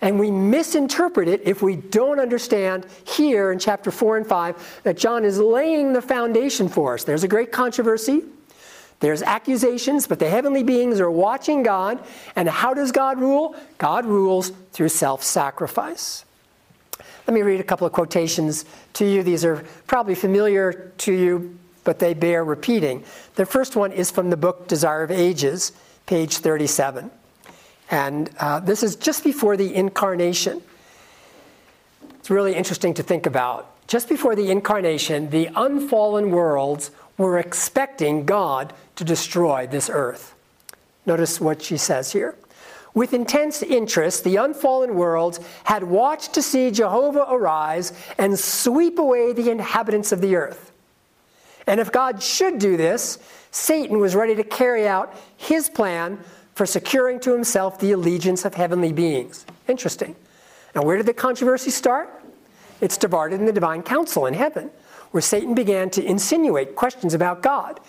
and 0.01 0.19
we 0.19 0.31
misinterpret 0.31 1.29
it 1.29 1.43
if 1.45 1.63
we 1.63 1.77
don't 1.77 2.19
understand 2.19 2.87
here 3.05 3.53
in 3.53 3.59
chapter 3.59 3.91
4 3.91 4.19
and 4.19 4.27
5 4.27 4.81
that 4.83 4.97
John 4.97 5.25
is 5.25 5.39
laying 5.39 5.93
the 5.93 6.03
foundation 6.03 6.69
for 6.69 6.95
us. 6.95 7.05
There's 7.05 7.23
a 7.23 7.29
great 7.29 7.53
controversy. 7.53 8.25
There's 9.01 9.23
accusations, 9.23 10.07
but 10.07 10.19
the 10.19 10.29
heavenly 10.29 10.63
beings 10.63 11.01
are 11.01 11.11
watching 11.11 11.63
God. 11.63 12.03
And 12.37 12.49
how 12.49 12.75
does 12.75 12.93
God 12.93 13.21
rule? 13.21 13.55
God 13.79 14.07
rules 14.07 14.51
through 14.73 14.89
self 14.89 15.23
sacrifice. 15.23 16.25
Let 17.27 17.35
me 17.35 17.43
read 17.43 17.61
a 17.61 17.65
couple 17.65 17.87
of 17.87 17.93
quotations 17.93 18.65
to 18.95 19.05
you. 19.07 19.23
These 19.23 19.45
are 19.45 19.65
probably 19.87 20.15
familiar 20.15 20.93
to 20.99 21.13
you, 21.13 21.59
but 21.83 21.99
they 21.99 22.15
bear 22.15 22.45
repeating. 22.45 23.05
The 23.35 23.47
first 23.47 23.77
one 23.77 23.93
is 23.93 24.11
from 24.11 24.31
the 24.31 24.37
book 24.37 24.69
Desire 24.69 25.03
of 25.03 25.11
Ages, 25.11 25.73
page 26.07 26.39
37. 26.39 27.11
And 27.91 28.31
uh, 28.39 28.61
this 28.61 28.83
is 28.83 28.97
just 28.97 29.25
before 29.25 29.57
the 29.57 29.75
incarnation. 29.75 30.63
It's 32.19 32.31
really 32.31 32.55
interesting 32.55 32.95
to 32.95 33.03
think 33.03 33.27
about. 33.27 33.71
Just 33.87 34.09
before 34.09 34.35
the 34.35 34.51
incarnation, 34.51 35.31
the 35.31 35.51
unfallen 35.55 36.31
worlds 36.31 36.91
were 37.19 37.39
expecting 37.39 38.25
God 38.25 38.73
to 38.97 39.05
destroy 39.05 39.67
this 39.67 39.91
earth. 39.93 40.35
Notice 41.07 41.41
what 41.41 41.63
she 41.63 41.77
says 41.77 42.13
here. 42.13 42.35
With 42.95 43.13
intense 43.13 43.63
interest, 43.63 44.23
the 44.23 44.37
unfallen 44.37 44.95
worlds 44.95 45.41
had 45.65 45.83
watched 45.83 46.33
to 46.35 46.43
see 46.43 46.71
Jehovah 46.71 47.27
arise 47.29 47.93
and 48.19 48.39
sweep 48.39 48.99
away 48.99 49.33
the 49.33 49.51
inhabitants 49.51 50.13
of 50.13 50.21
the 50.21 50.37
earth. 50.37 50.71
And 51.67 51.81
if 51.81 51.91
God 51.91 52.23
should 52.23 52.59
do 52.59 52.77
this, 52.77 53.19
Satan 53.51 53.99
was 53.99 54.15
ready 54.15 54.35
to 54.37 54.45
carry 54.45 54.87
out 54.87 55.15
his 55.37 55.69
plan 55.69 56.21
for 56.55 56.67
securing 56.67 57.19
to 57.21 57.33
himself 57.33 57.81
the 57.81 57.93
allegiance 57.93 58.45
of 58.45 58.55
heavenly 58.55 58.93
beings. 58.93 59.45
Interesting. 59.67 60.15
Now, 60.75 60.83
where 60.83 60.97
did 60.97 61.07
the 61.07 61.15
controversy 61.15 61.71
start? 61.71 62.23
It 62.81 62.93
started 62.93 63.41
in 63.41 63.47
the 63.47 63.53
divine 63.53 63.83
council 63.83 64.27
in 64.27 64.35
heaven, 64.35 64.71
where 65.11 65.21
Satan 65.21 65.55
began 65.55 65.91
to 65.91 66.05
insinuate 66.05 66.77
questions 66.77 67.15
about 67.15 67.43
God. 67.43 67.81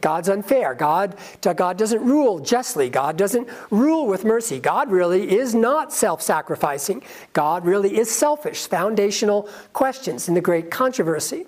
God's 0.00 0.28
unfair. 0.28 0.74
God, 0.74 1.16
God 1.42 1.76
doesn't 1.76 2.02
rule 2.02 2.40
justly. 2.40 2.88
God 2.88 3.16
doesn't 3.16 3.48
rule 3.70 4.06
with 4.06 4.24
mercy. 4.24 4.58
God 4.58 4.90
really 4.90 5.36
is 5.36 5.54
not 5.54 5.92
self 5.92 6.22
sacrificing. 6.22 7.02
God 7.32 7.64
really 7.64 7.98
is 7.98 8.10
selfish. 8.10 8.66
Foundational 8.66 9.48
questions 9.72 10.28
in 10.28 10.34
the 10.34 10.40
great 10.40 10.70
controversy. 10.70 11.46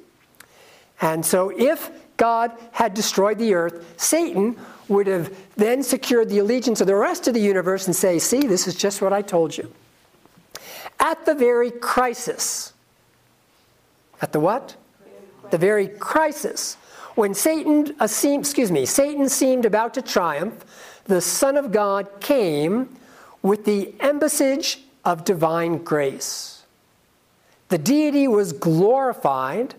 And 1.01 1.25
so, 1.25 1.51
if 1.57 1.91
God 2.17 2.53
had 2.73 2.95
destroyed 2.95 3.39
the 3.39 3.55
earth, 3.55 3.95
Satan 3.97 4.57
would 4.89 5.07
have 5.07 5.37
then 5.57 5.83
secured 5.83 6.29
the 6.29 6.39
allegiance 6.39 6.81
of 6.81 6.87
the 6.87 6.95
rest 6.95 7.29
of 7.29 7.35
the 7.35 7.41
universe 7.41 7.87
and 7.87 7.95
say, 7.95 8.19
See, 8.19 8.47
this 8.47 8.67
is 8.67 8.75
just 8.75 9.03
what 9.03 9.13
I 9.13 9.23
told 9.23 9.57
you. 9.57 9.73
At 10.99 11.27
the 11.27 11.35
very 11.35 11.71
crisis, 11.71 12.73
at 14.23 14.33
the 14.33 14.41
what? 14.41 14.77
The 15.51 15.59
very 15.59 15.89
crisis. 15.89 16.77
When 17.17 17.33
Satan 17.33 17.97
uh, 17.99 18.07
excuse 18.23 18.71
me, 18.71 18.85
Satan 18.85 19.31
seemed 19.31 19.65
about 19.65 19.95
to 19.95 20.03
triumph, 20.03 20.65
the 21.05 21.23
Son 21.23 21.57
of 21.57 21.73
God 21.73 22.21
came 22.21 22.95
with 23.41 23.65
the 23.65 23.95
embassage 24.01 24.81
of 25.03 25.25
divine 25.25 25.79
grace. 25.79 26.63
The 27.71 27.79
deity 27.79 28.29
was 28.29 28.53
glorified 28.53 29.75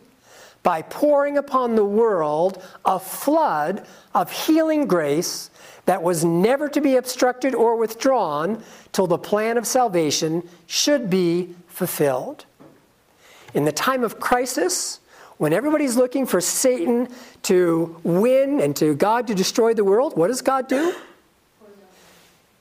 by 0.63 0.81
pouring 0.81 1.38
upon 1.38 1.75
the 1.75 1.85
world 1.85 2.61
a 2.83 2.99
flood 2.99 3.85
of 4.15 4.31
healing 4.31 4.88
grace 4.88 5.51
that 5.85 6.01
was 6.01 6.25
never 6.25 6.67
to 6.69 6.81
be 6.81 6.95
obstructed 6.95 7.53
or 7.53 7.75
withdrawn 7.75 8.63
till 8.93 9.05
the 9.05 9.19
plan 9.19 9.57
of 9.57 9.67
salvation 9.67 10.41
should 10.65 11.07
be 11.07 11.53
fulfilled. 11.67 12.45
In 13.53 13.63
the 13.63 13.71
time 13.71 14.03
of 14.03 14.19
crisis, 14.19 15.01
when 15.38 15.53
everybody's 15.53 15.95
looking 15.95 16.25
for 16.25 16.41
Satan 16.41 17.09
to 17.43 17.99
win 18.03 18.59
and 18.59 18.75
to 18.77 18.95
God 18.95 19.27
to 19.27 19.35
destroy 19.35 19.73
the 19.73 19.83
world, 19.83 20.17
what 20.17 20.27
does 20.27 20.41
God 20.41 20.67
do? 20.67 20.95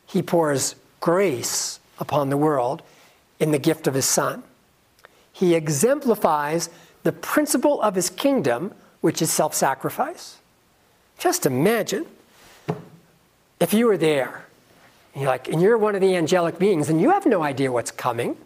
He 0.06 0.22
pours 0.22 0.74
grace 1.00 1.80
upon 1.98 2.30
the 2.30 2.36
world 2.36 2.82
in 3.40 3.50
the 3.50 3.58
gift 3.58 3.86
of 3.86 3.94
his 3.94 4.04
Son. 4.04 4.42
He 5.32 5.54
exemplifies 5.54 6.70
the 7.02 7.12
principle 7.12 7.80
of 7.82 7.94
his 7.94 8.10
kingdom, 8.10 8.72
which 9.00 9.22
is 9.22 9.30
self 9.30 9.54
sacrifice. 9.54 10.38
Just 11.18 11.46
imagine 11.46 12.06
if 13.60 13.72
you 13.72 13.86
were 13.86 13.96
there, 13.96 14.44
and 15.14 15.22
you're 15.22 15.30
like, 15.30 15.48
and 15.48 15.62
you're 15.62 15.78
one 15.78 15.94
of 15.94 16.00
the 16.00 16.14
angelic 16.14 16.58
beings, 16.58 16.90
and 16.90 17.00
you 17.00 17.10
have 17.10 17.24
no 17.24 17.42
idea 17.42 17.72
what's 17.72 17.90
coming, 17.90 18.36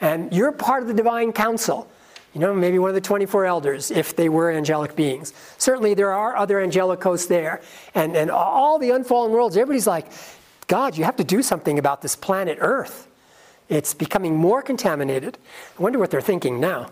and 0.00 0.32
you're 0.32 0.52
part 0.52 0.82
of 0.82 0.88
the 0.88 0.94
divine 0.94 1.32
council. 1.32 1.88
You 2.34 2.40
know, 2.40 2.54
maybe 2.54 2.78
one 2.78 2.90
of 2.90 2.94
the 2.94 3.00
24 3.00 3.46
elders, 3.46 3.90
if 3.90 4.14
they 4.14 4.28
were 4.28 4.50
angelic 4.50 4.94
beings. 4.94 5.32
Certainly, 5.56 5.94
there 5.94 6.12
are 6.12 6.36
other 6.36 6.60
angelic 6.60 7.02
hosts 7.02 7.26
there. 7.26 7.62
And, 7.94 8.16
and 8.16 8.30
all 8.30 8.78
the 8.78 8.90
unfallen 8.90 9.32
worlds, 9.32 9.56
everybody's 9.56 9.86
like, 9.86 10.06
God, 10.66 10.96
you 10.98 11.04
have 11.04 11.16
to 11.16 11.24
do 11.24 11.42
something 11.42 11.78
about 11.78 12.02
this 12.02 12.14
planet 12.14 12.58
Earth. 12.60 13.08
It's 13.68 13.94
becoming 13.94 14.36
more 14.36 14.62
contaminated. 14.62 15.38
I 15.78 15.82
wonder 15.82 15.98
what 15.98 16.10
they're 16.10 16.20
thinking 16.20 16.60
now. 16.60 16.90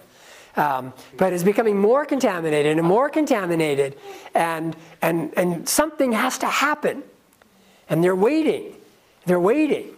Um, 0.56 0.94
but 1.18 1.34
it's 1.34 1.42
becoming 1.42 1.78
more 1.78 2.06
contaminated 2.06 2.78
and 2.78 2.86
more 2.86 3.10
contaminated, 3.10 3.96
and, 4.34 4.74
and, 5.02 5.32
and 5.36 5.68
something 5.68 6.12
has 6.12 6.38
to 6.38 6.46
happen. 6.46 7.02
And 7.90 8.02
they're 8.02 8.16
waiting. 8.16 8.74
They're 9.26 9.38
waiting 9.38 9.94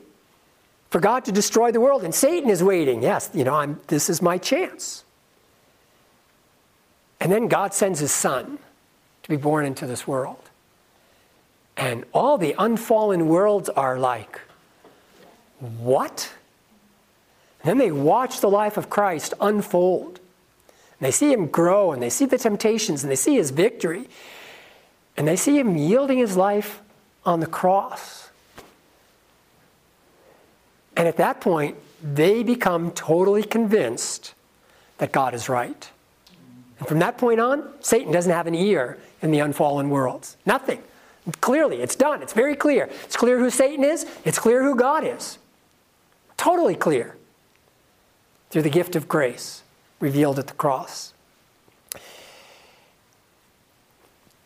for 0.90 1.00
God 1.00 1.24
to 1.26 1.32
destroy 1.32 1.70
the 1.70 1.80
world. 1.80 2.02
And 2.02 2.12
Satan 2.14 2.50
is 2.50 2.62
waiting. 2.62 3.02
Yes, 3.02 3.30
you 3.32 3.44
know, 3.44 3.54
I'm, 3.54 3.80
this 3.86 4.10
is 4.10 4.20
my 4.20 4.36
chance. 4.36 5.04
And 7.20 7.32
then 7.32 7.48
God 7.48 7.74
sends 7.74 8.00
his 8.00 8.12
son 8.12 8.58
to 9.24 9.28
be 9.28 9.36
born 9.36 9.64
into 9.64 9.86
this 9.86 10.06
world. 10.06 10.50
And 11.76 12.04
all 12.12 12.38
the 12.38 12.54
unfallen 12.58 13.28
worlds 13.28 13.68
are 13.68 13.98
like, 13.98 14.40
what? 15.60 16.32
And 17.62 17.70
then 17.70 17.78
they 17.78 17.92
watch 17.92 18.40
the 18.40 18.50
life 18.50 18.76
of 18.76 18.90
Christ 18.90 19.34
unfold. 19.40 20.20
And 20.98 21.06
they 21.06 21.10
see 21.10 21.32
him 21.32 21.46
grow, 21.46 21.92
and 21.92 22.02
they 22.02 22.10
see 22.10 22.26
the 22.26 22.38
temptations, 22.38 23.02
and 23.02 23.10
they 23.10 23.16
see 23.16 23.36
his 23.36 23.50
victory. 23.50 24.08
And 25.16 25.26
they 25.26 25.36
see 25.36 25.58
him 25.58 25.76
yielding 25.76 26.18
his 26.18 26.36
life 26.36 26.80
on 27.24 27.40
the 27.40 27.46
cross. 27.46 28.30
And 30.96 31.06
at 31.06 31.16
that 31.16 31.40
point, 31.40 31.76
they 32.02 32.42
become 32.42 32.90
totally 32.90 33.42
convinced 33.42 34.34
that 34.98 35.12
God 35.12 35.34
is 35.34 35.48
right. 35.48 35.90
And 36.78 36.86
from 36.88 36.98
that 37.00 37.18
point 37.18 37.40
on, 37.40 37.68
Satan 37.80 38.12
doesn't 38.12 38.32
have 38.32 38.46
an 38.46 38.54
ear 38.54 38.98
in 39.22 39.30
the 39.30 39.40
unfallen 39.40 39.90
worlds. 39.90 40.36
Nothing. 40.46 40.82
Clearly, 41.40 41.82
it's 41.82 41.96
done. 41.96 42.22
It's 42.22 42.32
very 42.32 42.56
clear. 42.56 42.88
It's 43.04 43.16
clear 43.16 43.38
who 43.38 43.50
Satan 43.50 43.84
is, 43.84 44.06
it's 44.24 44.38
clear 44.38 44.62
who 44.62 44.76
God 44.76 45.04
is. 45.04 45.38
Totally 46.36 46.74
clear. 46.76 47.16
through 48.50 48.62
the 48.62 48.70
gift 48.70 48.96
of 48.96 49.08
grace 49.08 49.62
revealed 50.00 50.38
at 50.38 50.46
the 50.46 50.54
cross. 50.54 51.12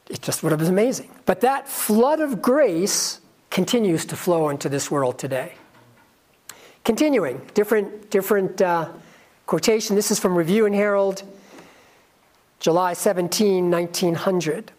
It 0.08 0.20
just 0.20 0.42
would 0.42 0.50
have 0.50 0.58
been 0.58 0.68
amazing. 0.68 1.10
But 1.24 1.40
that 1.42 1.68
flood 1.68 2.20
of 2.20 2.42
grace 2.42 3.20
continues 3.50 4.04
to 4.06 4.16
flow 4.16 4.48
into 4.48 4.68
this 4.68 4.90
world 4.90 5.18
today. 5.18 5.52
Continuing, 6.84 7.40
different, 7.54 8.10
different 8.10 8.60
uh, 8.60 8.88
quotation. 9.46 9.94
This 9.94 10.10
is 10.10 10.18
from 10.18 10.36
Review 10.36 10.66
and 10.66 10.74
Herald, 10.74 11.22
July 12.62 12.92
17, 12.92 13.68
1900. 13.68 14.70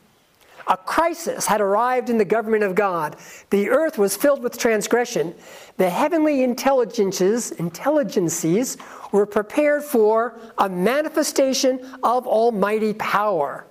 A 0.67 0.77
crisis 0.77 1.45
had 1.45 1.59
arrived 1.59 2.09
in 2.09 2.17
the 2.17 2.23
government 2.23 2.63
of 2.63 2.75
God. 2.75 3.17
The 3.49 3.69
earth 3.69 3.97
was 3.97 4.15
filled 4.15 4.41
with 4.41 4.57
transgression. 4.57 5.36
The 5.75 5.89
heavenly 5.89 6.43
intelligences, 6.43 7.51
intelligences 7.51 8.77
were 9.11 9.25
prepared 9.25 9.84
for 9.84 10.39
a 10.57 10.69
manifestation 10.69 11.86
of 12.03 12.25
almighty 12.25 12.93
power. 12.93 13.65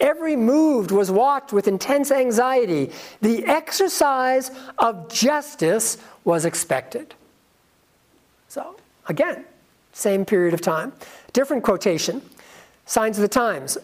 Every 0.00 0.34
move 0.34 0.90
was 0.90 1.10
watched 1.10 1.52
with 1.52 1.68
intense 1.68 2.10
anxiety. 2.10 2.90
The 3.20 3.44
exercise 3.44 4.50
of 4.78 5.12
justice 5.12 5.98
was 6.24 6.46
expected. 6.46 7.14
So, 8.48 8.76
again, 9.08 9.44
same 9.92 10.24
period 10.24 10.54
of 10.54 10.62
time. 10.62 10.94
Different 11.34 11.62
quotation. 11.64 12.22
Signs 12.90 13.18
of 13.18 13.22
the 13.22 13.28
Times, 13.28 13.78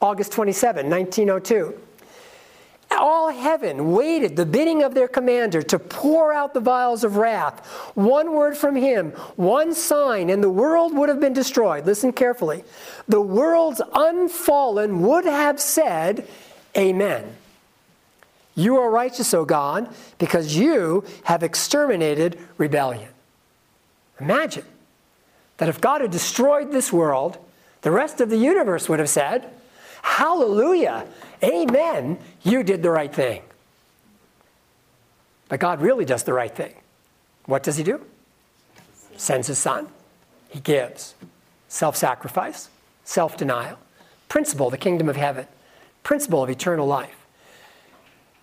August 0.00 0.32
27, 0.32 0.88
1902. 0.88 1.78
All 2.92 3.28
heaven 3.28 3.92
waited 3.92 4.36
the 4.36 4.46
bidding 4.46 4.82
of 4.82 4.94
their 4.94 5.06
commander 5.06 5.60
to 5.60 5.78
pour 5.78 6.32
out 6.32 6.54
the 6.54 6.60
vials 6.60 7.04
of 7.04 7.16
wrath. 7.16 7.62
One 7.94 8.32
word 8.32 8.56
from 8.56 8.74
him, 8.74 9.10
one 9.36 9.74
sign, 9.74 10.30
and 10.30 10.42
the 10.42 10.48
world 10.48 10.96
would 10.96 11.10
have 11.10 11.20
been 11.20 11.34
destroyed. 11.34 11.84
Listen 11.84 12.10
carefully. 12.10 12.64
The 13.06 13.20
world's 13.20 13.82
unfallen 13.92 15.02
would 15.02 15.26
have 15.26 15.60
said, 15.60 16.26
Amen. 16.74 17.36
You 18.54 18.78
are 18.78 18.90
righteous, 18.90 19.34
O 19.34 19.44
God, 19.44 19.94
because 20.16 20.56
you 20.56 21.04
have 21.24 21.42
exterminated 21.42 22.38
rebellion. 22.56 23.10
Imagine 24.18 24.64
that 25.58 25.68
if 25.68 25.82
God 25.82 26.00
had 26.00 26.10
destroyed 26.10 26.72
this 26.72 26.90
world, 26.90 27.36
the 27.82 27.90
rest 27.90 28.20
of 28.20 28.30
the 28.30 28.36
universe 28.36 28.88
would 28.88 28.98
have 28.98 29.08
said, 29.08 29.50
Hallelujah, 30.02 31.06
Amen, 31.42 32.18
you 32.42 32.62
did 32.62 32.82
the 32.82 32.90
right 32.90 33.14
thing. 33.14 33.42
But 35.48 35.60
God 35.60 35.80
really 35.80 36.04
does 36.04 36.24
the 36.24 36.32
right 36.32 36.54
thing. 36.54 36.74
What 37.46 37.62
does 37.62 37.76
He 37.76 37.84
do? 37.84 38.04
Sends 39.16 39.46
His 39.46 39.58
Son. 39.58 39.88
He 40.48 40.60
gives. 40.60 41.14
Self 41.68 41.96
sacrifice, 41.96 42.70
self 43.04 43.36
denial, 43.36 43.78
principle, 44.28 44.70
the 44.70 44.78
kingdom 44.78 45.08
of 45.08 45.16
heaven, 45.16 45.46
principle 46.02 46.42
of 46.42 46.50
eternal 46.50 46.86
life. 46.86 47.26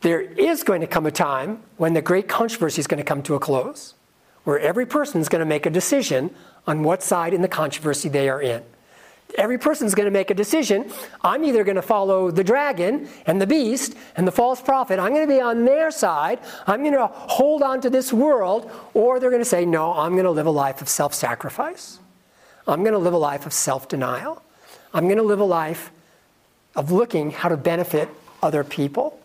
There 0.01 0.21
is 0.21 0.61
going 0.61 0.81
to 0.81 0.88
come 0.88 1.07
a 1.07 1.11
time 1.11 1.63
when 1.77 1.93
the 1.93 2.01
great 2.01 2.27
controversy 2.27 2.79
is 2.79 2.88
going 2.88 2.99
to 2.99 3.03
come 3.03 3.23
to 3.23 3.33
a 3.33 3.39
close, 3.39 3.95
where 4.43 4.59
every 4.59 4.86
person 4.86 5.21
is 5.21 5.29
going 5.29 5.39
to 5.39 5.45
make 5.45 5.65
a 5.65 5.71
decision 5.71 6.29
on 6.67 6.83
what 6.83 7.01
side 7.01 7.33
in 7.33 7.41
the 7.41 7.47
controversy 7.47 8.09
they 8.09 8.29
are 8.29 8.41
in 8.41 8.63
every 9.38 9.57
person's 9.57 9.95
going 9.95 10.05
to 10.05 10.11
make 10.11 10.30
a 10.30 10.34
decision. 10.34 10.91
I'm 11.21 11.43
either 11.43 11.63
going 11.63 11.76
to 11.76 11.82
follow 11.82 12.32
the 12.32 12.43
dragon 12.43 13.09
and 13.26 13.41
the 13.41 13.47
beast 13.47 13.95
and 14.15 14.28
the 14.28 14.32
false 14.32 14.61
prophet. 14.61 14.99
I'm 14.99 15.13
going 15.13 15.28
to 15.28 15.34
be 15.34 15.41
on 15.41 15.65
their 15.65 15.91
side. 15.91 16.39
I'm 16.67 16.82
going 16.82 16.93
to 16.93 17.07
hold 17.07 17.61
on 17.61 17.82
to 17.82 17.89
this 17.89 18.13
world. 18.13 18.71
Or 18.93 19.19
they're 19.19 19.32
going 19.32 19.41
to 19.41 19.45
say, 19.45 19.65
no, 19.65 19.93
I'm 19.93 20.13
going 20.13 20.26
to 20.26 20.32
live 20.32 20.45
a 20.45 20.51
life 20.51 20.82
of 20.82 20.89
self 20.89 21.13
sacrifice. 21.13 21.99
I'm 22.67 22.82
going 22.82 22.93
to 22.93 22.99
live 22.99 23.13
a 23.13 23.17
life 23.17 23.45
of 23.45 23.53
self 23.53 23.88
denial. 23.88 24.41
I'm 24.93 25.05
going 25.05 25.17
to 25.17 25.23
live 25.23 25.39
a 25.39 25.45
life 25.45 25.91
of 26.76 26.91
looking 26.91 27.32
how 27.32 27.49
to 27.49 27.57
benefit 27.57 28.09
other 28.41 28.63
people. 28.63 29.19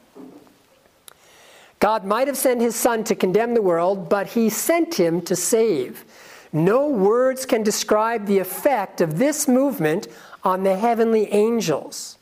God 1.78 2.04
might 2.04 2.28
have 2.28 2.36
sent 2.36 2.60
his 2.60 2.76
son 2.76 3.04
to 3.04 3.14
condemn 3.14 3.54
the 3.54 3.62
world, 3.62 4.08
but 4.08 4.28
he 4.28 4.50
sent 4.50 4.94
him 4.94 5.22
to 5.22 5.34
save. 5.34 6.04
No 6.52 6.88
words 6.88 7.46
can 7.46 7.62
describe 7.62 8.26
the 8.26 8.38
effect 8.38 9.00
of 9.00 9.18
this 9.18 9.46
movement 9.46 10.08
on 10.42 10.64
the 10.64 10.76
heavenly 10.76 11.32
angels. 11.32 12.18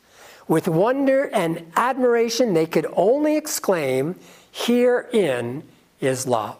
With 0.47 0.67
wonder 0.67 1.25
and 1.33 1.71
admiration, 1.75 2.53
they 2.53 2.65
could 2.65 2.87
only 2.93 3.37
exclaim, 3.37 4.15
Herein 4.51 5.63
is 6.01 6.27
love. 6.27 6.57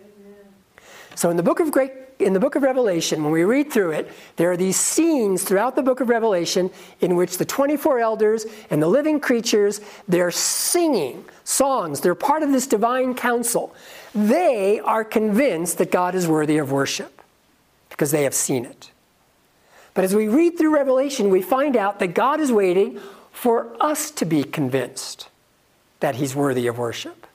Amen. 0.00 0.34
So, 1.14 1.30
in 1.30 1.36
the 1.36 1.42
book 1.42 1.60
of 1.60 1.70
Great 1.70 1.99
in 2.20 2.32
the 2.32 2.40
book 2.40 2.54
of 2.54 2.62
Revelation, 2.62 3.22
when 3.22 3.32
we 3.32 3.44
read 3.44 3.72
through 3.72 3.92
it, 3.92 4.10
there 4.36 4.50
are 4.50 4.56
these 4.56 4.76
scenes 4.78 5.42
throughout 5.42 5.76
the 5.76 5.82
book 5.82 6.00
of 6.00 6.08
Revelation 6.08 6.70
in 7.00 7.16
which 7.16 7.38
the 7.38 7.44
24 7.44 7.98
elders 7.98 8.46
and 8.70 8.82
the 8.82 8.88
living 8.88 9.20
creatures, 9.20 9.80
they're 10.08 10.30
singing 10.30 11.24
songs. 11.44 12.00
They're 12.00 12.14
part 12.14 12.42
of 12.42 12.52
this 12.52 12.66
divine 12.66 13.14
council. 13.14 13.74
They 14.14 14.80
are 14.80 15.04
convinced 15.04 15.78
that 15.78 15.90
God 15.90 16.14
is 16.14 16.26
worthy 16.26 16.58
of 16.58 16.70
worship 16.72 17.22
because 17.88 18.10
they 18.10 18.24
have 18.24 18.34
seen 18.34 18.64
it. 18.64 18.90
But 19.94 20.04
as 20.04 20.14
we 20.14 20.28
read 20.28 20.56
through 20.56 20.74
Revelation, 20.74 21.30
we 21.30 21.42
find 21.42 21.76
out 21.76 21.98
that 21.98 22.14
God 22.14 22.40
is 22.40 22.52
waiting 22.52 23.00
for 23.32 23.74
us 23.80 24.10
to 24.12 24.24
be 24.24 24.44
convinced 24.44 25.28
that 26.00 26.16
he's 26.16 26.34
worthy 26.34 26.66
of 26.66 26.78
worship. 26.78 27.26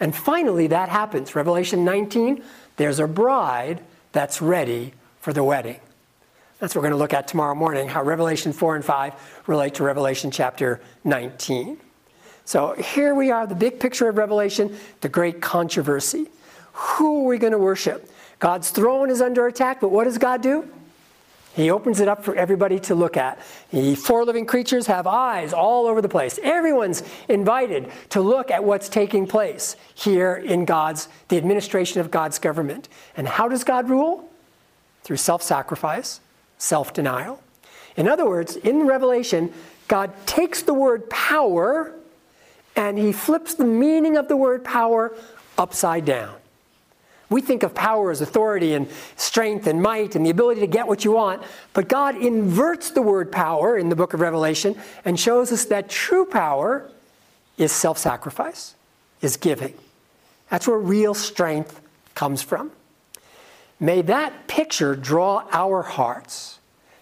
And 0.00 0.14
finally, 0.14 0.66
that 0.66 0.88
happens. 0.88 1.34
Revelation 1.34 1.84
19 1.84 2.42
there's 2.76 2.98
a 2.98 3.06
bride 3.06 3.82
that's 4.12 4.40
ready 4.42 4.92
for 5.20 5.32
the 5.32 5.44
wedding. 5.44 5.80
That's 6.58 6.74
what 6.74 6.82
we're 6.82 6.88
going 6.88 6.98
to 6.98 7.02
look 7.02 7.12
at 7.12 7.28
tomorrow 7.28 7.54
morning, 7.54 7.88
how 7.88 8.02
Revelation 8.02 8.52
4 8.52 8.76
and 8.76 8.84
5 8.84 9.42
relate 9.46 9.74
to 9.74 9.84
Revelation 9.84 10.30
chapter 10.30 10.80
19. 11.04 11.78
So 12.44 12.74
here 12.74 13.14
we 13.14 13.30
are, 13.30 13.46
the 13.46 13.54
big 13.54 13.80
picture 13.80 14.08
of 14.08 14.16
Revelation, 14.16 14.76
the 15.00 15.08
great 15.08 15.40
controversy. 15.40 16.26
Who 16.72 17.24
are 17.24 17.28
we 17.28 17.38
going 17.38 17.52
to 17.52 17.58
worship? 17.58 18.10
God's 18.38 18.70
throne 18.70 19.10
is 19.10 19.20
under 19.20 19.46
attack, 19.46 19.80
but 19.80 19.90
what 19.90 20.04
does 20.04 20.18
God 20.18 20.42
do? 20.42 20.68
He 21.54 21.70
opens 21.70 22.00
it 22.00 22.08
up 22.08 22.24
for 22.24 22.34
everybody 22.34 22.80
to 22.80 22.96
look 22.96 23.16
at. 23.16 23.38
The 23.70 23.94
four 23.94 24.24
living 24.24 24.44
creatures 24.44 24.88
have 24.88 25.06
eyes 25.06 25.52
all 25.52 25.86
over 25.86 26.02
the 26.02 26.08
place. 26.08 26.38
Everyone's 26.42 27.04
invited 27.28 27.90
to 28.10 28.20
look 28.20 28.50
at 28.50 28.64
what's 28.64 28.88
taking 28.88 29.26
place 29.26 29.76
here 29.94 30.34
in 30.34 30.64
God's, 30.64 31.08
the 31.28 31.36
administration 31.36 32.00
of 32.00 32.10
God's 32.10 32.40
government. 32.40 32.88
And 33.16 33.28
how 33.28 33.48
does 33.48 33.62
God 33.62 33.88
rule? 33.88 34.28
Through 35.04 35.18
self 35.18 35.42
sacrifice, 35.42 36.20
self 36.58 36.92
denial. 36.92 37.40
In 37.96 38.08
other 38.08 38.26
words, 38.26 38.56
in 38.56 38.86
Revelation, 38.86 39.52
God 39.86 40.12
takes 40.26 40.62
the 40.62 40.74
word 40.74 41.08
power 41.08 41.94
and 42.74 42.98
he 42.98 43.12
flips 43.12 43.54
the 43.54 43.64
meaning 43.64 44.16
of 44.16 44.26
the 44.26 44.36
word 44.36 44.64
power 44.64 45.14
upside 45.56 46.04
down. 46.04 46.34
We 47.34 47.40
think 47.40 47.64
of 47.64 47.74
power 47.74 48.12
as 48.12 48.20
authority 48.20 48.74
and 48.74 48.88
strength 49.16 49.66
and 49.66 49.82
might 49.82 50.14
and 50.14 50.24
the 50.24 50.30
ability 50.30 50.60
to 50.60 50.68
get 50.68 50.86
what 50.86 51.04
you 51.04 51.10
want, 51.10 51.42
but 51.72 51.88
God 51.88 52.16
inverts 52.16 52.92
the 52.92 53.02
word 53.02 53.32
power 53.32 53.76
in 53.76 53.88
the 53.88 53.96
book 53.96 54.14
of 54.14 54.20
Revelation 54.20 54.76
and 55.04 55.18
shows 55.18 55.50
us 55.50 55.64
that 55.64 55.88
true 55.88 56.26
power 56.26 56.88
is 57.58 57.72
self 57.72 57.98
sacrifice, 57.98 58.76
is 59.20 59.36
giving. 59.36 59.74
That's 60.48 60.68
where 60.68 60.78
real 60.78 61.12
strength 61.12 61.80
comes 62.14 62.40
from. 62.40 62.70
May 63.80 64.02
that 64.02 64.46
picture 64.46 64.94
draw 64.94 65.44
our 65.50 65.82
hearts 65.82 66.60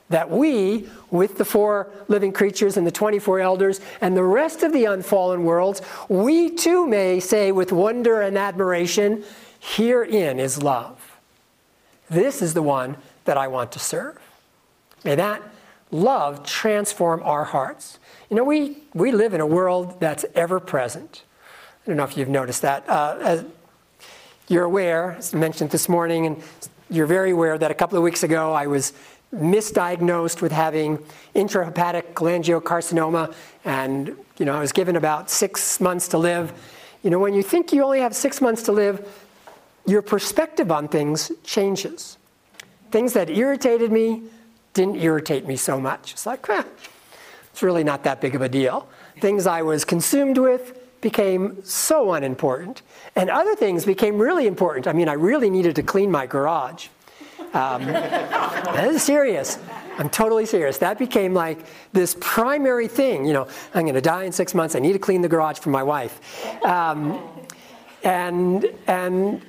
that 0.09 0.31
we, 0.31 0.89
with 1.11 1.37
the 1.37 1.45
four 1.45 1.91
living 2.09 2.33
creatures 2.33 2.79
and 2.79 2.87
the 2.87 2.91
24 2.91 3.41
elders 3.41 3.83
and 4.01 4.17
the 4.17 4.25
rest 4.25 4.63
of 4.63 4.73
the 4.73 4.87
unfallen 4.87 5.45
worlds, 5.45 5.83
we 6.09 6.49
too 6.49 6.87
may 6.87 7.21
say 7.21 7.53
with 7.53 7.71
wonder 7.71 8.23
and 8.23 8.39
admiration, 8.39 9.25
Herein 9.63 10.41
is 10.41 10.61
love. 10.61 11.17
This 12.11 12.43
is 12.43 12.53
the 12.53 12.63
one 12.63 12.97
that 13.25 13.39
I 13.39 13.47
want 13.47 13.71
to 13.73 13.79
serve. 13.79 14.19
May 15.05 15.15
that 15.15 15.41
love 15.93 16.45
transform 16.45 17.23
our 17.23 17.45
hearts. 17.45 18.01
You 18.29 18.37
know, 18.37 18.43
we, 18.43 18.79
we 18.93 19.13
live 19.13 19.35
in 19.35 19.41
a 19.41 19.47
world 19.47 20.01
that's 20.01 20.25
ever 20.35 20.59
present. 20.59 21.23
I 21.85 21.91
don't 21.91 21.97
know 21.97 22.03
if 22.03 22.17
you've 22.17 22.29
noticed 22.29 22.63
that. 22.63 22.85
Uh, 22.89 23.45
you're 24.49 24.65
aware, 24.65 25.13
as 25.13 25.33
mentioned 25.33 25.71
this 25.71 25.89
morning, 25.89 26.27
and 26.27 26.43
you're 26.91 27.07
very 27.07 27.31
aware 27.31 27.57
that 27.57 27.71
a 27.71 27.75
couple 27.75 27.97
of 27.97 28.03
weeks 28.03 28.25
ago 28.25 28.53
I 28.53 28.67
was 28.67 28.93
misdiagnosed 29.33 30.43
with 30.43 30.51
having 30.51 30.99
intrahepatic 31.37 32.15
cholangiocarcinoma, 32.15 33.33
and 33.65 34.17
you 34.39 34.45
know 34.45 34.55
I 34.55 34.61
was 34.61 34.73
given 34.73 34.97
about 34.97 35.31
six 35.31 35.81
months 35.81 36.09
to 36.09 36.19
live. 36.19 36.53
You 37.03 37.11
know, 37.11 37.19
when 37.19 37.33
you 37.33 37.43
think 37.43 37.73
you 37.73 37.83
only 37.85 38.01
have 38.01 38.15
six 38.15 38.41
months 38.41 38.63
to 38.65 38.73
live, 38.73 39.09
your 39.87 40.03
perspective 40.03 40.71
on 40.71 40.89
things 40.89 41.33
changes. 41.45 42.19
Things 42.91 43.13
that 43.15 43.31
irritated 43.31 43.91
me 43.91 44.23
didn't 44.75 44.97
irritate 44.97 45.47
me 45.47 45.57
so 45.57 45.81
much. 45.81 46.13
It's 46.13 46.27
like, 46.27 46.49
eh, 46.49 46.63
it's 47.53 47.63
really 47.63 47.85
not 47.85 48.05
that 48.05 48.21
big 48.21 48.35
of 48.35 48.43
a 48.43 48.49
deal. 48.49 48.89
Things 49.21 49.47
I 49.47 49.63
was 49.63 49.85
consumed 49.85 50.39
with 50.39 50.79
became 51.01 51.63
so 51.65 52.15
unimportant. 52.15 52.83
And 53.17 53.29
other 53.29 53.55
things 53.55 53.85
became 53.85 54.19
really 54.19 54.47
important. 54.47 54.87
I 54.87 54.93
mean, 54.93 55.09
I 55.09 55.15
really 55.15 55.51
needed 55.51 55.77
to 55.77 55.83
clean 55.83 56.11
my 56.11 56.27
garage. 56.27 56.89
Um, 57.53 57.85
that 57.87 58.89
is 58.89 59.03
serious. 59.03 59.59
I'm 59.99 60.09
totally 60.09 60.47
serious. 60.47 60.79
That 60.79 60.99
became 60.99 61.35
like 61.35 61.67
this 61.93 62.17
primary 62.21 62.89
thing. 62.89 63.27
You 63.27 63.35
know, 63.35 63.49
I'm 63.75 63.83
going 63.83 63.95
to 63.95 64.01
die 64.01 64.25
in 64.25 64.33
six 64.33 64.55
months. 64.55 64.75
I 64.75 64.79
need 64.79 64.95
to 64.95 64.99
clean 64.99 65.21
the 65.21 65.29
garage 65.29 65.59
for 65.59 65.69
my 65.69 65.83
wife. 65.83 66.65
Um, 66.65 67.23
and, 68.03 68.67
and, 68.87 69.43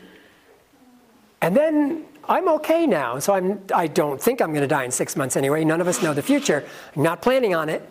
and 1.43 1.57
then 1.57 2.05
I'm 2.23 2.47
okay 2.53 2.87
now. 2.87 3.19
So 3.19 3.33
I'm, 3.33 3.59
I 3.75 3.87
don't 3.87 4.19
think 4.19 4.41
I'm 4.41 4.51
going 4.51 4.61
to 4.61 4.67
die 4.67 4.85
in 4.85 4.91
six 4.91 5.17
months 5.17 5.35
anyway. 5.35 5.65
None 5.65 5.81
of 5.81 5.89
us 5.89 6.01
know 6.01 6.13
the 6.13 6.21
future. 6.21 6.63
I'm 6.95 7.03
not 7.03 7.21
planning 7.21 7.53
on 7.53 7.67
it. 7.67 7.87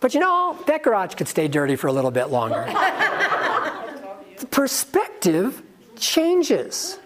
But 0.00 0.12
you 0.12 0.20
know, 0.20 0.58
that 0.66 0.82
garage 0.82 1.14
could 1.14 1.26
stay 1.26 1.48
dirty 1.48 1.76
for 1.76 1.86
a 1.86 1.92
little 1.94 2.10
bit 2.10 2.26
longer. 2.26 2.66
the 4.38 4.46
perspective 4.48 5.62
changes 5.96 6.98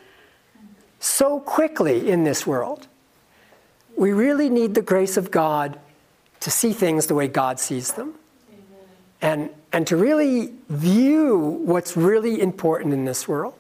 so 0.99 1.39
quickly 1.39 2.11
in 2.11 2.25
this 2.25 2.45
world. 2.45 2.89
We 3.97 4.13
really 4.13 4.51
need 4.51 4.75
the 4.75 4.83
grace 4.83 5.17
of 5.17 5.31
God 5.31 5.79
to 6.41 6.51
see 6.51 6.73
things 6.73 7.07
the 7.07 7.15
way 7.15 7.29
God 7.29 7.61
sees 7.61 7.93
them. 7.93 8.15
And, 9.23 9.49
and 9.73 9.87
to 9.87 9.97
really 9.97 10.55
view 10.69 11.39
what's 11.39 11.97
really 11.97 12.41
important 12.41 12.93
in 12.93 13.05
this 13.05 13.29
world. 13.29 13.55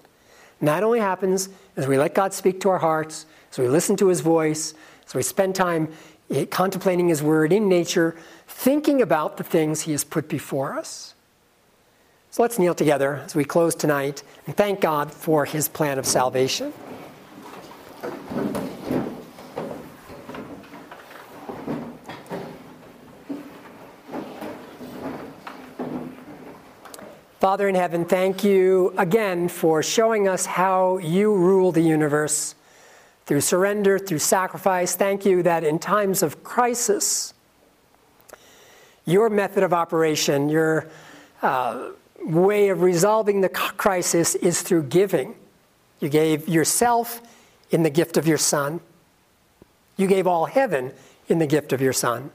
And 0.59 0.68
that 0.68 0.82
only 0.82 0.99
happens 0.99 1.49
as 1.77 1.87
we 1.87 1.99
let 1.99 2.14
God 2.14 2.33
speak 2.33 2.61
to 2.61 2.68
our 2.70 2.79
hearts, 2.79 3.27
as 3.51 3.59
we 3.59 3.68
listen 3.68 3.97
to 3.97 4.09
His 4.09 4.20
voice, 4.20 4.75
as 5.07 5.14
we 5.14 5.22
spend 5.22 5.55
time 5.55 5.89
contemplating 6.51 7.09
His 7.09 7.22
Word 7.22 7.53
in 7.53 7.68
nature, 7.68 8.16
thinking 8.47 9.03
about 9.03 9.37
the 9.37 9.45
things 9.45 9.83
He 9.83 9.93
has 9.93 10.05
put 10.05 10.29
before 10.29 10.79
us. 10.79 11.14
So 12.31 12.43
let's 12.43 12.59
kneel 12.59 12.75
together 12.75 13.16
as 13.25 13.35
we 13.35 13.45
close 13.45 13.75
tonight 13.75 14.22
and 14.47 14.57
thank 14.57 14.81
God 14.81 15.12
for 15.12 15.45
His 15.45 15.68
plan 15.68 15.99
of 15.99 16.07
salvation. 16.07 16.72
Father 27.45 27.68
in 27.68 27.74
heaven, 27.74 28.07
thank 28.07 28.42
you 28.42 28.95
again 28.97 29.49
for 29.51 29.82
showing 29.82 30.26
us 30.26 30.47
how 30.47 30.97
you 30.97 31.36
rule 31.36 31.72
the 31.72 31.82
universe 31.82 32.55
through 33.26 33.42
surrender, 33.42 33.99
through 33.99 34.20
sacrifice. 34.20 34.97
Thank 34.97 35.26
you 35.26 35.42
that 35.42 35.62
in 35.62 35.78
times 35.78 36.22
of 36.22 36.42
crisis, 36.42 37.34
your 39.05 39.28
method 39.28 39.62
of 39.62 39.74
operation, 39.74 40.49
your 40.49 40.88
uh, 41.42 41.90
way 42.22 42.70
of 42.70 42.80
resolving 42.80 43.42
the 43.42 43.51
crisis 43.51 44.34
is 44.36 44.62
through 44.62 44.84
giving. 44.84 45.34
You 46.01 46.09
gave 46.09 46.49
yourself 46.49 47.20
in 47.70 47.82
the 47.82 47.90
gift 47.90 48.16
of 48.16 48.26
your 48.26 48.38
Son. 48.38 48.80
You 49.99 50.07
gave 50.07 50.26
all 50.26 50.47
heaven 50.47 50.95
in 51.28 51.40
the 51.40 51.47
gift 51.47 51.74
of 51.74 51.82
your 51.82 51.92
Son. 51.92 52.30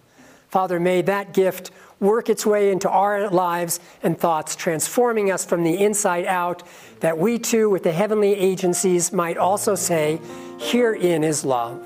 Father, 0.50 0.80
may 0.80 1.02
that 1.02 1.34
gift 1.34 1.72
work 2.00 2.30
its 2.30 2.46
way 2.46 2.72
into 2.72 2.90
our 2.90 3.30
lives 3.30 3.80
and 4.04 4.18
thoughts, 4.18 4.56
transforming 4.56 5.32
us 5.32 5.46
from 5.46 5.64
the 5.64 5.84
inside 5.84 6.26
out, 6.26 6.64
that 7.00 7.18
we 7.18 7.38
too, 7.40 7.70
with 7.70 7.84
the 7.84 7.92
heavenly 7.92 8.34
agencies, 8.34 9.12
might 9.12 9.38
also 9.38 9.76
say, 9.76 10.20
Herein 10.60 11.24
is 11.24 11.46
love. 11.46 11.82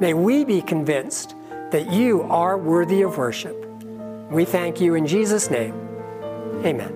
May 0.00 0.14
we 0.14 0.44
be 0.44 0.62
convinced 0.62 1.34
that 1.70 1.90
you 1.90 2.22
are 2.22 2.56
worthy 2.56 3.02
of 3.02 3.18
worship. 3.18 3.56
We 4.30 4.44
thank 4.44 4.80
you 4.80 4.94
in 4.94 5.06
Jesus' 5.06 5.50
name. 5.50 5.74
Amen. 6.64 6.94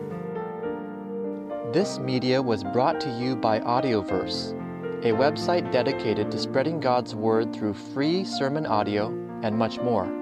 This 1.73 1.99
media 1.99 2.41
was 2.41 2.63
brought 2.63 3.01
to 3.01 3.11
you 3.19 3.35
by 3.35 3.61
Audioverse, 3.61 4.53
a 5.05 5.13
website 5.13 5.73
dedicated 5.73 6.31
to 6.31 6.39
spreading 6.39 6.81
God's 6.81 7.15
Word 7.15 7.55
through 7.55 7.75
free 7.75 8.25
sermon 8.25 8.67
audio 8.67 9.09
and 9.43 9.57
much 9.57 9.81
more. 9.81 10.22